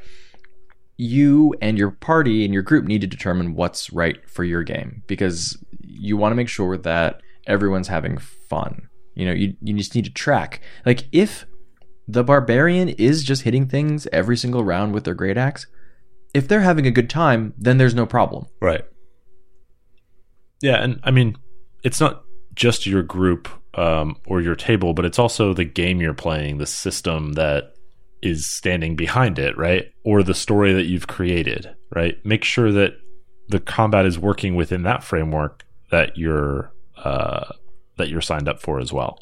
you 0.98 1.56
and 1.62 1.78
your 1.78 1.92
party 1.92 2.44
and 2.44 2.54
your 2.54 2.64
group 2.64 2.86
need 2.86 3.02
to 3.02 3.08
determine 3.08 3.56
what's 3.56 3.92
right 3.92 4.18
for 4.30 4.44
your 4.44 4.64
game 4.64 5.04
because 5.08 5.58
you 5.82 6.18
want 6.18 6.32
to 6.32 6.36
make 6.36 6.50
sure 6.50 6.78
that 6.78 7.22
everyone's 7.48 7.88
having 7.88 8.18
fun. 8.18 8.88
You 9.16 9.26
know, 9.26 9.34
you, 9.34 9.56
you 9.62 9.76
just 9.76 9.96
need 9.96 10.06
to 10.06 10.12
track. 10.12 10.62
Like, 10.86 11.08
if 11.12 11.46
the 12.08 12.24
barbarian 12.24 12.90
is 12.90 13.24
just 13.24 13.44
hitting 13.44 13.68
things 13.68 14.08
every 14.12 14.38
single 14.38 14.64
round 14.64 14.94
with 14.94 15.04
their 15.04 15.14
great 15.14 15.38
axe, 15.38 15.68
if 16.34 16.48
they're 16.48 16.62
having 16.62 16.88
a 16.88 16.92
good 16.92 17.10
time, 17.10 17.54
then 17.58 17.78
there's 17.78 17.96
no 17.96 18.06
problem. 18.06 18.46
Right. 18.62 18.84
Yeah, 20.62 20.84
and 20.84 21.00
I 21.04 21.12
mean, 21.12 21.38
it's 21.84 22.00
not 22.00 22.24
just 22.54 22.86
your 22.86 23.04
group 23.04 23.50
um, 23.76 24.18
or 24.26 24.42
your 24.42 24.56
table, 24.56 24.94
but 24.94 25.06
it's 25.06 25.20
also 25.20 25.54
the 25.54 25.66
game 25.66 26.02
you're 26.02 26.14
playing, 26.14 26.58
the 26.58 26.66
system 26.66 27.34
that 27.34 27.74
is 28.22 28.46
standing 28.46 28.96
behind 28.96 29.40
it, 29.40 29.58
right? 29.58 29.92
Or 30.04 30.24
the 30.24 30.34
story 30.34 30.74
that 30.74 30.86
you've 30.86 31.08
created, 31.08 31.74
right? 31.96 32.24
Make 32.26 32.44
sure 32.44 32.72
that 32.72 32.94
the 33.50 33.60
combat 33.60 34.06
is 34.06 34.20
working 34.20 34.56
within 34.56 34.84
that 34.84 35.04
framework 35.04 35.64
that 35.90 36.18
you're 36.18 36.72
uh, 36.98 37.46
that 37.98 38.10
you're 38.10 38.22
signed 38.22 38.48
up 38.48 38.62
for 38.62 38.80
as 38.80 38.94
well. 38.94 39.20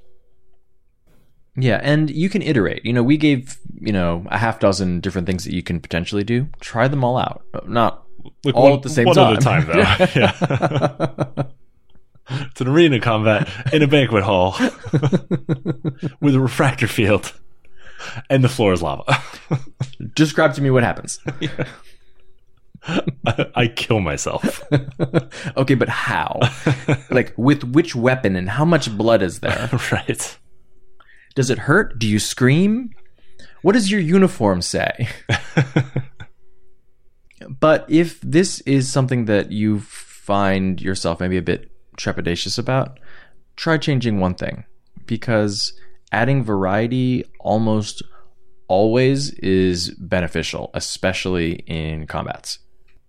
Yeah, 1.56 1.80
and 1.84 2.10
you 2.10 2.30
can 2.30 2.42
iterate. 2.42 2.86
You 2.86 2.94
know, 2.94 3.04
we 3.04 3.18
gave, 3.18 3.58
you 3.82 3.92
know, 3.92 4.26
a 4.30 4.38
half 4.38 4.60
dozen 4.60 5.00
different 5.02 5.28
things 5.28 5.44
that 5.44 5.54
you 5.54 5.64
can 5.64 5.80
potentially 5.82 6.24
do. 6.24 6.48
Try 6.62 6.88
them 6.88 7.04
all 7.04 7.18
out. 7.18 7.44
Not 7.68 8.06
Look, 8.46 8.56
all 8.56 8.64
one, 8.64 8.74
at 8.74 8.84
the 8.84 8.90
same 8.90 9.06
one 9.06 9.16
time. 9.16 9.34
at 9.34 9.40
a 9.40 9.42
time, 9.42 9.66
though. 9.68 11.36
yeah. 11.36 11.44
it's 12.52 12.62
an 12.62 12.68
arena 12.68 13.00
combat 13.00 13.50
in 13.74 13.82
a 13.82 13.88
banquet 13.88 14.24
hall 14.24 14.56
with 16.22 16.36
a 16.36 16.40
refractor 16.40 16.88
field, 16.88 17.34
and 18.30 18.44
the 18.44 18.50
floor 18.50 18.74
is 18.74 18.82
lava. 18.82 19.22
Describe 20.16 20.54
to 20.56 20.62
me 20.62 20.70
what 20.70 20.84
happens. 20.84 21.20
I, 23.26 23.46
I 23.56 23.68
kill 23.68 24.00
myself. 24.00 24.64
okay, 25.58 25.76
but 25.76 25.90
how? 25.90 26.40
like, 27.10 27.34
with 27.38 27.64
which 27.64 27.96
weapon 27.96 28.36
and 28.36 28.50
how 28.50 28.66
much 28.66 28.96
blood 28.96 29.22
is 29.22 29.40
there? 29.40 29.70
right. 29.92 30.38
Does 31.36 31.50
it 31.50 31.60
hurt? 31.60 32.00
Do 32.00 32.08
you 32.08 32.20
scream? 32.20 32.92
What 33.62 33.74
does 33.74 33.92
your 33.92 34.02
uniform 34.02 34.62
say? 34.62 35.10
but 37.60 37.86
if 37.90 38.20
this 38.22 38.62
is 38.62 38.92
something 38.92 39.26
that 39.26 39.52
you 39.52 39.80
find 39.80 40.82
yourself 40.82 41.20
maybe 41.20 41.38
a 41.38 41.42
bit 41.42 41.72
trepidatious 42.00 42.58
about, 42.58 43.00
try 43.56 43.78
changing 43.78 44.20
one 44.20 44.34
thing 44.34 44.64
because 45.06 45.74
adding 46.12 46.44
variety 46.44 47.26
almost 47.40 48.02
always 48.68 49.32
is 49.34 49.90
beneficial, 49.96 50.72
especially 50.74 51.54
in 51.68 52.08
combats. 52.08 52.60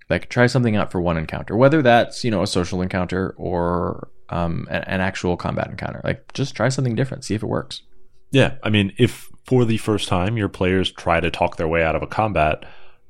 Like 0.08 0.28
try 0.28 0.48
something 0.48 0.74
out 0.74 0.90
for 0.90 1.00
one 1.00 1.16
encounter, 1.16 1.56
whether 1.56 1.82
that's 1.82 2.24
you 2.24 2.30
know 2.32 2.42
a 2.42 2.46
social 2.46 2.82
encounter 2.82 3.34
or 3.38 4.08
um, 4.28 4.66
an, 4.70 4.82
an 4.84 5.00
actual 5.00 5.36
combat 5.36 5.68
encounter. 5.68 6.00
Like 6.02 6.32
just 6.32 6.56
try 6.56 6.68
something 6.68 6.96
different, 6.96 7.24
see 7.24 7.34
if 7.34 7.42
it 7.44 7.48
works. 7.48 7.82
Yeah, 8.32 8.54
I 8.62 8.70
mean, 8.70 8.92
if 8.98 9.28
for 9.44 9.64
the 9.64 9.78
first 9.78 10.08
time 10.08 10.36
your 10.36 10.48
players 10.48 10.90
try 10.90 11.20
to 11.20 11.30
talk 11.30 11.56
their 11.56 11.68
way 11.68 11.84
out 11.84 11.96
of 11.96 12.02
a 12.02 12.08
combat, 12.08 12.64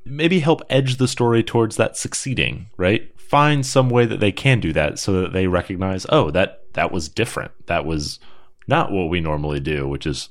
maybe 0.04 0.40
help 0.40 0.62
edge 0.68 0.96
the 0.96 1.08
story 1.08 1.42
towards 1.42 1.76
that 1.76 1.96
succeeding, 1.96 2.68
right? 2.76 3.10
Find 3.30 3.64
some 3.64 3.90
way 3.90 4.06
that 4.06 4.18
they 4.18 4.32
can 4.32 4.58
do 4.58 4.72
that 4.72 4.98
so 4.98 5.20
that 5.20 5.32
they 5.32 5.46
recognize, 5.46 6.04
oh, 6.08 6.32
that 6.32 6.62
that 6.74 6.90
was 6.90 7.08
different. 7.08 7.52
That 7.66 7.86
was 7.86 8.18
not 8.66 8.90
what 8.90 9.08
we 9.08 9.20
normally 9.20 9.60
do, 9.60 9.86
which 9.86 10.04
is 10.04 10.28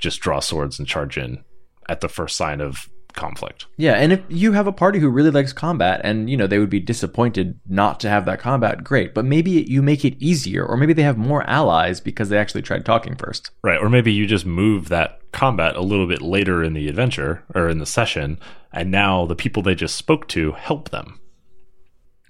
just 0.00 0.20
draw 0.20 0.40
swords 0.40 0.78
and 0.78 0.88
charge 0.88 1.18
in 1.18 1.44
at 1.90 2.00
the 2.00 2.08
first 2.08 2.38
sign 2.38 2.62
of 2.62 2.88
conflict. 3.12 3.66
Yeah, 3.76 3.94
and 3.94 4.12
if 4.12 4.20
you 4.28 4.52
have 4.52 4.66
a 4.66 4.72
party 4.72 4.98
who 4.98 5.10
really 5.10 5.30
likes 5.30 5.52
combat 5.52 6.00
and 6.04 6.30
you 6.30 6.36
know 6.36 6.46
they 6.46 6.58
would 6.58 6.70
be 6.70 6.80
disappointed 6.80 7.60
not 7.66 8.00
to 8.00 8.08
have 8.08 8.24
that 8.24 8.40
combat, 8.40 8.82
great. 8.82 9.12
But 9.12 9.26
maybe 9.26 9.50
you 9.50 9.82
make 9.82 10.04
it 10.04 10.16
easier 10.18 10.64
or 10.64 10.76
maybe 10.76 10.94
they 10.94 11.02
have 11.02 11.18
more 11.18 11.42
allies 11.42 12.00
because 12.00 12.30
they 12.30 12.38
actually 12.38 12.62
tried 12.62 12.86
talking 12.86 13.16
first. 13.16 13.50
Right, 13.62 13.80
or 13.80 13.90
maybe 13.90 14.12
you 14.12 14.26
just 14.26 14.46
move 14.46 14.88
that 14.88 15.20
combat 15.32 15.76
a 15.76 15.82
little 15.82 16.06
bit 16.06 16.22
later 16.22 16.64
in 16.64 16.72
the 16.72 16.88
adventure 16.88 17.44
or 17.54 17.68
in 17.68 17.78
the 17.78 17.86
session 17.86 18.38
and 18.72 18.90
now 18.90 19.26
the 19.26 19.36
people 19.36 19.62
they 19.62 19.74
just 19.74 19.96
spoke 19.96 20.28
to 20.28 20.52
help 20.52 20.88
them. 20.90 21.20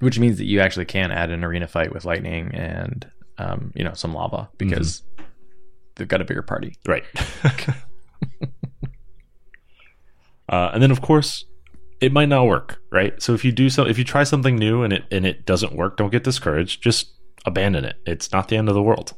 Which 0.00 0.18
means 0.18 0.38
that 0.38 0.44
you 0.44 0.60
actually 0.60 0.84
can 0.84 1.10
add 1.10 1.30
an 1.30 1.44
arena 1.44 1.66
fight 1.66 1.92
with 1.92 2.04
lightning 2.04 2.54
and 2.54 3.10
um, 3.38 3.72
you 3.74 3.84
know, 3.84 3.94
some 3.94 4.12
lava 4.12 4.48
because 4.58 5.02
they've 5.96 6.08
got 6.08 6.20
a 6.20 6.24
bigger 6.24 6.42
party. 6.42 6.76
Right. 6.86 7.04
uh, 10.48 10.70
and 10.72 10.82
then, 10.82 10.90
of 10.90 11.00
course, 11.00 11.44
it 12.00 12.12
might 12.12 12.28
not 12.28 12.46
work, 12.46 12.80
right? 12.90 13.20
So 13.22 13.34
if 13.34 13.44
you 13.44 13.52
do 13.52 13.70
so, 13.70 13.86
if 13.86 13.98
you 13.98 14.04
try 14.04 14.24
something 14.24 14.56
new 14.56 14.82
and 14.82 14.92
it 14.92 15.04
and 15.10 15.24
it 15.24 15.46
doesn't 15.46 15.74
work, 15.74 15.96
don't 15.96 16.10
get 16.10 16.24
discouraged. 16.24 16.82
Just 16.82 17.12
abandon 17.46 17.84
it. 17.84 17.96
It's 18.06 18.32
not 18.32 18.48
the 18.48 18.56
end 18.56 18.68
of 18.68 18.74
the 18.74 18.82
world. 18.82 19.14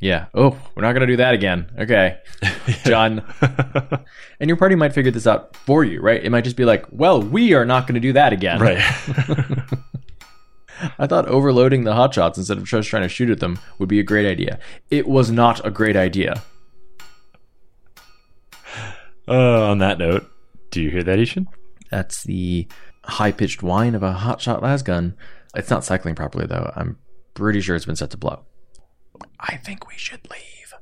Yeah. 0.00 0.26
Oh, 0.34 0.58
we're 0.74 0.82
not 0.82 0.94
going 0.94 1.02
to 1.02 1.06
do 1.06 1.16
that 1.18 1.32
again. 1.32 1.70
Okay. 1.78 2.18
John. 2.84 3.22
and 4.40 4.48
your 4.48 4.56
party 4.56 4.74
might 4.74 4.92
figure 4.92 5.12
this 5.12 5.28
out 5.28 5.54
for 5.54 5.84
you, 5.84 6.00
right? 6.00 6.22
It 6.22 6.30
might 6.30 6.42
just 6.42 6.56
be 6.56 6.64
like, 6.64 6.86
well, 6.90 7.22
we 7.22 7.54
are 7.54 7.64
not 7.64 7.86
going 7.86 7.94
to 7.94 8.00
do 8.00 8.12
that 8.14 8.32
again. 8.32 8.58
Right. 8.58 8.82
I 10.98 11.06
thought 11.06 11.28
overloading 11.28 11.84
the 11.84 11.92
hotshots 11.92 12.36
instead 12.36 12.58
of 12.58 12.64
just 12.64 12.88
trying 12.88 13.02
to 13.02 13.08
shoot 13.08 13.30
at 13.30 13.40
them 13.40 13.58
would 13.78 13.88
be 13.88 14.00
a 14.00 14.04
great 14.04 14.26
idea. 14.26 14.58
It 14.90 15.06
was 15.06 15.30
not 15.30 15.64
a 15.66 15.70
great 15.70 15.96
idea. 15.96 16.42
uh, 19.28 19.70
on 19.70 19.78
that 19.78 19.98
note, 19.98 20.30
do 20.70 20.80
you 20.82 20.90
hear 20.90 21.02
that, 21.02 21.18
I-Hsien? 21.18 21.48
That's 21.90 22.22
the 22.22 22.66
high 23.04 23.32
pitched 23.32 23.62
whine 23.62 23.94
of 23.94 24.02
a 24.02 24.14
hotshot 24.14 24.62
lasgun. 24.62 25.14
It's 25.54 25.70
not 25.70 25.84
cycling 25.84 26.14
properly, 26.14 26.46
though. 26.46 26.72
I'm 26.74 26.98
pretty 27.34 27.60
sure 27.60 27.76
it's 27.76 27.84
been 27.84 27.96
set 27.96 28.10
to 28.10 28.16
blow. 28.16 28.44
I 29.38 29.56
think 29.56 29.86
we 29.88 29.94
should 29.96 30.28
leave. 30.30 30.74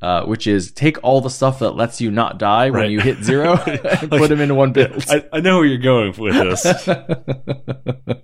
uh, 0.01 0.23
which 0.25 0.47
is 0.47 0.71
take 0.71 0.97
all 1.03 1.21
the 1.21 1.29
stuff 1.29 1.59
that 1.59 1.71
lets 1.71 1.99
you 2.01 2.09
not 2.11 2.37
die 2.39 2.69
when 2.69 2.81
Right. 2.81 2.91
you 2.91 2.99
hit 2.99 3.23
zero 3.23 3.53
and 3.67 4.09
put 4.09 4.29
them 4.29 4.39
into 4.41 4.55
one 4.55 4.71
build. 4.71 5.03
I, 5.09 5.25
I 5.31 5.39
know 5.41 5.57
where 5.57 5.65
you're 5.65 5.77
going 5.77 6.13
with 6.17 6.33
this. 6.33 6.87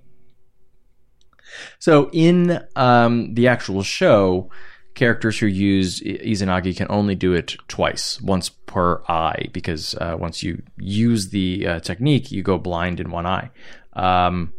so 1.78 2.08
in 2.12 2.60
um, 2.76 3.34
the 3.34 3.48
actual 3.48 3.82
show, 3.82 4.50
characters 4.94 5.38
who 5.38 5.46
use 5.46 6.00
Izanagi 6.00 6.76
can 6.76 6.86
only 6.90 7.14
do 7.14 7.32
it 7.32 7.56
twice, 7.68 8.20
once 8.20 8.48
per 8.48 9.02
eye, 9.08 9.48
because 9.52 9.94
uh, 9.96 10.16
once 10.18 10.42
you 10.42 10.62
use 10.78 11.30
the 11.30 11.66
uh, 11.66 11.80
technique, 11.80 12.30
you 12.30 12.42
go 12.42 12.58
blind 12.58 13.00
in 13.00 13.10
one 13.10 13.26
eye. 13.26 13.50
Um, 13.94 14.52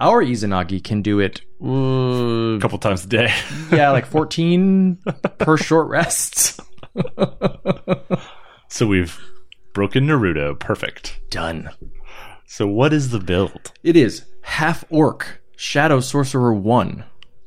our 0.00 0.22
Izanagi 0.22 0.82
can 0.82 1.02
do 1.02 1.20
it, 1.20 1.42
uh, 1.62 2.56
a 2.56 2.58
couple 2.60 2.78
times 2.78 3.04
a 3.04 3.08
day. 3.08 3.32
yeah, 3.72 3.90
like 3.90 4.06
14 4.06 4.98
per 5.38 5.56
short 5.56 5.88
rests. 5.88 6.60
So 8.72 8.86
we've 8.86 9.20
broken 9.74 10.06
Naruto. 10.06 10.58
Perfect. 10.58 11.20
Done. 11.28 11.68
So 12.46 12.66
what 12.66 12.94
is 12.94 13.10
the 13.10 13.18
build? 13.18 13.70
It 13.82 13.96
is 13.96 14.24
half 14.40 14.82
orc, 14.88 15.42
shadow 15.56 16.00
sorcerer 16.00 16.54
one, 16.54 17.04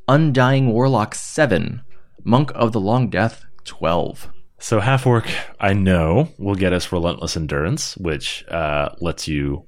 undying 0.07 0.67
warlock 0.71 1.15
seven, 1.15 1.82
monk 2.26 2.51
of 2.55 2.73
the 2.73 2.82
long 2.82 3.09
death 3.09 3.45
twelve. 3.63 4.30
So 4.57 4.80
half 4.80 5.05
orc, 5.05 5.30
I 5.59 5.73
know, 5.73 6.30
will 6.38 6.55
get 6.55 6.73
us 6.73 6.91
relentless 6.91 7.38
endurance, 7.38 7.95
which 7.97 8.45
uh, 8.47 8.89
lets 8.99 9.28
you 9.28 9.65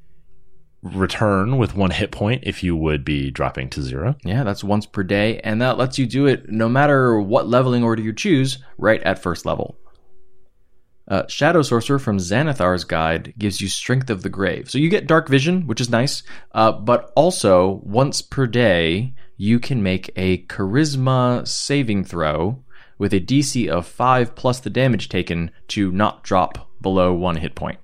return 0.81 1.57
with 1.57 1.75
one 1.75 1.91
hit 1.91 2.11
point 2.11 2.43
if 2.45 2.63
you 2.63 2.75
would 2.75 3.03
be 3.03 3.29
dropping 3.29 3.69
to 3.69 3.81
zero. 3.81 4.15
Yeah, 4.23 4.43
that's 4.43 4.63
once 4.63 4.85
per 4.85 5.03
day, 5.03 5.39
and 5.39 5.61
that 5.61 5.77
lets 5.77 5.99
you 5.99 6.05
do 6.05 6.25
it 6.25 6.49
no 6.49 6.69
matter 6.69 7.19
what 7.19 7.47
leveling 7.47 7.83
order 7.83 8.01
you 8.01 8.13
choose, 8.13 8.59
right 8.77 9.01
at 9.03 9.21
first 9.21 9.45
level. 9.45 9.77
Uh, 11.09 11.23
Shadow 11.27 11.61
Sorcerer 11.61 11.99
from 11.99 12.17
Xanathar's 12.17 12.83
Guide 12.83 13.33
gives 13.37 13.61
you 13.61 13.67
Strength 13.69 14.09
of 14.09 14.23
the 14.23 14.29
Grave. 14.29 14.69
So 14.69 14.77
you 14.77 14.89
get 14.89 15.07
Dark 15.07 15.29
Vision, 15.29 15.65
which 15.65 15.81
is 15.81 15.89
nice, 15.89 16.21
uh, 16.53 16.73
but 16.73 17.11
also 17.15 17.81
once 17.83 18.21
per 18.21 18.45
day, 18.45 19.13
you 19.37 19.59
can 19.59 19.81
make 19.81 20.11
a 20.15 20.43
Charisma 20.45 21.47
saving 21.47 22.03
throw 22.03 22.63
with 22.97 23.13
a 23.13 23.19
DC 23.19 23.67
of 23.67 23.85
5 23.85 24.35
plus 24.35 24.59
the 24.59 24.69
damage 24.69 25.07
taken 25.07 25.51
to 25.69 25.91
not 25.91 26.23
drop 26.23 26.69
below 26.81 27.13
one 27.13 27.37
hit 27.37 27.55
point. 27.55 27.79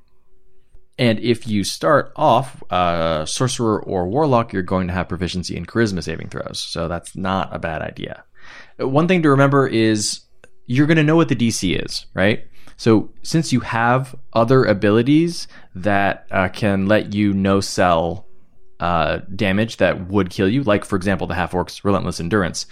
And 0.97 1.19
if 1.19 1.47
you 1.47 1.63
start 1.63 2.11
off 2.15 2.63
uh, 2.71 3.25
sorcerer 3.25 3.81
or 3.81 4.07
warlock, 4.07 4.53
you're 4.53 4.61
going 4.61 4.87
to 4.87 4.93
have 4.93 5.09
proficiency 5.09 5.55
in 5.55 5.65
charisma 5.65 6.03
saving 6.03 6.29
throws. 6.29 6.59
So 6.59 6.87
that's 6.87 7.15
not 7.15 7.55
a 7.55 7.59
bad 7.59 7.81
idea. 7.81 8.23
One 8.77 9.07
thing 9.07 9.21
to 9.23 9.29
remember 9.29 9.67
is 9.67 10.21
you're 10.65 10.87
going 10.87 10.97
to 10.97 11.03
know 11.03 11.15
what 11.15 11.29
the 11.29 11.35
DC 11.35 11.83
is, 11.83 12.05
right? 12.13 12.47
So 12.77 13.11
since 13.21 13.53
you 13.53 13.61
have 13.61 14.15
other 14.33 14.65
abilities 14.65 15.47
that 15.75 16.27
uh, 16.31 16.49
can 16.49 16.87
let 16.87 17.13
you 17.13 17.33
no 17.33 17.59
sell 17.59 18.27
uh, 18.83 19.21
damage 19.33 19.77
that 19.77 20.09
would 20.09 20.29
kill 20.29 20.49
you, 20.49 20.61
like 20.63 20.83
for 20.83 20.97
example 20.97 21.25
the 21.25 21.33
half 21.33 21.53
orc's 21.53 21.85
relentless 21.85 22.19
endurance, 22.19 22.65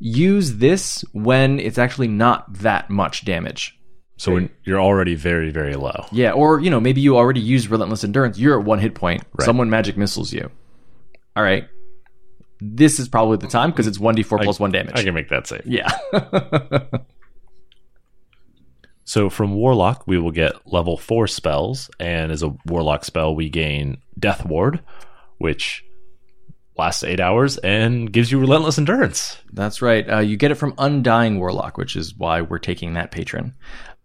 use 0.00 0.56
this 0.56 1.04
when 1.12 1.60
it's 1.60 1.78
actually 1.78 2.08
not 2.08 2.52
that 2.54 2.90
much 2.90 3.24
damage. 3.24 3.78
So 4.16 4.32
when 4.32 4.50
you're 4.64 4.80
already 4.80 5.14
very, 5.14 5.50
very 5.50 5.74
low. 5.74 6.06
Yeah, 6.10 6.32
or 6.32 6.58
you 6.58 6.68
know, 6.68 6.80
maybe 6.80 7.00
you 7.00 7.16
already 7.16 7.40
used 7.40 7.70
relentless 7.70 8.02
endurance. 8.02 8.38
You're 8.38 8.58
at 8.58 8.66
one 8.66 8.80
hit 8.80 8.94
point. 8.94 9.22
Someone 9.40 9.70
magic 9.70 9.96
missiles 9.96 10.32
you. 10.32 10.50
All 11.36 11.44
right, 11.44 11.68
this 12.60 12.98
is 12.98 13.08
probably 13.08 13.36
the 13.36 13.46
time 13.46 13.70
because 13.70 13.86
it's 13.86 14.00
one 14.00 14.16
d 14.16 14.24
four 14.24 14.38
plus 14.38 14.58
one 14.58 14.72
damage. 14.72 14.96
I 14.96 15.04
can 15.04 15.14
make 15.14 15.28
that 15.28 15.46
safe. 15.46 15.62
yeah, 15.64 15.90
So 19.04 19.28
from 19.28 19.54
Warlock, 19.54 20.06
we 20.06 20.18
will 20.18 20.30
get 20.30 20.52
level 20.66 20.96
four 20.96 21.26
spells, 21.26 21.90
and 22.00 22.32
as 22.32 22.42
a 22.42 22.54
Warlock 22.66 23.04
spell, 23.04 23.34
we 23.34 23.48
gain 23.48 23.98
Death 24.18 24.44
Ward, 24.44 24.80
which 25.42 25.84
lasts 26.78 27.04
eight 27.04 27.20
hours 27.20 27.58
and 27.58 28.12
gives 28.12 28.32
you 28.32 28.38
relentless 28.38 28.78
endurance. 28.78 29.38
that's 29.52 29.82
right. 29.82 30.08
Uh, 30.08 30.18
you 30.20 30.36
get 30.36 30.50
it 30.50 30.54
from 30.54 30.74
Undying 30.78 31.38
Warlock, 31.38 31.76
which 31.76 31.96
is 31.96 32.16
why 32.16 32.40
we're 32.40 32.58
taking 32.58 32.94
that 32.94 33.10
patron. 33.10 33.54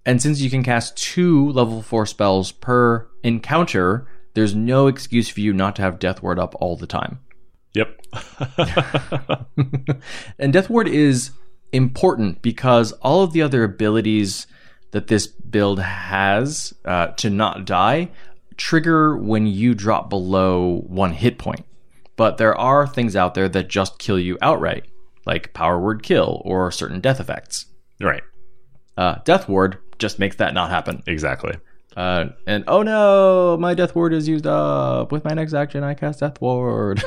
And 0.06 0.22
since 0.22 0.42
you 0.42 0.50
can 0.50 0.64
cast 0.64 0.98
two 0.98 1.52
level 1.52 1.82
four 1.82 2.06
spells 2.06 2.52
per 2.52 3.08
encounter, 3.24 4.08
there's 4.34 4.56
no 4.56 4.88
excuse 4.88 5.30
for 5.30 5.42
you 5.42 5.54
not 5.54 5.76
to 5.78 5.82
have 5.82 6.00
Death 6.00 6.22
Ward 6.22 6.40
up 6.40 6.56
all 6.60 6.76
the 6.76 6.88
time. 6.88 7.20
Yep. 7.74 8.02
and 10.40 10.54
Death 10.54 10.70
Ward 10.70 10.88
is 10.88 11.32
important 11.72 12.42
because 12.42 12.92
all 12.94 13.24
of 13.24 13.34
the 13.34 13.42
other 13.42 13.64
abilities 13.64 14.48
that 14.92 15.08
this 15.08 15.28
build 15.28 15.80
has 15.80 16.74
uh, 16.86 17.08
to 17.08 17.30
not 17.30 17.66
die 17.66 18.10
trigger 18.58 19.16
when 19.16 19.48
you 19.48 19.74
drop 19.74 20.10
below 20.10 20.82
one 20.88 21.14
hit 21.14 21.38
point. 21.38 21.66
But 22.16 22.38
there 22.38 22.58
are 22.58 22.88
things 22.88 23.16
out 23.16 23.36
there 23.36 23.48
that 23.48 23.70
just 23.70 24.00
kill 24.00 24.20
you 24.20 24.38
outright, 24.42 24.86
like 25.26 25.54
Power 25.54 25.80
Word 25.80 26.04
Kill 26.04 26.42
or 26.44 26.72
certain 26.72 27.00
death 27.00 27.20
effects. 27.20 27.68
right. 28.02 28.24
Uh, 28.98 29.20
Death 29.24 29.48
Ward 29.48 29.78
just 30.00 30.18
makes 30.18 30.38
that 30.38 30.56
not 30.56 30.72
happen. 30.72 31.04
Exactly. 31.06 31.56
Uh, 31.96 32.30
and 32.46 32.64
oh 32.68 32.84
no, 32.84 33.58
my 33.60 33.74
Death 33.74 33.96
Ward 33.96 34.14
is 34.14 34.28
used 34.28 34.48
up. 34.48 35.12
With 35.12 35.24
my 35.24 35.34
next 35.34 35.54
action, 35.54 35.84
I 35.84 35.94
cast 35.94 36.20
Death 36.20 36.42
Ward. 36.42 37.04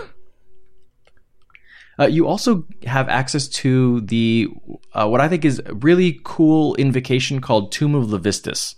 uh, 1.99 2.07
you 2.07 2.27
also 2.27 2.65
have 2.87 3.09
access 3.09 3.47
to 3.49 4.01
the 4.03 4.49
uh, 4.93 5.09
what 5.09 5.21
I 5.21 5.29
think 5.29 5.45
is 5.45 5.61
a 5.65 5.75
really 5.75 6.21
cool 6.25 6.75
invocation 6.77 7.41
called 7.41 7.71
Tomb 7.73 7.95
of 7.95 8.09
Levistus. 8.09 8.75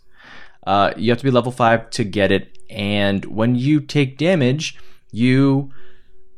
Uh, 0.67 0.93
you 0.97 1.11
have 1.11 1.19
to 1.19 1.25
be 1.25 1.31
level 1.31 1.53
five 1.53 1.91
to 1.91 2.05
get 2.05 2.31
it, 2.33 2.59
and 2.71 3.25
when 3.25 3.55
you 3.55 3.81
take 3.81 4.19
damage, 4.19 4.79
you 5.11 5.73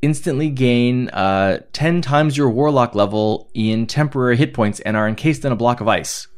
instantly 0.02 0.50
gain 0.50 1.08
uh, 1.10 1.60
10 1.72 2.02
times 2.02 2.36
your 2.36 2.50
warlock 2.50 2.94
level 2.94 3.50
in 3.54 3.86
temporary 3.86 4.36
hit 4.36 4.52
points 4.52 4.80
and 4.80 4.96
are 4.96 5.08
encased 5.08 5.44
in 5.44 5.52
a 5.52 5.56
block 5.56 5.80
of 5.80 5.88
ice. 5.88 6.28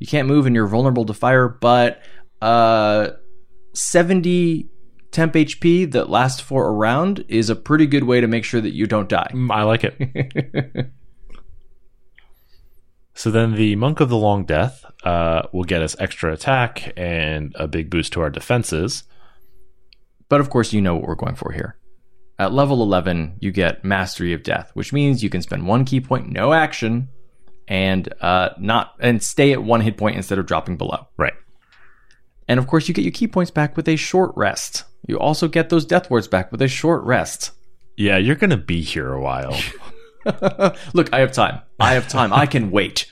You 0.00 0.06
can't 0.08 0.26
move 0.26 0.46
and 0.46 0.56
you're 0.56 0.66
vulnerable 0.66 1.04
to 1.04 1.14
fire, 1.14 1.48
but 1.48 2.02
uh, 2.40 3.10
70 3.74 4.68
temp 5.12 5.34
HP 5.34 5.92
that 5.92 6.10
lasts 6.10 6.40
for 6.40 6.66
a 6.66 6.72
round 6.72 7.24
is 7.28 7.48
a 7.50 7.54
pretty 7.54 7.86
good 7.86 8.02
way 8.02 8.20
to 8.20 8.26
make 8.26 8.44
sure 8.44 8.60
that 8.60 8.74
you 8.74 8.86
don't 8.86 9.08
die. 9.08 9.30
Mm, 9.32 9.50
I 9.52 9.62
like 9.62 9.84
it. 9.84 10.90
so 13.14 13.30
then 13.30 13.54
the 13.54 13.76
Monk 13.76 14.00
of 14.00 14.08
the 14.08 14.16
Long 14.16 14.44
Death 14.44 14.84
uh, 15.04 15.42
will 15.52 15.64
get 15.64 15.82
us 15.82 15.96
extra 15.98 16.32
attack 16.32 16.92
and 16.96 17.54
a 17.56 17.68
big 17.68 17.90
boost 17.90 18.12
to 18.14 18.20
our 18.20 18.30
defenses. 18.30 19.04
But 20.28 20.40
of 20.40 20.48
course, 20.48 20.72
you 20.72 20.80
know 20.80 20.94
what 20.94 21.06
we're 21.06 21.14
going 21.14 21.34
for 21.34 21.52
here. 21.52 21.76
At 22.38 22.52
level 22.52 22.82
11, 22.82 23.36
you 23.40 23.52
get 23.52 23.84
Mastery 23.84 24.32
of 24.32 24.42
Death, 24.42 24.70
which 24.74 24.92
means 24.92 25.22
you 25.22 25.30
can 25.30 25.42
spend 25.42 25.66
one 25.66 25.84
ki 25.84 26.00
point, 26.00 26.30
no 26.30 26.52
action, 26.52 27.08
and 27.68 28.12
uh, 28.20 28.50
not 28.58 28.94
and 28.98 29.22
stay 29.22 29.52
at 29.52 29.62
one 29.62 29.82
hit 29.82 29.96
point 29.96 30.16
instead 30.16 30.38
of 30.38 30.46
dropping 30.46 30.76
below. 30.76 31.06
Right. 31.16 31.34
And 32.48 32.58
of 32.58 32.66
course, 32.66 32.88
you 32.88 32.94
get 32.94 33.04
your 33.04 33.12
ki 33.12 33.28
points 33.28 33.50
back 33.50 33.76
with 33.76 33.88
a 33.88 33.96
short 33.96 34.32
rest. 34.34 34.84
You 35.06 35.18
also 35.18 35.48
get 35.48 35.68
those 35.68 35.84
death 35.84 36.10
wards 36.10 36.28
back 36.28 36.50
with 36.50 36.62
a 36.62 36.68
short 36.68 37.04
rest. 37.04 37.52
Yeah, 37.96 38.16
you're 38.16 38.36
going 38.36 38.50
to 38.50 38.56
be 38.56 38.82
here 38.82 39.12
a 39.12 39.20
while. 39.20 39.56
Look, 40.94 41.12
I 41.12 41.20
have 41.20 41.32
time. 41.32 41.60
I 41.80 41.94
have 41.94 42.08
time. 42.08 42.32
I 42.32 42.46
can 42.46 42.70
wait. 42.70 43.10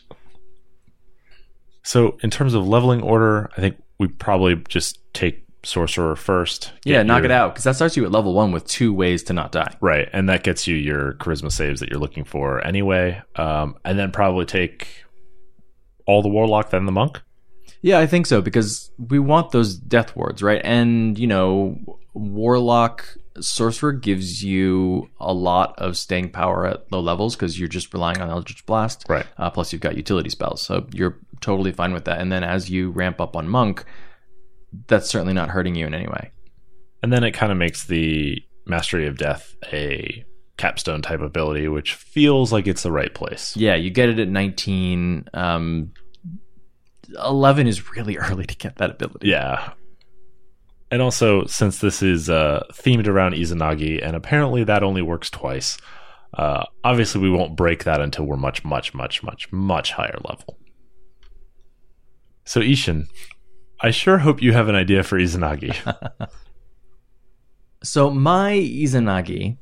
so 1.82 2.18
in 2.22 2.30
terms 2.30 2.54
of 2.54 2.66
leveling 2.66 3.02
order, 3.02 3.50
I 3.56 3.60
think 3.60 3.76
we 3.98 4.08
probably 4.08 4.56
just 4.68 4.98
take 5.12 5.44
Sorcerer 5.62 6.16
first. 6.16 6.72
Yeah, 6.84 7.02
knock 7.02 7.18
your- 7.18 7.26
it 7.26 7.30
out 7.30 7.52
because 7.52 7.64
that 7.64 7.76
starts 7.76 7.94
you 7.96 8.04
at 8.06 8.10
level 8.10 8.32
one 8.32 8.50
with 8.52 8.66
two 8.66 8.92
ways 8.94 9.22
to 9.24 9.32
not 9.34 9.52
die. 9.52 9.76
Right, 9.80 10.08
and 10.12 10.28
that 10.30 10.42
gets 10.42 10.66
you 10.66 10.74
your 10.76 11.14
charisma 11.14 11.52
saves 11.52 11.80
that 11.80 11.90
you're 11.90 11.98
looking 12.00 12.24
for 12.24 12.64
anyway. 12.66 13.20
Um, 13.36 13.76
and 13.84 13.98
then 13.98 14.10
probably 14.10 14.46
take 14.46 14.88
all 16.06 16.22
the 16.22 16.28
warlock, 16.30 16.70
then 16.70 16.86
the 16.86 16.92
monk. 16.92 17.20
Yeah, 17.82 17.98
I 17.98 18.06
think 18.06 18.26
so 18.26 18.40
because 18.40 18.90
we 18.98 19.18
want 19.18 19.50
those 19.52 19.74
death 19.76 20.16
wards, 20.16 20.42
right? 20.42 20.60
And 20.64 21.18
you 21.18 21.26
know, 21.26 21.78
warlock 22.14 23.06
sorcerer 23.40 23.92
gives 23.92 24.42
you 24.42 25.10
a 25.20 25.32
lot 25.32 25.78
of 25.78 25.96
staying 25.96 26.30
power 26.30 26.66
at 26.66 26.90
low 26.90 27.00
levels 27.00 27.36
because 27.36 27.58
you're 27.58 27.68
just 27.68 27.92
relying 27.92 28.20
on 28.20 28.30
Eldritch 28.30 28.66
Blast. 28.66 29.04
Right. 29.08 29.26
Uh, 29.38 29.50
plus, 29.50 29.72
you've 29.72 29.82
got 29.82 29.96
utility 29.96 30.30
spells, 30.30 30.62
so 30.62 30.86
you're 30.92 31.18
totally 31.40 31.72
fine 31.72 31.92
with 31.92 32.04
that. 32.06 32.20
And 32.20 32.30
then 32.30 32.44
as 32.44 32.70
you 32.70 32.90
ramp 32.90 33.20
up 33.20 33.36
on 33.36 33.48
monk, 33.48 33.84
that's 34.86 35.08
certainly 35.08 35.34
not 35.34 35.50
hurting 35.50 35.74
you 35.74 35.86
in 35.86 35.94
any 35.94 36.06
way. 36.06 36.32
And 37.02 37.12
then 37.12 37.24
it 37.24 37.32
kind 37.32 37.50
of 37.50 37.58
makes 37.58 37.86
the 37.86 38.42
Mastery 38.66 39.06
of 39.06 39.16
Death 39.16 39.54
a 39.72 40.24
capstone 40.56 41.00
type 41.00 41.20
ability, 41.20 41.68
which 41.68 41.94
feels 41.94 42.52
like 42.52 42.66
it's 42.66 42.82
the 42.82 42.92
right 42.92 43.14
place. 43.14 43.56
Yeah, 43.56 43.74
you 43.74 43.90
get 43.90 44.10
it 44.10 44.18
at 44.18 44.28
19. 44.28 45.28
Um, 45.32 45.92
11 47.16 47.66
is 47.66 47.90
really 47.90 48.16
early 48.18 48.46
to 48.46 48.56
get 48.56 48.76
that 48.76 48.90
ability. 48.90 49.28
Yeah. 49.28 49.72
And 50.90 51.00
also, 51.00 51.46
since 51.46 51.78
this 51.78 52.02
is 52.02 52.28
uh, 52.28 52.64
themed 52.72 53.06
around 53.06 53.34
Izanagi, 53.34 54.04
and 54.04 54.16
apparently 54.16 54.64
that 54.64 54.82
only 54.82 55.02
works 55.02 55.30
twice, 55.30 55.78
Uh, 56.32 56.64
obviously, 56.84 57.20
we 57.20 57.30
won't 57.30 57.56
break 57.56 57.82
that 57.84 58.00
until 58.00 58.24
we're 58.24 58.36
much, 58.36 58.64
much, 58.64 58.94
much, 58.94 59.22
much, 59.22 59.50
much 59.52 59.92
higher 59.92 60.18
level. 60.24 60.58
So, 62.44 62.60
I-Hsien, 62.60 63.08
I 63.80 63.90
sure 63.90 64.18
hope 64.18 64.40
you 64.40 64.52
have 64.52 64.68
an 64.68 64.76
idea 64.76 65.02
for 65.02 65.18
Izanagi. 65.18 65.74
So 67.82 68.10
my 68.10 68.52
Izanagi 68.52 69.56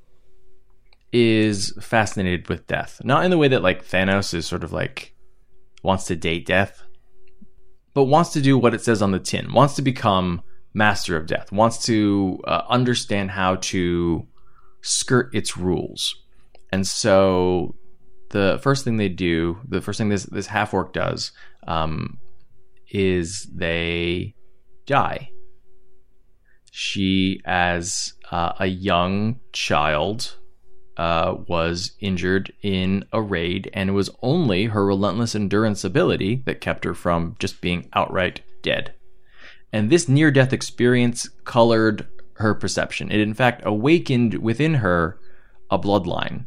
is 1.13 1.73
fascinated 1.81 2.49
with 2.49 2.67
death. 2.67 3.01
Not 3.05 3.25
in 3.25 3.31
the 3.31 3.39
way 3.39 3.49
that 3.49 3.63
like 3.63 3.87
Thanos 3.87 4.35
is 4.35 4.45
sort 4.45 4.65
of 4.65 4.73
like 4.73 5.15
wants 5.85 6.05
to 6.07 6.17
date 6.17 6.45
death, 6.45 6.83
but 7.95 8.05
wants 8.05 8.33
to 8.33 8.41
do 8.41 8.59
what 8.59 8.75
it 8.75 8.83
says 8.83 9.03
on 9.03 9.13
the 9.13 9.21
tin. 9.21 9.53
Wants 9.53 9.75
to 9.77 9.83
become 9.83 10.43
master 10.75 11.17
of 11.17 11.27
death. 11.27 11.51
Wants 11.53 11.85
to 11.87 12.41
uh, 12.47 12.63
understand 12.69 13.31
how 13.31 13.57
to 13.57 14.27
skirt 14.83 15.35
its 15.35 15.57
rules. 15.57 16.15
And 16.71 16.87
so 16.87 17.75
the 18.31 18.59
first 18.63 18.85
thing 18.85 18.97
they 18.97 19.09
do, 19.09 19.59
the 19.67 19.81
first 19.81 19.99
thing 19.99 20.09
this 20.09 20.25
this 20.25 20.47
half 20.47 20.75
orc 20.75 20.93
does, 20.93 21.33
um, 21.67 22.19
is 22.91 23.49
they 23.55 24.35
die 24.87 25.31
she, 26.79 27.41
as 27.45 28.15
uh, 28.31 28.53
a 28.61 28.67
young 28.67 29.41
child, 29.53 30.37
uh, 30.97 31.35
was 31.49 31.97
injured 32.01 32.53
in 32.63 33.05
a 33.13 33.21
raid, 33.21 33.69
and 33.73 33.91
it 33.91 33.95
was 33.95 34.11
only 34.23 34.67
her 34.67 34.87
relentless 34.87 35.35
endurance 35.35 35.83
ability 35.83 36.43
that 36.47 36.61
kept 36.61 36.85
her 36.85 36.95
from 36.95 37.35
just 37.41 37.61
being 37.61 37.89
outright 37.95 38.43
dead. 38.63 38.95
And 39.73 39.91
this 39.91 40.09
near 40.09 40.31
death 40.31 40.53
experience 40.53 41.29
colored 41.45 42.07
her 42.35 42.55
perception. 42.55 43.11
It, 43.11 43.21
in 43.21 43.35
fact, 43.35 43.63
awakened 43.65 44.35
within 44.35 44.75
her 44.75 45.19
a 45.71 45.79
bloodline. 45.79 46.47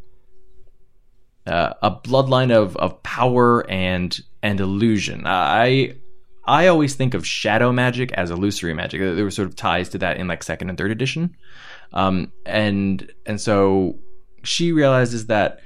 Uh, 1.46 1.74
a 1.82 1.90
bloodline 1.90 2.52
of, 2.52 2.76
of 2.76 3.02
power 3.02 3.68
and 3.70 4.20
and 4.42 4.60
illusion. 4.60 5.22
I 5.26 5.96
I 6.44 6.66
always 6.68 6.94
think 6.94 7.14
of 7.14 7.26
shadow 7.26 7.72
magic 7.72 8.12
as 8.12 8.30
illusory 8.30 8.74
magic. 8.74 9.00
There 9.00 9.24
were 9.24 9.30
sort 9.30 9.48
of 9.48 9.56
ties 9.56 9.88
to 9.90 9.98
that 9.98 10.18
in 10.18 10.28
like 10.28 10.42
second 10.42 10.68
and 10.68 10.78
third 10.78 10.92
edition, 10.92 11.36
um, 11.92 12.32
and 12.46 13.10
and 13.26 13.40
so 13.40 13.98
she 14.44 14.72
realizes 14.72 15.26
that 15.26 15.60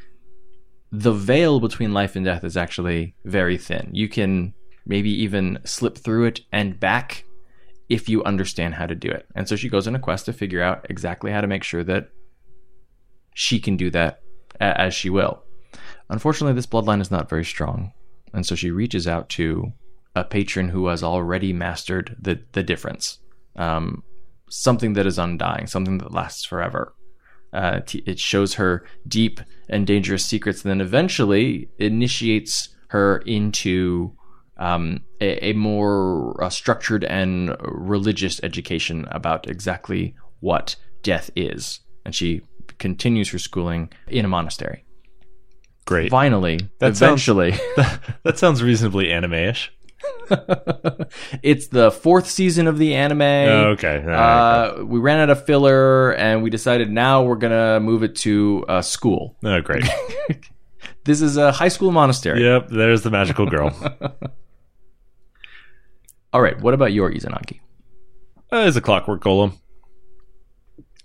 the 0.92 1.12
veil 1.12 1.61
between 1.61 1.92
life 1.92 2.16
and 2.16 2.24
death 2.24 2.44
is 2.44 2.57
actually 2.57 3.14
very 3.24 3.59
thin. 3.59 3.90
You 3.92 4.09
can 4.09 4.54
maybe 4.86 5.11
even 5.11 5.59
slip 5.64 5.98
through 5.98 6.24
it 6.24 6.40
and 6.52 6.78
back 6.78 7.26
if 7.89 8.09
you 8.09 8.24
understand 8.24 8.74
how 8.74 8.87
to 8.87 8.95
do 8.95 9.11
it. 9.11 9.26
And 9.34 9.49
so 9.49 9.57
she 9.57 9.68
goes 9.68 9.87
on 9.87 9.95
a 9.95 10.01
quest 10.01 10.26
to 10.26 10.32
figure 10.32 10.62
out 10.62 10.87
exactly 10.91 11.30
how 11.30 11.41
to 11.41 11.47
make 11.47 11.62
sure 11.62 11.84
that 11.84 12.09
she 13.34 13.61
can 13.61 13.76
do 13.76 13.91
that 13.91 14.20
as 14.61 14.95
she 14.95 15.11
will. 15.11 15.43
Unfortunately, 16.09 16.55
this 16.55 16.66
bloodline 16.66 17.01
is 17.01 17.11
not 17.11 17.28
very 17.28 17.45
strong, 17.45 17.93
and 18.32 18.47
so 18.47 18.55
she 18.55 18.70
reaches 18.70 19.07
out 19.07 19.28
to 19.30 19.72
a 20.14 20.24
patron 20.24 20.68
who 20.68 20.87
has 20.87 21.03
already 21.03 21.53
mastered 21.53 22.16
the 22.18 22.41
the 22.53 22.62
difference. 22.62 23.18
Um, 23.57 24.03
something 24.49 24.95
that 24.95 25.07
is 25.07 25.18
undying, 25.18 25.66
something 25.66 25.99
that 25.99 26.12
lasts 26.12 26.45
forever. 26.45 26.95
Uh, 27.53 27.80
t- 27.80 28.03
it 28.07 28.18
shows 28.18 28.55
her 28.55 28.84
deep 29.07 29.41
and 29.68 29.87
dangerous 29.87 30.24
secrets, 30.24 30.64
and 30.64 30.70
then 30.70 30.80
eventually 30.80 31.68
initiates 31.78 32.74
her 32.89 33.18
into 33.26 34.12
um, 34.59 35.00
a, 35.20 35.50
a, 35.50 35.52
more 35.52 36.42
uh, 36.42 36.48
structured 36.48 37.04
and 37.04 37.54
religious 37.61 38.40
education 38.42 39.07
about 39.11 39.48
exactly 39.48 40.14
what 40.40 40.76
death 41.02 41.30
is. 41.36 41.80
And 42.04 42.14
she 42.14 42.42
continues 42.78 43.30
her 43.30 43.38
schooling 43.38 43.90
in 44.09 44.24
a 44.24 44.28
monastery. 44.28 44.84
Great. 45.84 46.11
Finally, 46.11 46.61
That 46.80 46.96
sounds- 46.96 47.28
eventually. 47.28 47.50
that 48.24 48.38
sounds 48.38 48.62
reasonably 48.62 49.12
anime-ish. 49.12 49.72
it's 51.42 51.68
the 51.68 51.90
fourth 51.90 52.28
season 52.28 52.66
of 52.66 52.78
the 52.78 52.94
anime. 52.94 53.22
Oh, 53.22 53.70
okay. 53.70 53.98
Right. 53.98 54.14
Uh, 54.16 54.84
we 54.84 54.98
ran 54.98 55.20
out 55.20 55.30
of 55.30 55.44
filler, 55.46 56.12
and 56.12 56.42
we 56.42 56.50
decided 56.50 56.90
now 56.90 57.22
we're 57.22 57.36
gonna 57.36 57.80
move 57.80 58.02
it 58.02 58.14
to 58.16 58.64
uh, 58.68 58.82
school. 58.82 59.36
oh, 59.44 59.61
great. 59.61 59.84
This 61.04 61.22
is 61.22 61.36
a 61.36 61.52
high 61.52 61.68
school 61.68 61.92
monastery. 61.92 62.42
yep, 62.42 62.66
there's 62.68 63.02
the 63.02 63.11
magical 63.11 63.46
girl. 63.46 63.70
All 66.37 66.43
right. 66.43 66.61
What 66.61 66.74
about 66.74 66.93
your 66.93 67.11
Izanagi? 67.11 67.61
Uh, 68.53 68.61
There's 68.61 68.76
a 68.76 68.82
clockwork 68.82 69.22
golem. 69.24 69.59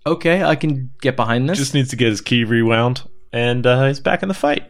Okay, 0.05 0.43
I 0.43 0.57
can 0.57 0.91
get 1.01 1.15
behind 1.15 1.47
this. 1.47 1.57
Just 1.57 1.73
needs 1.73 1.87
to 1.91 1.95
get 1.95 2.09
his 2.09 2.19
key 2.19 2.43
rewound, 2.43 3.07
and 3.31 3.65
uh, 3.65 3.87
he's 3.87 4.01
back 4.01 4.23
in 4.23 4.27
the 4.27 4.33
fight. 4.33 4.69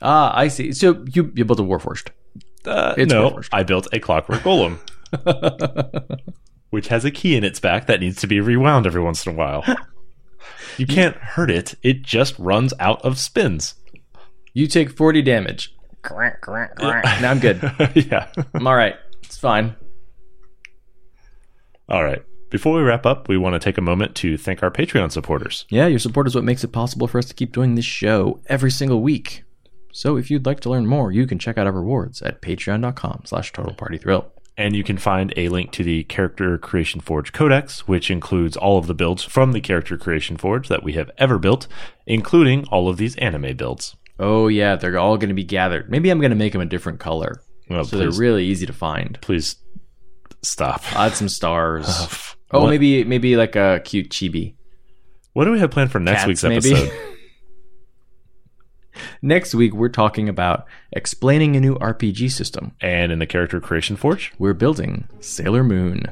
ah, 0.00 0.32
I 0.34 0.48
see. 0.48 0.72
So 0.72 1.04
you 1.12 1.30
you 1.34 1.44
built 1.44 1.60
a 1.60 1.62
warforged. 1.62 2.08
Uh, 2.64 2.94
It's 2.96 3.12
no, 3.12 3.28
Warforged. 3.32 3.48
I 3.52 3.64
built 3.64 3.86
a 3.92 4.00
clockwork 4.00 4.40
golem, 4.40 4.78
which 6.70 6.88
has 6.88 7.04
a 7.04 7.10
key 7.10 7.36
in 7.36 7.44
its 7.44 7.60
back 7.60 7.86
that 7.86 8.00
needs 8.00 8.18
to 8.22 8.26
be 8.26 8.40
rewound 8.40 8.86
every 8.86 9.02
once 9.02 9.26
in 9.26 9.34
a 9.34 9.36
while. 9.36 9.62
You 10.78 10.86
can't 10.86 11.16
hurt 11.16 11.50
it; 11.50 11.74
it 11.82 12.00
just 12.02 12.38
runs 12.38 12.72
out 12.80 13.02
of 13.04 13.18
spins. 13.18 13.74
You 14.54 14.66
take 14.68 14.96
forty 14.96 15.20
damage. 15.20 15.74
now 17.20 17.30
I'm 17.32 17.40
good. 17.40 17.60
yeah. 17.94 18.28
I'm 18.54 18.66
all 18.66 18.76
right. 18.76 18.94
It's 19.28 19.36
fine. 19.36 19.76
All 21.86 22.02
right. 22.02 22.22
Before 22.48 22.74
we 22.74 22.82
wrap 22.82 23.04
up, 23.04 23.28
we 23.28 23.36
want 23.36 23.52
to 23.52 23.58
take 23.58 23.76
a 23.76 23.82
moment 23.82 24.14
to 24.16 24.38
thank 24.38 24.62
our 24.62 24.70
Patreon 24.70 25.12
supporters. 25.12 25.66
Yeah, 25.68 25.86
your 25.86 25.98
support 25.98 26.26
is 26.26 26.34
what 26.34 26.44
makes 26.44 26.64
it 26.64 26.72
possible 26.72 27.06
for 27.06 27.18
us 27.18 27.26
to 27.26 27.34
keep 27.34 27.52
doing 27.52 27.74
this 27.74 27.84
show 27.84 28.40
every 28.46 28.70
single 28.70 29.02
week. 29.02 29.44
So 29.92 30.16
if 30.16 30.30
you'd 30.30 30.46
like 30.46 30.60
to 30.60 30.70
learn 30.70 30.86
more, 30.86 31.12
you 31.12 31.26
can 31.26 31.38
check 31.38 31.58
out 31.58 31.66
our 31.66 31.72
rewards 31.74 32.22
at 32.22 32.40
patreon.com 32.40 33.24
slash 33.26 33.52
totalpartythrill. 33.52 34.30
And 34.56 34.74
you 34.74 34.82
can 34.82 34.96
find 34.96 35.34
a 35.36 35.50
link 35.50 35.72
to 35.72 35.84
the 35.84 36.04
Character 36.04 36.56
Creation 36.56 37.02
Forge 37.02 37.34
Codex, 37.34 37.86
which 37.86 38.10
includes 38.10 38.56
all 38.56 38.78
of 38.78 38.86
the 38.86 38.94
builds 38.94 39.24
from 39.24 39.52
the 39.52 39.60
Character 39.60 39.98
Creation 39.98 40.38
Forge 40.38 40.68
that 40.68 40.82
we 40.82 40.94
have 40.94 41.10
ever 41.18 41.38
built, 41.38 41.68
including 42.06 42.64
all 42.68 42.88
of 42.88 42.96
these 42.96 43.14
anime 43.16 43.58
builds. 43.58 43.94
Oh 44.18 44.48
yeah, 44.48 44.74
they're 44.74 44.98
all 44.98 45.18
going 45.18 45.28
to 45.28 45.34
be 45.34 45.44
gathered. 45.44 45.90
Maybe 45.90 46.08
I'm 46.08 46.18
going 46.18 46.30
to 46.30 46.36
make 46.36 46.54
them 46.54 46.62
a 46.62 46.66
different 46.66 46.98
color. 46.98 47.42
Well, 47.70 47.84
so 47.84 47.96
please, 47.98 48.16
they're 48.16 48.20
really 48.20 48.46
easy 48.46 48.66
to 48.66 48.72
find. 48.72 49.18
please 49.20 49.56
stop. 50.42 50.82
Add 50.96 51.12
some 51.14 51.28
stars. 51.28 51.84
Oh, 51.88 52.08
oh, 52.52 52.60
What- 52.62 52.70
maybe 52.70 53.04
maybe 53.04 53.36
like 53.36 53.56
a 53.56 53.80
cute 53.84 54.10
chibi. 54.10 54.54
What 55.34 55.44
do 55.44 55.52
we 55.52 55.58
have 55.60 55.70
planned 55.70 55.92
for 55.92 56.00
next 56.00 56.20
Cats, 56.24 56.28
week's 56.28 56.44
episode? 56.44 56.90
Next 59.22 59.54
week 59.54 59.74
we're 59.74 59.88
talking 59.90 60.28
about 60.28 60.66
explaining 60.92 61.54
a 61.56 61.60
new 61.60 61.76
RPG 61.76 62.30
system. 62.32 62.72
and 62.80 63.12
in 63.12 63.18
the 63.20 63.26
Character 63.26 63.60
Creation 63.60 63.94
Forge? 63.96 64.32
We're 64.38 64.54
building 64.54 65.06
Sailor 65.20 65.62
Moon. 65.62 66.04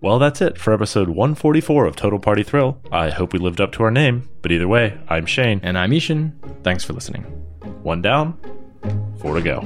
Well, 0.00 0.18
that's 0.20 0.40
it 0.40 0.56
for 0.56 0.72
episode 0.72 1.08
144 1.08 1.86
of 1.86 1.96
Total 1.96 2.18
Party 2.20 2.42
Thrill. 2.44 2.80
I 2.92 3.10
hope 3.10 3.32
we 3.32 3.38
lived 3.38 3.60
up 3.60 3.72
to 3.72 3.82
our 3.82 3.90
name, 3.90 4.28
but 4.40 4.52
either 4.52 4.68
way, 4.68 4.98
I'm 5.08 5.26
Shane. 5.26 5.60
And 5.62 5.76
I'm 5.76 5.92
I-Hsien. 5.92 6.38
Thanks 6.62 6.84
for 6.84 6.92
listening. 6.92 7.22
One 7.82 8.02
down, 8.02 8.38
four 9.20 9.34
to 9.34 9.42
go. 9.42 9.60